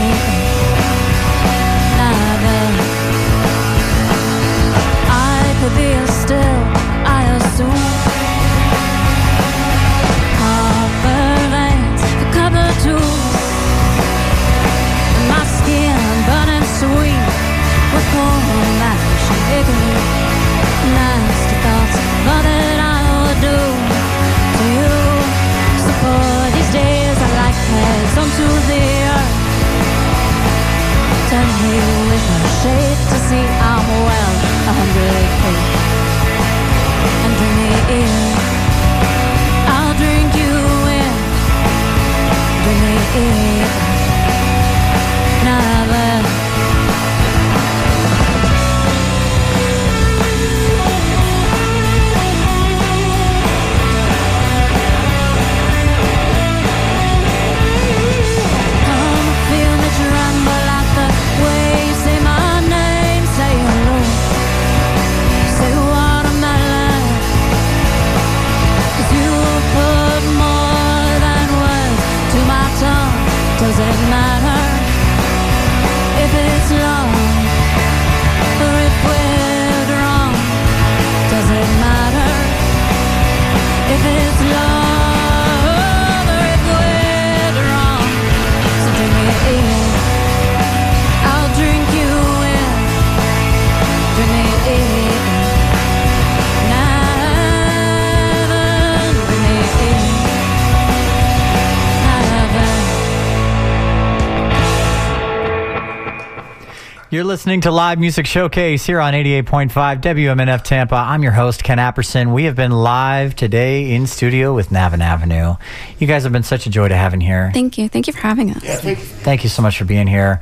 You're 107.12 107.24
listening 107.24 107.62
to 107.62 107.72
Live 107.72 107.98
Music 107.98 108.24
Showcase 108.24 108.86
here 108.86 109.00
on 109.00 109.14
88.5 109.14 109.72
WMNF 110.00 110.62
Tampa. 110.62 110.94
I'm 110.94 111.24
your 111.24 111.32
host, 111.32 111.64
Ken 111.64 111.78
Apperson. 111.78 112.32
We 112.32 112.44
have 112.44 112.54
been 112.54 112.70
live 112.70 113.34
today 113.34 113.90
in 113.94 114.06
studio 114.06 114.54
with 114.54 114.68
Navin 114.68 115.00
Avenue. 115.00 115.56
You 115.98 116.06
guys 116.06 116.22
have 116.22 116.30
been 116.30 116.44
such 116.44 116.66
a 116.66 116.70
joy 116.70 116.86
to 116.86 116.94
have 116.94 117.12
in 117.12 117.20
here. 117.20 117.50
Thank 117.52 117.78
you. 117.78 117.88
Thank 117.88 118.06
you 118.06 118.12
for 118.12 118.20
having 118.20 118.52
us. 118.52 118.62
Yeah, 118.62 118.76
thank 118.76 119.00
you. 119.00 119.04
Thank 119.04 119.42
you 119.42 119.48
so 119.48 119.60
much 119.60 119.76
for 119.76 119.84
being 119.84 120.06
here. 120.06 120.40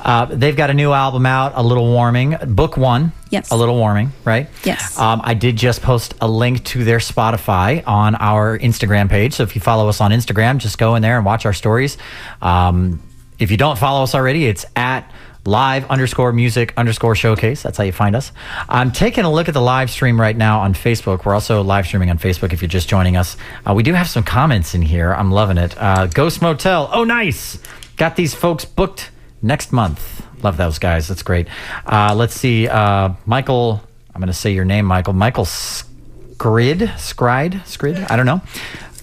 Uh, 0.00 0.24
they've 0.24 0.56
got 0.56 0.70
a 0.70 0.74
new 0.74 0.92
album 0.92 1.24
out, 1.24 1.52
A 1.54 1.62
Little 1.62 1.86
Warming, 1.86 2.34
book 2.48 2.76
one. 2.76 3.12
Yes. 3.30 3.52
A 3.52 3.56
Little 3.56 3.76
Warming, 3.76 4.10
right? 4.24 4.48
Yes. 4.64 4.98
Um, 4.98 5.20
I 5.22 5.34
did 5.34 5.54
just 5.54 5.82
post 5.82 6.14
a 6.20 6.26
link 6.26 6.64
to 6.64 6.82
their 6.82 6.98
Spotify 6.98 7.86
on 7.86 8.16
our 8.16 8.58
Instagram 8.58 9.08
page. 9.08 9.34
So 9.34 9.44
if 9.44 9.54
you 9.54 9.60
follow 9.60 9.88
us 9.88 10.00
on 10.00 10.10
Instagram, 10.10 10.58
just 10.58 10.78
go 10.78 10.96
in 10.96 11.02
there 11.02 11.16
and 11.16 11.24
watch 11.24 11.46
our 11.46 11.52
stories. 11.52 11.96
Um, 12.42 13.00
if 13.38 13.52
you 13.52 13.56
don't 13.56 13.78
follow 13.78 14.02
us 14.02 14.16
already, 14.16 14.46
it's 14.46 14.66
at 14.74 15.08
live 15.48 15.90
underscore 15.90 16.32
music 16.32 16.74
underscore 16.76 17.14
showcase. 17.14 17.62
That's 17.62 17.78
how 17.78 17.84
you 17.84 17.92
find 17.92 18.14
us. 18.14 18.32
I'm 18.68 18.92
taking 18.92 19.24
a 19.24 19.32
look 19.32 19.48
at 19.48 19.54
the 19.54 19.62
live 19.62 19.90
stream 19.90 20.20
right 20.20 20.36
now 20.36 20.60
on 20.60 20.74
Facebook. 20.74 21.24
We're 21.24 21.34
also 21.34 21.62
live 21.62 21.86
streaming 21.86 22.10
on 22.10 22.18
Facebook 22.18 22.52
if 22.52 22.60
you're 22.60 22.68
just 22.68 22.88
joining 22.88 23.16
us. 23.16 23.36
Uh, 23.66 23.72
we 23.72 23.82
do 23.82 23.94
have 23.94 24.08
some 24.08 24.22
comments 24.22 24.74
in 24.74 24.82
here. 24.82 25.12
I'm 25.12 25.30
loving 25.30 25.56
it. 25.56 25.74
Uh, 25.80 26.06
Ghost 26.06 26.42
Motel. 26.42 26.90
Oh, 26.92 27.04
nice. 27.04 27.58
Got 27.96 28.14
these 28.16 28.34
folks 28.34 28.64
booked 28.66 29.10
next 29.40 29.72
month. 29.72 30.22
Love 30.42 30.58
those 30.58 30.78
guys. 30.78 31.08
That's 31.08 31.22
great. 31.22 31.48
Uh, 31.86 32.14
let's 32.14 32.34
see. 32.34 32.68
Uh, 32.68 33.14
Michael, 33.24 33.82
I'm 34.14 34.20
going 34.20 34.28
to 34.28 34.34
say 34.34 34.52
your 34.52 34.66
name, 34.66 34.84
Michael. 34.84 35.14
Michael 35.14 35.46
Scrid, 35.46 36.78
Scride, 36.98 37.62
Scrid. 37.62 38.10
I 38.10 38.16
don't 38.16 38.26
know. 38.26 38.42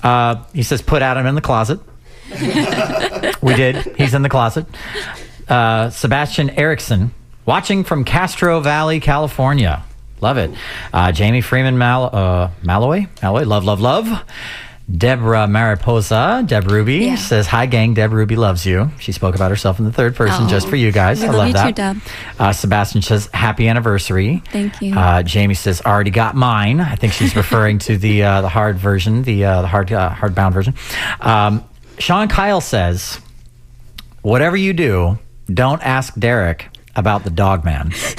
Uh, 0.03 0.43
he 0.53 0.61
says, 0.61 0.83
put 0.83 1.01
Adam 1.01 1.25
in 1.25 1.33
the 1.33 1.41
closet. 1.41 1.79
we 3.41 3.55
did. 3.55 3.75
He's 3.97 4.13
in 4.13 4.21
the 4.21 4.29
closet. 4.29 4.65
Uh, 5.47 5.89
Sebastian 5.89 6.49
Erickson, 6.51 7.13
watching 7.45 7.83
from 7.83 8.03
Castro 8.03 8.59
Valley, 8.59 8.99
California. 8.99 9.83
Love 10.21 10.37
it. 10.37 10.51
Uh, 10.93 11.11
Jamie 11.11 11.41
Freeman 11.41 11.77
Mal- 11.77 12.09
uh, 12.15 12.49
Malloy, 12.63 13.07
Malloy, 13.21 13.43
love, 13.43 13.63
love, 13.65 13.79
love. 13.81 14.23
Deborah 14.91 15.47
Mariposa, 15.47 16.43
Deb 16.45 16.69
Ruby 16.69 16.97
Yeah. 16.97 17.15
says, 17.15 17.47
Hi, 17.47 17.65
gang. 17.65 17.95
Deb 17.95 18.13
Ruby 18.13 18.35
loves 18.35 18.67
you. 18.67 18.91
She 18.99 19.11
spoke 19.11 19.33
about 19.33 19.49
herself 19.49 19.79
in 19.79 19.85
the 19.85 19.91
third 19.91 20.15
person 20.15 20.45
Oh, 20.45 20.47
just 20.47 20.67
for 20.67 20.75
you 20.75 20.91
guys. 20.91 21.23
I 21.23 21.27
love 21.27 21.35
love 21.37 21.47
you 21.47 21.53
that. 21.53 21.65
too, 21.65 21.71
Deb. 21.73 21.97
Uh, 22.39 22.53
Sebastian 22.53 23.01
says, 23.01 23.27
Happy 23.33 23.67
anniversary. 23.67 24.43
Thank 24.51 24.79
you. 24.83 24.95
Uh, 24.95 25.23
Jamie 25.23 25.55
says, 25.55 25.81
Already 25.83 26.11
got 26.11 26.35
mine. 26.35 26.79
I 26.81 26.93
think 26.95 27.13
she's 27.13 27.35
referring 27.35 27.79
to 27.79 27.97
the 27.97 28.21
uh, 28.23 28.41
the 28.41 28.49
hard 28.49 28.77
version, 28.77 29.23
the, 29.23 29.43
uh, 29.45 29.61
the 29.63 29.67
hard 29.67 29.91
uh, 29.91 30.11
hardbound 30.11 30.53
version. 30.53 30.75
Um, 31.19 31.63
Sean 31.97 32.27
Kyle 32.27 32.61
says, 32.61 33.19
Whatever 34.21 34.55
you 34.55 34.73
do, 34.73 35.17
don't 35.47 35.81
ask 35.83 36.13
Derek 36.15 36.69
about 36.95 37.23
the 37.23 37.29
dog 37.29 37.65
man. 37.65 37.91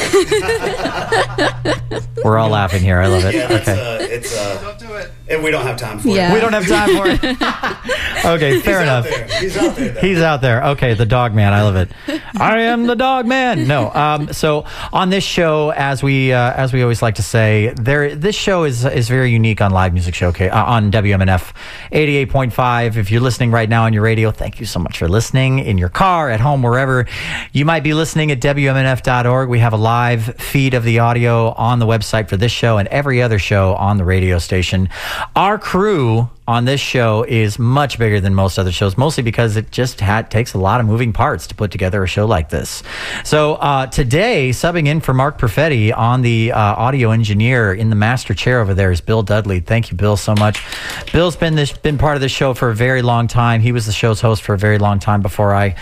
We're 2.25 2.39
all 2.39 2.49
laughing 2.51 2.83
here. 2.83 2.99
I 3.01 3.07
love 3.07 3.25
it. 3.25 3.35
Yeah, 3.35 3.53
it's, 3.53 3.69
okay. 3.69 3.97
uh, 3.97 4.07
it's 4.09 4.37
uh, 4.37 4.61
don't 4.62 4.79
do 4.79 4.95
it. 4.95 5.11
And 5.29 5.43
we 5.43 5.51
don't 5.51 5.64
have 5.67 5.77
time 5.77 5.99
for 5.99 6.09
Yeah. 6.09 6.31
it. 6.31 6.35
We 6.35 6.41
don't 6.41 6.53
have 6.53 6.67
time 6.69 6.97
for 6.97 7.07
it. 7.09 8.25
okay, 8.25 8.61
fair 8.61 8.81
He's 8.81 8.83
enough. 8.83 9.07
out 9.07 9.11
there. 9.11 9.41
He's 9.41 9.57
out 9.57 9.77
there. 9.77 9.89
Though. 9.93 10.01
He's 10.01 10.21
out 10.21 10.41
there. 10.41 10.64
Okay, 10.64 10.95
the 10.95 11.07
dog 11.07 11.35
man. 11.35 11.53
I 11.53 11.62
love 11.62 11.77
it. 11.77 11.91
I 12.39 12.61
am 12.62 12.87
the 12.87 12.95
dog 12.95 13.27
man. 13.27 13.67
No. 13.67 13.91
Um, 13.93 14.33
so 14.33 14.64
on 14.93 15.11
this 15.11 15.25
show, 15.25 15.71
as 15.71 16.03
we 16.03 16.33
uh, 16.33 16.53
as 16.53 16.73
we 16.73 16.83
always 16.83 17.03
like 17.03 17.17
to 17.17 17.23
say, 17.23 17.73
there 17.77 18.14
this 18.14 18.37
show 18.37 18.64
is 18.64 18.85
is 18.85 19.09
very 19.09 19.31
unique 19.33 19.61
on 19.61 19.73
live 19.73 19.93
music 19.93 20.14
showcase 20.14 20.53
uh, 20.53 20.64
on 20.64 20.91
WMNF 20.93 21.53
eighty 21.93 22.17
eight 22.17 22.31
point 22.31 22.53
five. 22.53 22.97
If 22.97 23.11
you're 23.11 23.21
listening 23.21 23.51
right 23.51 23.69
now 23.69 23.85
on 23.85 23.93
your 23.93 24.03
radio, 24.03 24.31
thank 24.31 24.61
you 24.61 24.67
so 24.67 24.79
much 24.79 24.99
for 24.99 25.09
listening 25.09 25.59
in 25.59 25.77
your 25.79 25.89
car, 25.89 26.31
at 26.31 26.41
home, 26.41 26.62
wherever 26.62 27.07
you 27.53 27.64
might 27.64 27.83
be 27.83 27.95
listening 27.95 28.31
at 28.31 28.41
WMNF.org. 28.41 29.49
We 29.49 29.59
have 29.59 29.73
a 29.73 29.77
live 29.77 30.37
feed 30.37 30.75
of 30.75 30.85
the 30.85 31.01
audio 31.07 31.50
on 31.52 31.78
the 31.78 31.86
website 31.86 32.28
for 32.28 32.36
this 32.36 32.50
show 32.50 32.78
and 32.78 32.88
every 32.88 33.22
other 33.22 33.38
show 33.38 33.74
on 33.76 33.96
the 33.96 34.04
radio 34.04 34.38
station. 34.38 34.88
Our 35.36 35.57
crew 35.57 36.28
on 36.49 36.64
this 36.64 36.80
show 36.80 37.24
is 37.24 37.59
much 37.59 37.99
bigger 37.99 38.20
than 38.20 38.34
most 38.34 38.59
other 38.59 38.70
shows, 38.70 38.97
mostly 38.97 39.22
because 39.22 39.57
it 39.57 39.70
just 39.70 40.01
had, 40.01 40.30
takes 40.30 40.55
a 40.55 40.59
lot 40.59 40.80
of 40.80 40.86
moving 40.86 41.12
parts 41.12 41.47
to 41.49 41.55
put 41.55 41.70
together 41.70 42.03
a 42.05 42.07
show 42.07 42.24
like 42.26 42.51
this. 42.51 42.82
So 43.24 43.55
uh, 43.55 43.86
today, 43.86 44.51
subbing 44.51 44.86
in 44.86 45.01
for 45.01 45.12
Mark 45.12 45.38
Perfetti 45.38 45.97
on 45.97 46.22
the 46.22 46.53
uh, 46.53 46.59
audio 46.59 47.11
engineer 47.11 47.74
in 47.74 47.90
the 47.90 47.97
master 47.97 48.34
chair 48.34 48.61
over 48.61 48.74
there 48.74 48.92
is 48.92 49.01
Bill 49.01 49.22
Dudley. 49.22 49.61
Thank 49.61 49.90
you, 49.90 49.97
Bill, 49.97 50.16
so 50.16 50.34
much. 50.34 50.64
Bill's 51.12 51.36
been 51.36 51.57
this 51.57 51.72
been 51.72 51.99
part 51.99 52.14
of 52.14 52.20
the 52.20 52.28
show 52.28 52.55
for 52.55 52.70
a 52.70 52.74
very 52.74 53.03
long 53.03 53.26
time. 53.26 53.61
He 53.61 53.72
was 53.72 53.86
the 53.86 53.92
show's 53.92 54.20
host 54.20 54.42
for 54.42 54.55
a 54.55 54.59
very 54.59 54.78
long 54.78 54.99
time 54.99 55.22
before 55.22 55.55
I 55.55 55.74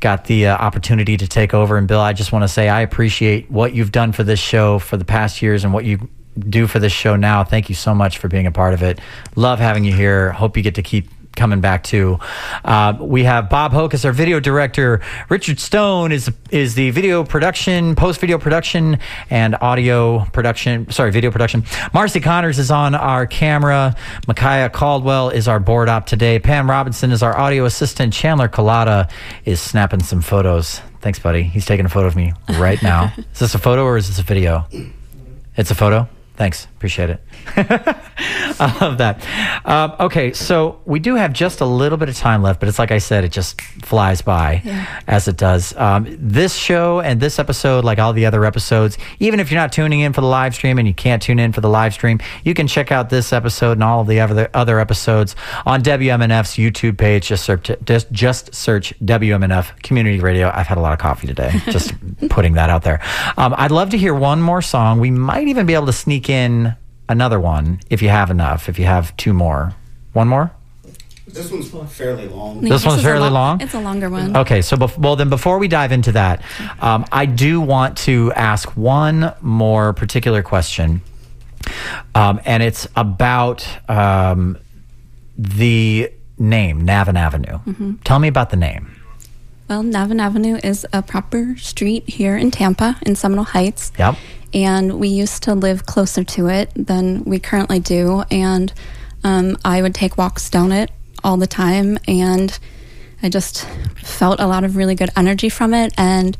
got 0.00 0.26
the 0.26 0.46
uh, 0.46 0.56
opportunity 0.56 1.16
to 1.16 1.26
take 1.26 1.54
over. 1.54 1.76
And 1.76 1.88
Bill, 1.88 2.00
I 2.00 2.12
just 2.12 2.32
want 2.32 2.42
to 2.42 2.48
say 2.48 2.68
I 2.68 2.82
appreciate 2.82 3.50
what 3.50 3.74
you've 3.74 3.92
done 3.92 4.12
for 4.12 4.22
this 4.22 4.40
show 4.40 4.78
for 4.78 4.96
the 4.96 5.04
past 5.04 5.42
years 5.42 5.64
and 5.64 5.72
what 5.72 5.84
you 5.84 6.08
do 6.38 6.66
for 6.66 6.78
this 6.78 6.92
show 6.92 7.16
now. 7.16 7.44
Thank 7.44 7.68
you 7.68 7.74
so 7.74 7.94
much 7.94 8.18
for 8.18 8.28
being 8.28 8.46
a 8.46 8.52
part 8.52 8.74
of 8.74 8.82
it. 8.82 9.00
Love 9.36 9.58
having 9.58 9.84
you 9.84 9.92
here. 9.92 10.32
Hope 10.32 10.56
you 10.56 10.62
get 10.62 10.76
to 10.76 10.82
keep 10.82 11.08
coming 11.36 11.60
back 11.60 11.82
too. 11.84 12.18
Uh, 12.64 12.96
we 13.00 13.24
have 13.24 13.48
Bob 13.48 13.72
Hoke 13.72 13.94
as 13.94 14.04
our 14.04 14.12
video 14.12 14.40
director. 14.40 15.00
Richard 15.28 15.58
Stone 15.60 16.12
is 16.12 16.30
is 16.50 16.74
the 16.74 16.90
video 16.90 17.24
production, 17.24 17.94
post 17.94 18.20
video 18.20 18.38
production, 18.38 18.98
and 19.30 19.56
audio 19.60 20.24
production. 20.26 20.90
Sorry, 20.90 21.10
video 21.10 21.30
production. 21.30 21.64
Marcy 21.92 22.20
Connors 22.20 22.58
is 22.58 22.70
on 22.70 22.94
our 22.94 23.26
camera. 23.26 23.96
Micaiah 24.26 24.70
Caldwell 24.70 25.30
is 25.30 25.48
our 25.48 25.60
board 25.60 25.88
op 25.88 26.06
today. 26.06 26.38
Pam 26.38 26.68
Robinson 26.68 27.10
is 27.10 27.22
our 27.22 27.36
audio 27.36 27.64
assistant. 27.64 28.12
Chandler 28.12 28.48
Collada 28.48 29.10
is 29.44 29.60
snapping 29.60 30.02
some 30.02 30.20
photos. 30.20 30.80
Thanks, 31.00 31.18
buddy. 31.18 31.42
He's 31.42 31.66
taking 31.66 31.86
a 31.86 31.88
photo 31.88 32.06
of 32.06 32.16
me 32.16 32.32
right 32.50 32.80
now. 32.82 33.12
is 33.32 33.38
this 33.40 33.54
a 33.54 33.58
photo 33.58 33.84
or 33.84 33.96
is 33.96 34.08
this 34.08 34.18
a 34.18 34.22
video? 34.22 34.66
It's 35.56 35.70
a 35.70 35.74
photo. 35.74 36.08
Thanks. 36.36 36.66
Appreciate 36.82 37.10
it. 37.10 37.20
I 38.58 38.76
love 38.80 38.98
that. 38.98 39.24
Um, 39.64 39.94
okay, 40.00 40.32
so 40.32 40.80
we 40.84 40.98
do 40.98 41.14
have 41.14 41.32
just 41.32 41.60
a 41.60 41.64
little 41.64 41.96
bit 41.96 42.08
of 42.08 42.16
time 42.16 42.42
left, 42.42 42.58
but 42.58 42.68
it's 42.68 42.80
like 42.80 42.90
I 42.90 42.98
said, 42.98 43.22
it 43.22 43.30
just 43.30 43.60
flies 43.60 44.20
by 44.20 44.62
as 45.06 45.28
it 45.28 45.36
does. 45.36 45.76
Um, 45.76 46.08
this 46.18 46.56
show 46.56 46.98
and 46.98 47.20
this 47.20 47.38
episode, 47.38 47.84
like 47.84 48.00
all 48.00 48.12
the 48.12 48.26
other 48.26 48.44
episodes, 48.44 48.98
even 49.20 49.38
if 49.38 49.48
you're 49.52 49.60
not 49.60 49.70
tuning 49.70 50.00
in 50.00 50.12
for 50.12 50.22
the 50.22 50.26
live 50.26 50.56
stream 50.56 50.76
and 50.76 50.88
you 50.88 50.92
can't 50.92 51.22
tune 51.22 51.38
in 51.38 51.52
for 51.52 51.60
the 51.60 51.68
live 51.68 51.94
stream, 51.94 52.18
you 52.42 52.52
can 52.52 52.66
check 52.66 52.90
out 52.90 53.10
this 53.10 53.32
episode 53.32 53.72
and 53.74 53.84
all 53.84 54.00
of 54.00 54.08
the 54.08 54.18
other 54.18 54.50
other 54.52 54.80
episodes 54.80 55.36
on 55.64 55.84
WMNF's 55.84 56.56
YouTube 56.56 56.98
page. 56.98 57.28
Just 57.28 57.44
search, 57.44 57.70
just, 57.84 58.10
just 58.10 58.52
search 58.52 58.92
WMNF 59.04 59.80
Community 59.84 60.18
Radio. 60.18 60.50
I've 60.52 60.66
had 60.66 60.78
a 60.78 60.80
lot 60.80 60.92
of 60.92 60.98
coffee 60.98 61.28
today. 61.28 61.52
Just 61.66 61.94
putting 62.28 62.54
that 62.54 62.70
out 62.70 62.82
there. 62.82 62.98
Um, 63.36 63.54
I'd 63.56 63.70
love 63.70 63.90
to 63.90 63.98
hear 63.98 64.14
one 64.14 64.42
more 64.42 64.62
song. 64.62 64.98
We 64.98 65.12
might 65.12 65.46
even 65.46 65.64
be 65.64 65.74
able 65.74 65.86
to 65.86 65.92
sneak 65.92 66.28
in 66.28 66.71
another 67.12 67.38
one 67.38 67.78
if 67.90 68.02
you 68.02 68.08
have 68.08 68.30
enough. 68.30 68.68
If 68.68 68.78
you 68.78 68.86
have 68.86 69.16
two 69.16 69.32
more, 69.32 69.74
one 70.12 70.26
more. 70.26 70.50
This 71.28 71.50
one's 71.50 71.70
fairly 71.96 72.26
long. 72.28 72.60
This 72.60 72.84
one's 72.84 73.02
fairly 73.02 73.28
lo- 73.28 73.34
long? 73.34 73.60
It's 73.60 73.74
a 73.74 73.80
longer 73.80 74.10
one. 74.10 74.36
Okay, 74.36 74.60
so 74.60 74.76
bef- 74.76 74.98
well 74.98 75.16
then 75.16 75.30
before 75.30 75.58
we 75.58 75.68
dive 75.68 75.92
into 75.92 76.12
that, 76.12 76.42
um, 76.80 77.06
I 77.12 77.26
do 77.26 77.60
want 77.60 77.96
to 77.98 78.32
ask 78.32 78.68
one 78.76 79.32
more 79.40 79.92
particular 79.94 80.42
question, 80.42 81.00
um, 82.14 82.40
and 82.44 82.62
it's 82.62 82.86
about 82.96 83.66
um, 83.88 84.58
the 85.38 86.12
name 86.38 86.86
Navin 86.86 87.16
Avenue. 87.16 87.58
Mm-hmm. 87.60 87.92
Tell 88.04 88.18
me 88.18 88.28
about 88.28 88.50
the 88.50 88.56
name. 88.56 88.98
Well, 89.68 89.82
Navin 89.84 90.20
Avenue 90.20 90.58
is 90.62 90.84
a 90.92 91.02
proper 91.02 91.56
street 91.56 92.06
here 92.08 92.36
in 92.36 92.50
Tampa, 92.50 92.98
in 93.06 93.14
Seminole 93.16 93.44
Heights. 93.44 93.90
Yep. 93.98 94.16
And 94.54 94.98
we 95.00 95.08
used 95.08 95.42
to 95.44 95.54
live 95.54 95.86
closer 95.86 96.24
to 96.24 96.48
it 96.48 96.70
than 96.74 97.24
we 97.24 97.38
currently 97.38 97.80
do. 97.80 98.24
And 98.30 98.72
um, 99.24 99.56
I 99.64 99.82
would 99.82 99.94
take 99.94 100.18
walks 100.18 100.50
down 100.50 100.72
it 100.72 100.90
all 101.24 101.36
the 101.36 101.46
time. 101.46 101.98
And 102.06 102.58
I 103.22 103.28
just 103.28 103.66
felt 103.96 104.40
a 104.40 104.46
lot 104.46 104.64
of 104.64 104.76
really 104.76 104.94
good 104.94 105.10
energy 105.16 105.48
from 105.48 105.74
it. 105.74 105.92
And 105.96 106.36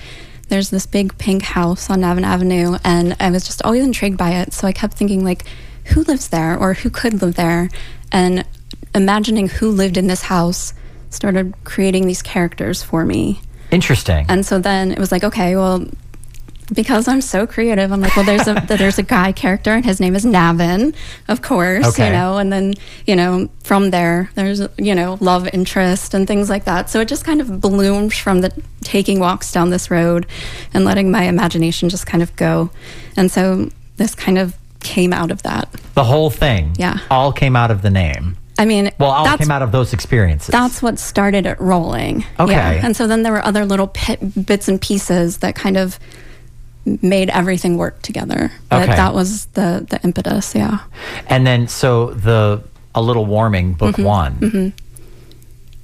there's 0.49 0.71
this 0.71 0.87
big 0.87 1.17
pink 1.17 1.43
house 1.43 1.89
on 1.89 2.01
Navin 2.01 2.25
Avenue. 2.25 2.77
And 2.85 3.17
I 3.21 3.31
was 3.31 3.45
just 3.45 3.63
always 3.63 3.85
intrigued 3.85 4.19
by 4.19 4.33
it. 4.33 4.53
So 4.53 4.67
I 4.67 4.73
kept 4.73 4.95
thinking, 4.95 5.25
like, 5.25 5.45
who 5.87 6.03
lives 6.03 6.29
there 6.29 6.59
or 6.59 6.75
who 6.75 6.91
could 6.91 7.23
live 7.23 7.35
there? 7.35 7.71
And 8.11 8.45
imagining 8.95 9.49
who 9.49 9.71
lived 9.71 9.97
in 9.97 10.07
this 10.07 10.23
house 10.23 10.75
started 11.11 11.55
creating 11.65 12.07
these 12.07 12.23
characters 12.23 12.83
for 12.83 13.05
me. 13.05 13.41
Interesting. 13.71 14.27
And 14.29 14.45
so 14.45 14.59
then 14.59 14.93
it 14.93 14.99
was 14.99 15.11
like, 15.11 15.25
okay, 15.25 15.57
well, 15.57 15.87
because 16.73 17.07
I'm 17.09 17.21
so 17.21 17.47
creative, 17.47 17.93
I'm 17.93 18.01
like, 18.01 18.17
well, 18.17 18.25
there's 18.25 18.49
a 18.49 18.55
there's 18.69 18.99
a 18.99 19.03
guy 19.03 19.33
character, 19.33 19.73
and 19.73 19.85
his 19.85 20.01
name 20.01 20.15
is 20.15 20.25
Navin, 20.25 20.95
of 21.29 21.43
course, 21.43 21.87
Okay. 21.89 22.07
you 22.07 22.13
know. 22.13 22.39
And 22.39 22.53
then 22.53 22.75
you 23.07 23.15
know, 23.17 23.49
from 23.65 23.91
there, 23.91 24.31
there's 24.35 24.61
you 24.79 24.95
know, 24.95 25.19
love 25.21 25.49
interest 25.53 26.15
and 26.15 26.27
things 26.27 26.49
like 26.51 26.65
that. 26.65 26.89
So 26.91 27.01
it 27.01 27.09
just 27.09 27.25
kind 27.25 27.41
of 27.41 27.61
bloomed 27.61 28.15
from 28.15 28.41
the 28.41 28.51
taking 28.83 29.21
walks 29.21 29.53
down 29.53 29.71
this 29.71 29.91
road 29.91 30.27
and 30.75 30.85
letting 30.85 31.11
my 31.11 31.25
imagination 31.25 31.89
just 31.89 32.07
kind 32.07 32.23
of 32.23 32.35
go. 32.37 32.71
And 33.17 33.31
so 33.31 33.69
this 33.97 34.15
kind 34.15 34.39
of 34.39 34.57
came 34.81 35.13
out 35.13 35.31
of 35.31 35.43
that. 35.43 35.69
the 35.95 36.05
whole 36.05 36.29
thing. 36.31 36.75
Yeah. 36.79 36.99
All 37.11 37.33
came 37.33 37.55
out 37.55 37.71
of 37.71 37.83
the 37.83 37.91
name. 37.91 38.37
I 38.59 38.65
mean, 38.65 38.91
Well, 38.99 39.11
all 39.11 39.39
came 39.39 39.51
out 39.51 39.63
of 39.63 39.73
those 39.73 39.93
experiences. 39.93 40.49
that's 40.49 40.83
what 40.83 40.99
started 40.99 41.47
it 41.47 41.59
rolling. 41.61 42.25
Okay. 42.39 42.53
Yeah. 42.53 42.81
And 42.85 42.95
so 42.97 43.07
then 43.07 43.23
there 43.23 43.33
were 43.33 43.45
other 43.45 43.65
little 43.65 43.87
pit, 43.89 44.19
bits 44.47 44.69
and 44.69 44.81
pieces 44.81 45.39
that 45.39 45.55
kind 45.55 45.77
of 45.77 45.99
made 46.85 47.31
everything 47.31 47.77
work 47.79 48.03
together. 48.03 48.51
Okay. 48.71 48.87
that 48.87 49.15
was 49.15 49.47
the 49.55 49.87
the 49.89 50.01
impetus, 50.03 50.55
yeah. 50.55 50.81
And 51.29 51.47
then, 51.47 51.69
so 51.69 52.11
the 52.15 52.63
A 52.95 53.01
Little 53.03 53.25
Warming, 53.27 53.75
book 53.75 53.97
Mm-hmm. 53.97 54.05
one, 54.05 54.73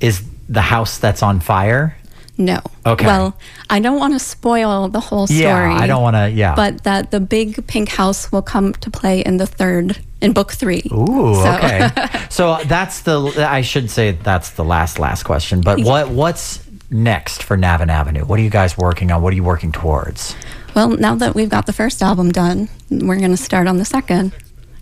is 0.01 0.22
the 0.49 0.61
house 0.62 0.99
that's 0.99 1.22
on 1.22 1.40
fire. 1.40 1.96
No. 2.40 2.61
Okay. 2.86 3.05
Well, 3.05 3.36
I 3.68 3.80
don't 3.80 3.99
want 3.99 4.12
to 4.14 4.20
spoil 4.20 4.88
the 4.88 5.01
whole 5.01 5.26
story. 5.26 5.42
Yeah, 5.42 5.76
I 5.76 5.88
don't 5.88 6.03
want 6.03 6.14
to. 6.14 6.30
Yeah. 6.30 6.55
But 6.55 6.84
that 6.84 7.11
the 7.11 7.18
big 7.18 7.66
pink 7.66 7.88
house 7.88 8.30
will 8.30 8.42
come 8.42 8.74
to 8.74 8.90
play 8.90 9.22
in 9.22 9.38
the 9.38 9.46
third, 9.46 9.99
in 10.20 10.32
book 10.32 10.53
three. 10.53 10.82
Ooh, 10.92 11.34
So- 11.34 11.55
okay. 11.57 11.90
so 12.30 12.59
that's 12.66 13.01
the. 13.03 13.44
I 13.49 13.62
should 13.62 13.90
say 13.90 14.12
that's 14.12 14.51
the 14.51 14.62
last 14.64 15.01
last 15.01 15.24
question. 15.24 15.62
But 15.62 15.80
what 15.80 16.11
what's 16.11 16.61
next 16.91 17.43
for 17.43 17.57
Navin 17.57 17.89
Avenue? 17.89 18.24
What 18.24 18.39
are 18.39 18.43
you 18.43 18.51
guys 18.51 18.76
working 18.78 19.11
on? 19.11 19.22
What 19.22 19.32
are 19.32 19.36
you 19.36 19.45
working 19.45 19.72
towards? 19.72 20.34
Well, 20.74 20.89
now 20.91 21.14
that 21.16 21.34
we've 21.34 21.49
got 21.51 21.66
the 21.66 21.72
first 21.72 22.03
album 22.03 22.30
done, 22.32 22.68
we're 22.91 23.18
going 23.18 23.30
to 23.30 23.36
start 23.36 23.66
on 23.66 23.78
the 23.78 23.84
second. 23.84 24.32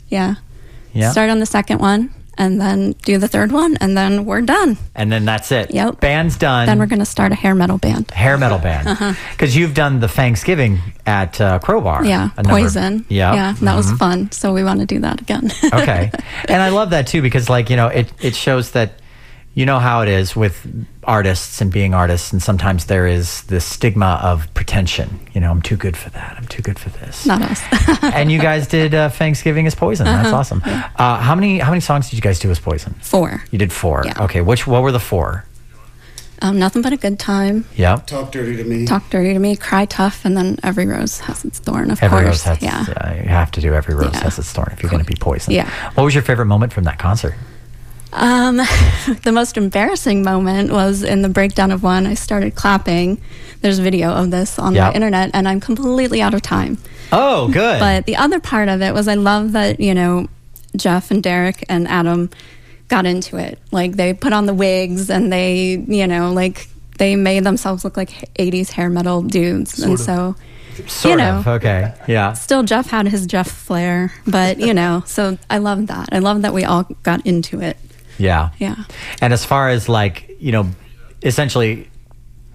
Yeah. 0.09 0.36
Yeah. 0.92 1.11
Start 1.12 1.30
on 1.30 1.40
the 1.40 1.46
second 1.46 1.78
one 1.80 2.12
and 2.38 2.61
then 2.61 2.92
do 3.04 3.16
the 3.18 3.28
third 3.28 3.50
one 3.50 3.76
and 3.78 3.96
then 3.96 4.24
we're 4.26 4.42
done. 4.42 4.76
And 4.94 5.11
then 5.11 5.24
that's 5.24 5.50
it. 5.52 5.72
Yep. 5.72 6.00
Band's 6.00 6.36
done. 6.36 6.66
Then 6.66 6.78
we're 6.78 6.86
going 6.86 6.98
to 7.00 7.04
start 7.07 7.32
a 7.32 7.34
hair 7.34 7.54
metal 7.54 7.78
band. 7.78 8.11
hair 8.11 8.36
metal 8.36 8.59
band 8.59 9.16
because 9.32 9.57
you've 9.57 9.74
done 9.74 10.00
the 10.00 10.09
Thanksgiving 10.09 10.78
at 11.07 11.40
uh, 11.40 11.59
Crowbar. 11.61 12.00
Uh-huh. 12.02 12.09
Yeah, 12.09 12.30
Poison. 12.44 13.04
Yeah. 13.09 13.34
Yeah, 13.34 13.52
that 13.62 13.74
was 13.74 13.90
Mhm. 13.90 13.98
fun. 13.98 14.32
So 14.32 14.52
we 14.52 14.64
want 14.64 14.80
to 14.80 14.86
do 14.86 15.00
that 15.00 15.20
again. 15.22 15.50
okay. 15.72 16.11
And 16.48 16.61
I 16.62 16.68
love 16.68 16.90
that 16.90 17.07
too 17.07 17.22
because 17.22 17.48
like, 17.48 17.70
you 17.70 17.76
know, 17.76 17.88
it 17.88 18.12
it 18.20 18.34
shows 18.34 18.72
that 18.72 19.00
you 19.57 19.64
know 19.64 19.78
how 19.78 20.02
it 20.02 20.09
is 20.09 20.36
with 20.36 20.66
artists 21.04 21.62
and 21.62 21.72
being 21.72 21.94
artists, 21.94 22.30
and 22.30 22.42
sometimes 22.42 22.84
there 22.86 23.07
is 23.07 23.42
this 23.44 23.64
stigma 23.64 24.20
of 24.22 24.52
pretension. 24.52 25.18
You 25.32 25.40
know, 25.40 25.50
I'm 25.50 25.62
too 25.62 25.78
good 25.78 25.96
for 25.96 26.11
that. 26.11 26.36
I'm 26.36 26.46
too 26.46 26.61
good 26.61 26.78
for 26.78 26.90
this. 26.90 27.24
Not 27.24 27.40
us. 27.40 27.62
and 28.02 28.30
you 28.30 28.38
guys 28.38 28.66
did 28.66 28.94
uh, 28.94 29.09
Thanksgiving 29.09 29.64
is 29.64 29.74
Poison. 29.74 30.04
That's 30.04 30.28
awesome. 30.28 30.61
Uh, 30.64 31.18
how 31.20 31.34
many 31.34 31.59
how 31.59 31.70
many 31.70 31.80
songs 31.80 32.11
did 32.11 32.16
you 32.16 32.20
guys 32.22 32.38
do 32.38 32.50
as 32.50 32.61
Poison? 32.61 32.92
Four. 33.00 33.42
You 33.50 33.59
did 33.59 33.72
four. 33.72 34.02
Yeah. 34.04 34.24
Okay. 34.24 34.42
Which 34.42 34.66
what 34.66 34.82
were 34.82 34.92
the 34.92 35.00
four? 35.00 35.46
Um, 36.42 36.59
nothing 36.59 36.82
but 36.82 36.92
a 36.92 36.98
good 36.98 37.18
time. 37.18 37.64
Yeah. 37.76 37.96
Talk 37.96 38.32
dirty 38.32 38.59
to 38.59 38.64
me. 38.64 38.84
Talk 38.84 39.09
dirty 39.09 39.32
to 39.32 39.38
me. 39.38 39.57
Cry 39.57 39.86
tough, 39.86 40.26
and 40.26 40.36
then 40.36 40.59
every 40.62 40.84
rose 40.84 41.20
has 41.20 41.46
its 41.46 41.61
thorn. 41.61 41.90
Of 41.90 41.98
course. 41.98 42.12
Every 42.12 42.24
course. 42.26 42.46
rose 42.46 42.61
has 42.61 42.62
yeah. 42.62 42.84
uh, 43.00 43.14
you 43.14 43.30
have 43.30 43.50
to 43.52 43.62
do 43.62 43.72
every 43.72 43.94
rose 43.94 44.12
Yeah. 44.12 44.24
has 44.24 44.38
its 44.38 44.52
thorn 44.52 44.68
if 44.72 44.82
you're 44.82 44.90
going 44.90 45.02
to 45.02 45.11
be 45.11 45.16
poison. 45.18 45.54
Yeah. 45.54 45.70
What 45.94 46.04
was 46.04 46.14
your 46.14 46.22
favorite 46.22 46.44
moment 46.44 46.74
from 46.74 46.84
that 46.84 46.98
concert? 46.98 47.34
Um, 48.16 48.56
the 49.22 49.30
most 49.32 49.56
embarrassing 49.56 50.22
moment 50.22 50.72
was 50.72 51.02
in 51.02 51.22
the 51.22 51.28
breakdown 51.28 51.70
of 51.70 51.82
one. 51.82 52.06
I 52.06 52.14
started 52.14 52.54
clapping. 52.54 53.20
There's 53.60 53.78
video 53.78 54.10
of 54.10 54.30
this 54.30 54.58
on 54.58 54.74
Yeah. 54.74 54.90
the 54.90 54.96
internet, 54.96 55.30
and 55.34 55.46
I'm 55.46 55.60
completely 55.60 56.22
out 56.22 56.34
of 56.34 56.42
time. 56.42 56.78
Oh, 57.12 57.48
good. 57.48 57.78
But 57.78 58.06
the 58.06 58.16
other 58.16 58.40
part 58.40 58.68
of 58.68 58.82
it 58.82 58.94
was 58.94 59.06
I 59.08 59.14
love 59.14 59.52
that, 59.52 59.80
you 59.80 59.94
know, 59.94 60.28
Jeff 60.76 61.10
and 61.10 61.22
Derek 61.22 61.64
and 61.68 61.86
Adam 61.88 62.30
got 62.88 63.06
into 63.06 63.36
it. 63.36 63.58
Like 63.70 63.92
they 63.96 64.12
put 64.14 64.32
on 64.32 64.46
the 64.46 64.54
wigs 64.54 65.10
and 65.10 65.32
they, 65.32 65.76
you 65.86 66.06
know, 66.06 66.32
like 66.32 66.68
they 66.98 67.16
made 67.16 67.44
themselves 67.44 67.84
look 67.84 67.96
like 67.96 68.10
80s 68.38 68.70
hair 68.70 68.88
metal 68.88 69.22
dudes. 69.22 69.78
and 69.78 69.94
of. 69.94 70.00
so 70.00 70.36
sort 70.86 71.12
you 71.12 71.16
know. 71.16 71.38
of. 71.38 71.48
Okay. 71.48 71.92
Yeah. 72.08 72.32
still 72.34 72.62
Jeff 72.62 72.88
had 72.90 73.08
his 73.08 73.26
Jeff 73.26 73.50
flair, 73.50 74.12
but 74.26 74.58
you 74.58 74.74
know, 74.74 75.02
so 75.06 75.38
I 75.48 75.58
love 75.58 75.86
that. 75.88 76.08
I 76.12 76.18
love 76.18 76.42
that 76.42 76.52
we 76.54 76.64
all 76.64 76.84
got 77.02 77.24
into 77.26 77.60
it. 77.60 77.76
Yeah. 78.18 78.50
Yeah. 78.58 78.76
And 79.20 79.32
as 79.32 79.44
far 79.44 79.68
as 79.68 79.88
like, 79.88 80.36
you 80.40 80.52
know, 80.52 80.68
essentially 81.22 81.88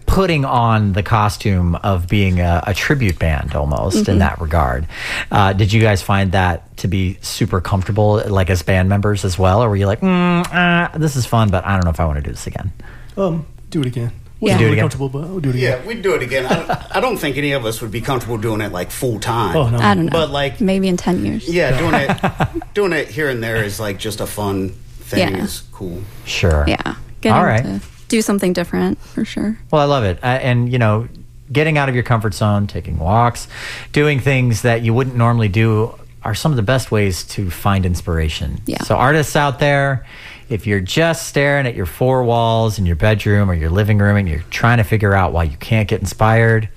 putting 0.05 0.43
on 0.43 0.91
the 0.93 1.03
costume 1.03 1.75
of 1.75 2.07
being 2.09 2.41
a, 2.41 2.61
a 2.67 2.73
tribute 2.73 3.17
band 3.17 3.55
almost 3.55 3.97
Mm-hmm. 3.97 4.11
in 4.11 4.19
that 4.19 4.41
regard, 4.41 4.87
uh, 5.31 5.53
did 5.53 5.71
you 5.71 5.81
guys 5.81 6.01
find 6.01 6.33
that 6.33 6.75
to 6.77 6.87
be 6.87 7.17
super 7.21 7.61
comfortable, 7.61 8.21
like 8.27 8.49
as 8.49 8.61
band 8.61 8.89
members 8.89 9.23
as 9.23 9.37
well? 9.39 9.63
Or 9.63 9.69
were 9.69 9.75
you 9.77 9.85
like, 9.85 10.01
mm, 10.01 10.45
uh, 10.93 10.97
this 10.97 11.15
is 11.15 11.25
fun, 11.25 11.49
but 11.49 11.65
I 11.65 11.73
don't 11.75 11.85
know 11.85 11.91
if 11.91 11.99
I 11.99 12.05
want 12.05 12.17
to 12.17 12.23
do 12.23 12.31
this 12.31 12.45
again? 12.47 12.73
Um, 13.15 13.45
do 13.69 13.81
it 13.81 13.87
again. 13.87 14.11
Yeah. 14.43 14.55
Wasn't 14.55 14.59
Do 14.59 14.65
it 14.65 14.67
really 14.67 14.73
again? 14.73 14.81
comfortable, 14.83 15.09
but 15.09 15.29
we'll 15.29 15.39
do 15.39 15.49
it 15.49 15.55
again. 15.55 15.79
Yeah, 15.81 15.87
we'd 15.87 16.01
do 16.01 16.15
it 16.15 16.23
again. 16.23 16.45
I, 16.47 16.87
I 16.95 16.99
don't 16.99 17.17
think 17.17 17.37
any 17.37 17.51
of 17.51 17.63
us 17.63 17.79
would 17.81 17.91
be 17.91 18.01
comfortable 18.01 18.37
doing 18.39 18.59
it 18.61 18.71
like 18.71 18.89
full 18.89 19.19
time. 19.19 19.55
Oh 19.55 19.69
no. 19.69 19.77
I 19.77 19.93
don't 19.93 20.07
know. 20.07 20.11
But, 20.11 20.31
like- 20.31 20.59
maybe 20.59 20.87
in 20.87 20.97
10 20.97 21.23
years. 21.23 21.47
Yeah, 21.47 21.77
doing 21.77 21.93
it 21.93 22.73
doing 22.73 22.91
it 22.91 23.07
here 23.07 23.29
and 23.29 23.41
there 23.43 23.63
is 23.63 23.79
like 23.79 23.99
just 23.99 24.19
a 24.19 24.25
fun 24.25 24.73
thing. 25.11 25.35
Yeah. 25.35 25.43
Is 25.43 25.63
cool. 25.71 26.01
Sure. 26.25 26.65
Yeah. 26.67 26.95
Getting 27.21 27.37
All 27.37 27.45
right. 27.45 27.63
to 27.63 27.81
do 28.07 28.21
something 28.21 28.53
different 28.53 28.99
for 28.99 29.23
sure. 29.25 29.57
Well, 29.71 29.81
I 29.81 29.85
love 29.85 30.03
it. 30.03 30.17
Uh, 30.23 30.27
and, 30.27 30.71
you 30.71 30.79
know, 30.79 31.07
getting 31.51 31.77
out 31.77 31.89
of 31.89 31.95
your 31.95 32.03
comfort 32.03 32.33
zone, 32.33 32.67
taking 32.67 32.97
walks, 32.97 33.47
doing 33.91 34.19
things 34.19 34.63
that 34.63 34.81
you 34.81 34.93
wouldn't 34.93 35.15
normally 35.15 35.49
do 35.49 35.95
are 36.23 36.35
some 36.35 36.51
of 36.51 36.55
the 36.55 36.63
best 36.63 36.91
ways 36.91 37.23
to 37.23 37.49
find 37.49 37.85
inspiration. 37.85 38.61
Yeah. 38.65 38.83
So, 38.83 38.95
artists 38.95 39.35
out 39.35 39.59
there, 39.59 40.05
if 40.49 40.67
you're 40.67 40.79
just 40.81 41.27
staring 41.27 41.65
at 41.65 41.75
your 41.75 41.85
four 41.85 42.23
walls 42.23 42.77
in 42.77 42.85
your 42.85 42.95
bedroom 42.95 43.49
or 43.49 43.53
your 43.53 43.69
living 43.69 43.97
room 43.97 44.17
and 44.17 44.27
you're 44.27 44.43
trying 44.49 44.77
to 44.77 44.83
figure 44.83 45.13
out 45.15 45.33
why 45.33 45.43
you 45.43 45.57
can't 45.57 45.87
get 45.87 45.99
inspired, 45.99 46.69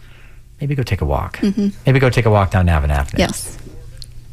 maybe 0.61 0.74
go 0.74 0.82
take 0.82 1.01
a 1.03 1.05
walk. 1.05 1.41
Maybe 1.85 1.99
go 1.99 2.09
take 2.09 2.24
a 2.26 2.30
walk 2.30 2.53
down 2.53 2.66
Navin 2.66 2.89
Avenue. 2.89 3.03
Mm-hmm. 3.05 3.18
Yes. 3.20 3.59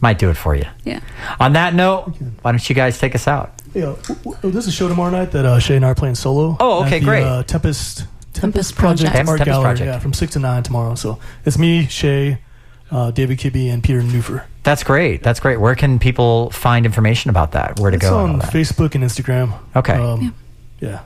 Might 0.01 0.17
do 0.17 0.29
it 0.29 0.35
for 0.35 0.55
you. 0.55 0.65
Yeah. 0.83 0.99
On 1.39 1.53
that 1.53 1.73
note, 1.75 2.13
why 2.41 2.51
don't 2.51 2.67
you 2.69 2.75
guys 2.75 2.97
take 2.99 3.13
us 3.15 3.27
out? 3.27 3.53
Yeah, 3.73 3.95
w- 4.07 4.21
w- 4.23 4.51
there's 4.51 4.67
a 4.67 4.71
show 4.71 4.87
tomorrow 4.89 5.11
night 5.11 5.31
that 5.31 5.45
uh, 5.45 5.59
Shay 5.59 5.75
and 5.75 5.85
I 5.85 5.89
are 5.89 5.95
playing 5.95 6.15
solo. 6.15 6.57
Oh, 6.59 6.83
okay, 6.83 6.97
at 6.97 6.99
the, 6.99 7.05
great. 7.05 7.23
Uh, 7.23 7.43
Tempest 7.43 7.99
Tempest, 8.33 8.33
Tempest 8.33 8.75
Project 8.75 9.11
Project. 9.11 9.29
Art 9.29 9.37
Tempest 9.37 9.45
Gallery. 9.45 9.63
Project. 9.63 9.85
Yeah, 9.87 9.99
from 9.99 10.13
six 10.13 10.33
to 10.33 10.39
nine 10.39 10.63
tomorrow. 10.63 10.95
So 10.95 11.19
it's 11.45 11.57
me, 11.59 11.85
Shay, 11.87 12.39
uh, 12.89 13.11
David 13.11 13.37
Kibbe, 13.37 13.71
and 13.71 13.83
Peter 13.83 14.01
Newfer. 14.01 14.43
That's 14.63 14.83
great. 14.83 15.21
That's 15.23 15.39
great. 15.39 15.59
Where 15.61 15.75
can 15.75 15.99
people 15.99 16.49
find 16.49 16.85
information 16.85 17.29
about 17.29 17.51
that? 17.53 17.79
Where 17.79 17.91
to 17.91 17.97
It's 17.97 18.05
go? 18.09 18.19
and 18.19 18.29
on 18.33 18.35
all 18.35 18.41
that? 18.41 18.51
Facebook 18.53 18.95
and 18.95 19.03
Instagram. 19.03 19.53
Okay. 19.75 19.93
Um, 19.93 20.33
yeah. 20.79 21.01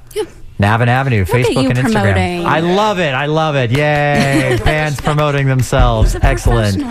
Navin 0.60 0.88
Avenue, 0.88 1.22
at 1.22 1.28
Facebook 1.28 1.70
and 1.70 1.78
Instagram. 1.78 1.92
promoting. 1.92 2.46
I 2.46 2.62
love 2.62 3.00
it. 3.00 3.14
I 3.14 3.26
love 3.26 3.56
it. 3.56 3.72
Yay. 3.72 4.58
Bands 4.64 5.02
promoting 5.02 5.48
themselves. 5.48 6.16
Excellent. 6.16 6.82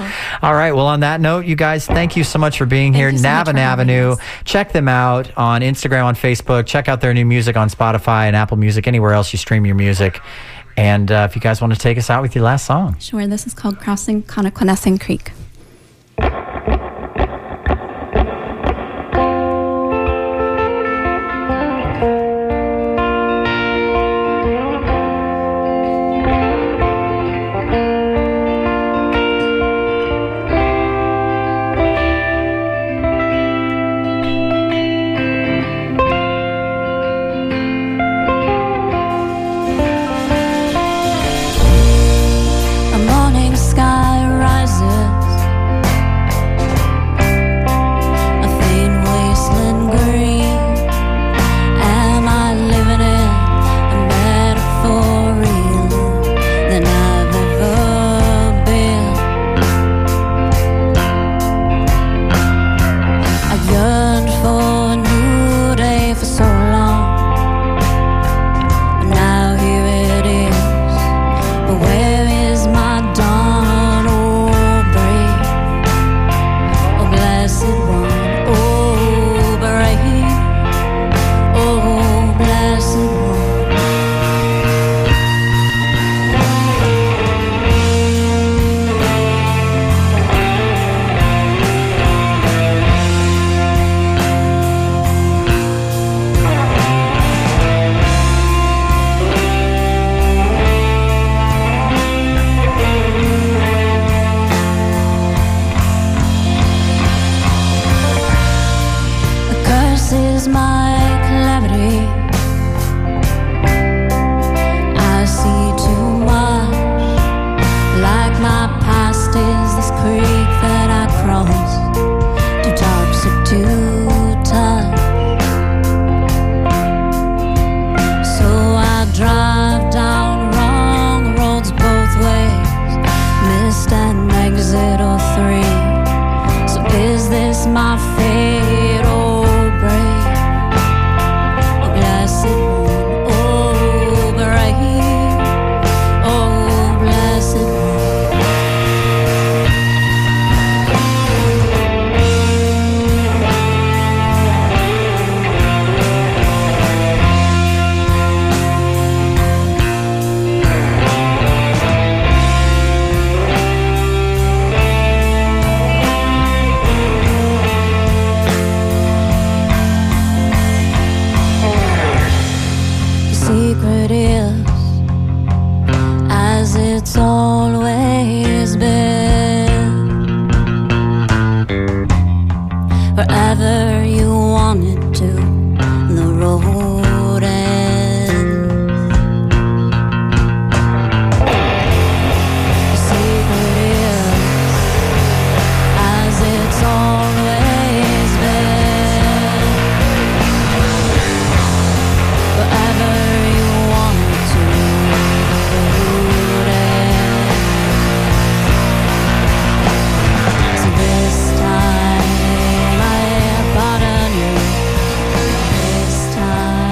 All 0.42 0.54
right. 0.54 0.72
Well, 0.72 0.86
on 0.86 1.00
that 1.00 1.20
note, 1.20 1.46
you 1.46 1.56
guys, 1.56 1.86
thank 1.86 2.16
you 2.16 2.24
so 2.24 2.38
much 2.38 2.58
for 2.58 2.66
being 2.66 2.92
here. 2.92 3.08
you 3.08 3.18
so 3.18 3.24
Navin 3.24 3.56
Avenue. 3.56 4.16
Check 4.44 4.72
them 4.72 4.86
out 4.88 5.30
on 5.36 5.62
Instagram, 5.62 6.04
on 6.04 6.14
Facebook. 6.14 6.66
Check 6.66 6.88
out 6.88 7.00
their 7.00 7.14
new 7.14 7.24
music 7.24 7.56
on 7.56 7.70
Spotify 7.70 8.26
and 8.26 8.36
Apple 8.36 8.58
Music, 8.58 8.86
anywhere 8.86 9.14
else 9.14 9.32
you 9.32 9.38
stream 9.38 9.64
your 9.64 9.76
music. 9.76 10.20
And 10.76 11.10
uh, 11.10 11.26
if 11.30 11.36
you 11.36 11.40
guys 11.40 11.60
want 11.60 11.72
to 11.72 11.78
take 11.78 11.96
us 11.98 12.10
out 12.10 12.20
with 12.20 12.34
your 12.34 12.44
last 12.44 12.66
song. 12.66 12.98
Sure. 12.98 13.26
This 13.26 13.46
is 13.46 13.54
called 13.54 13.78
Crossing 13.78 14.22
Connoquenessing 14.24 15.00
Creek. 15.00 15.30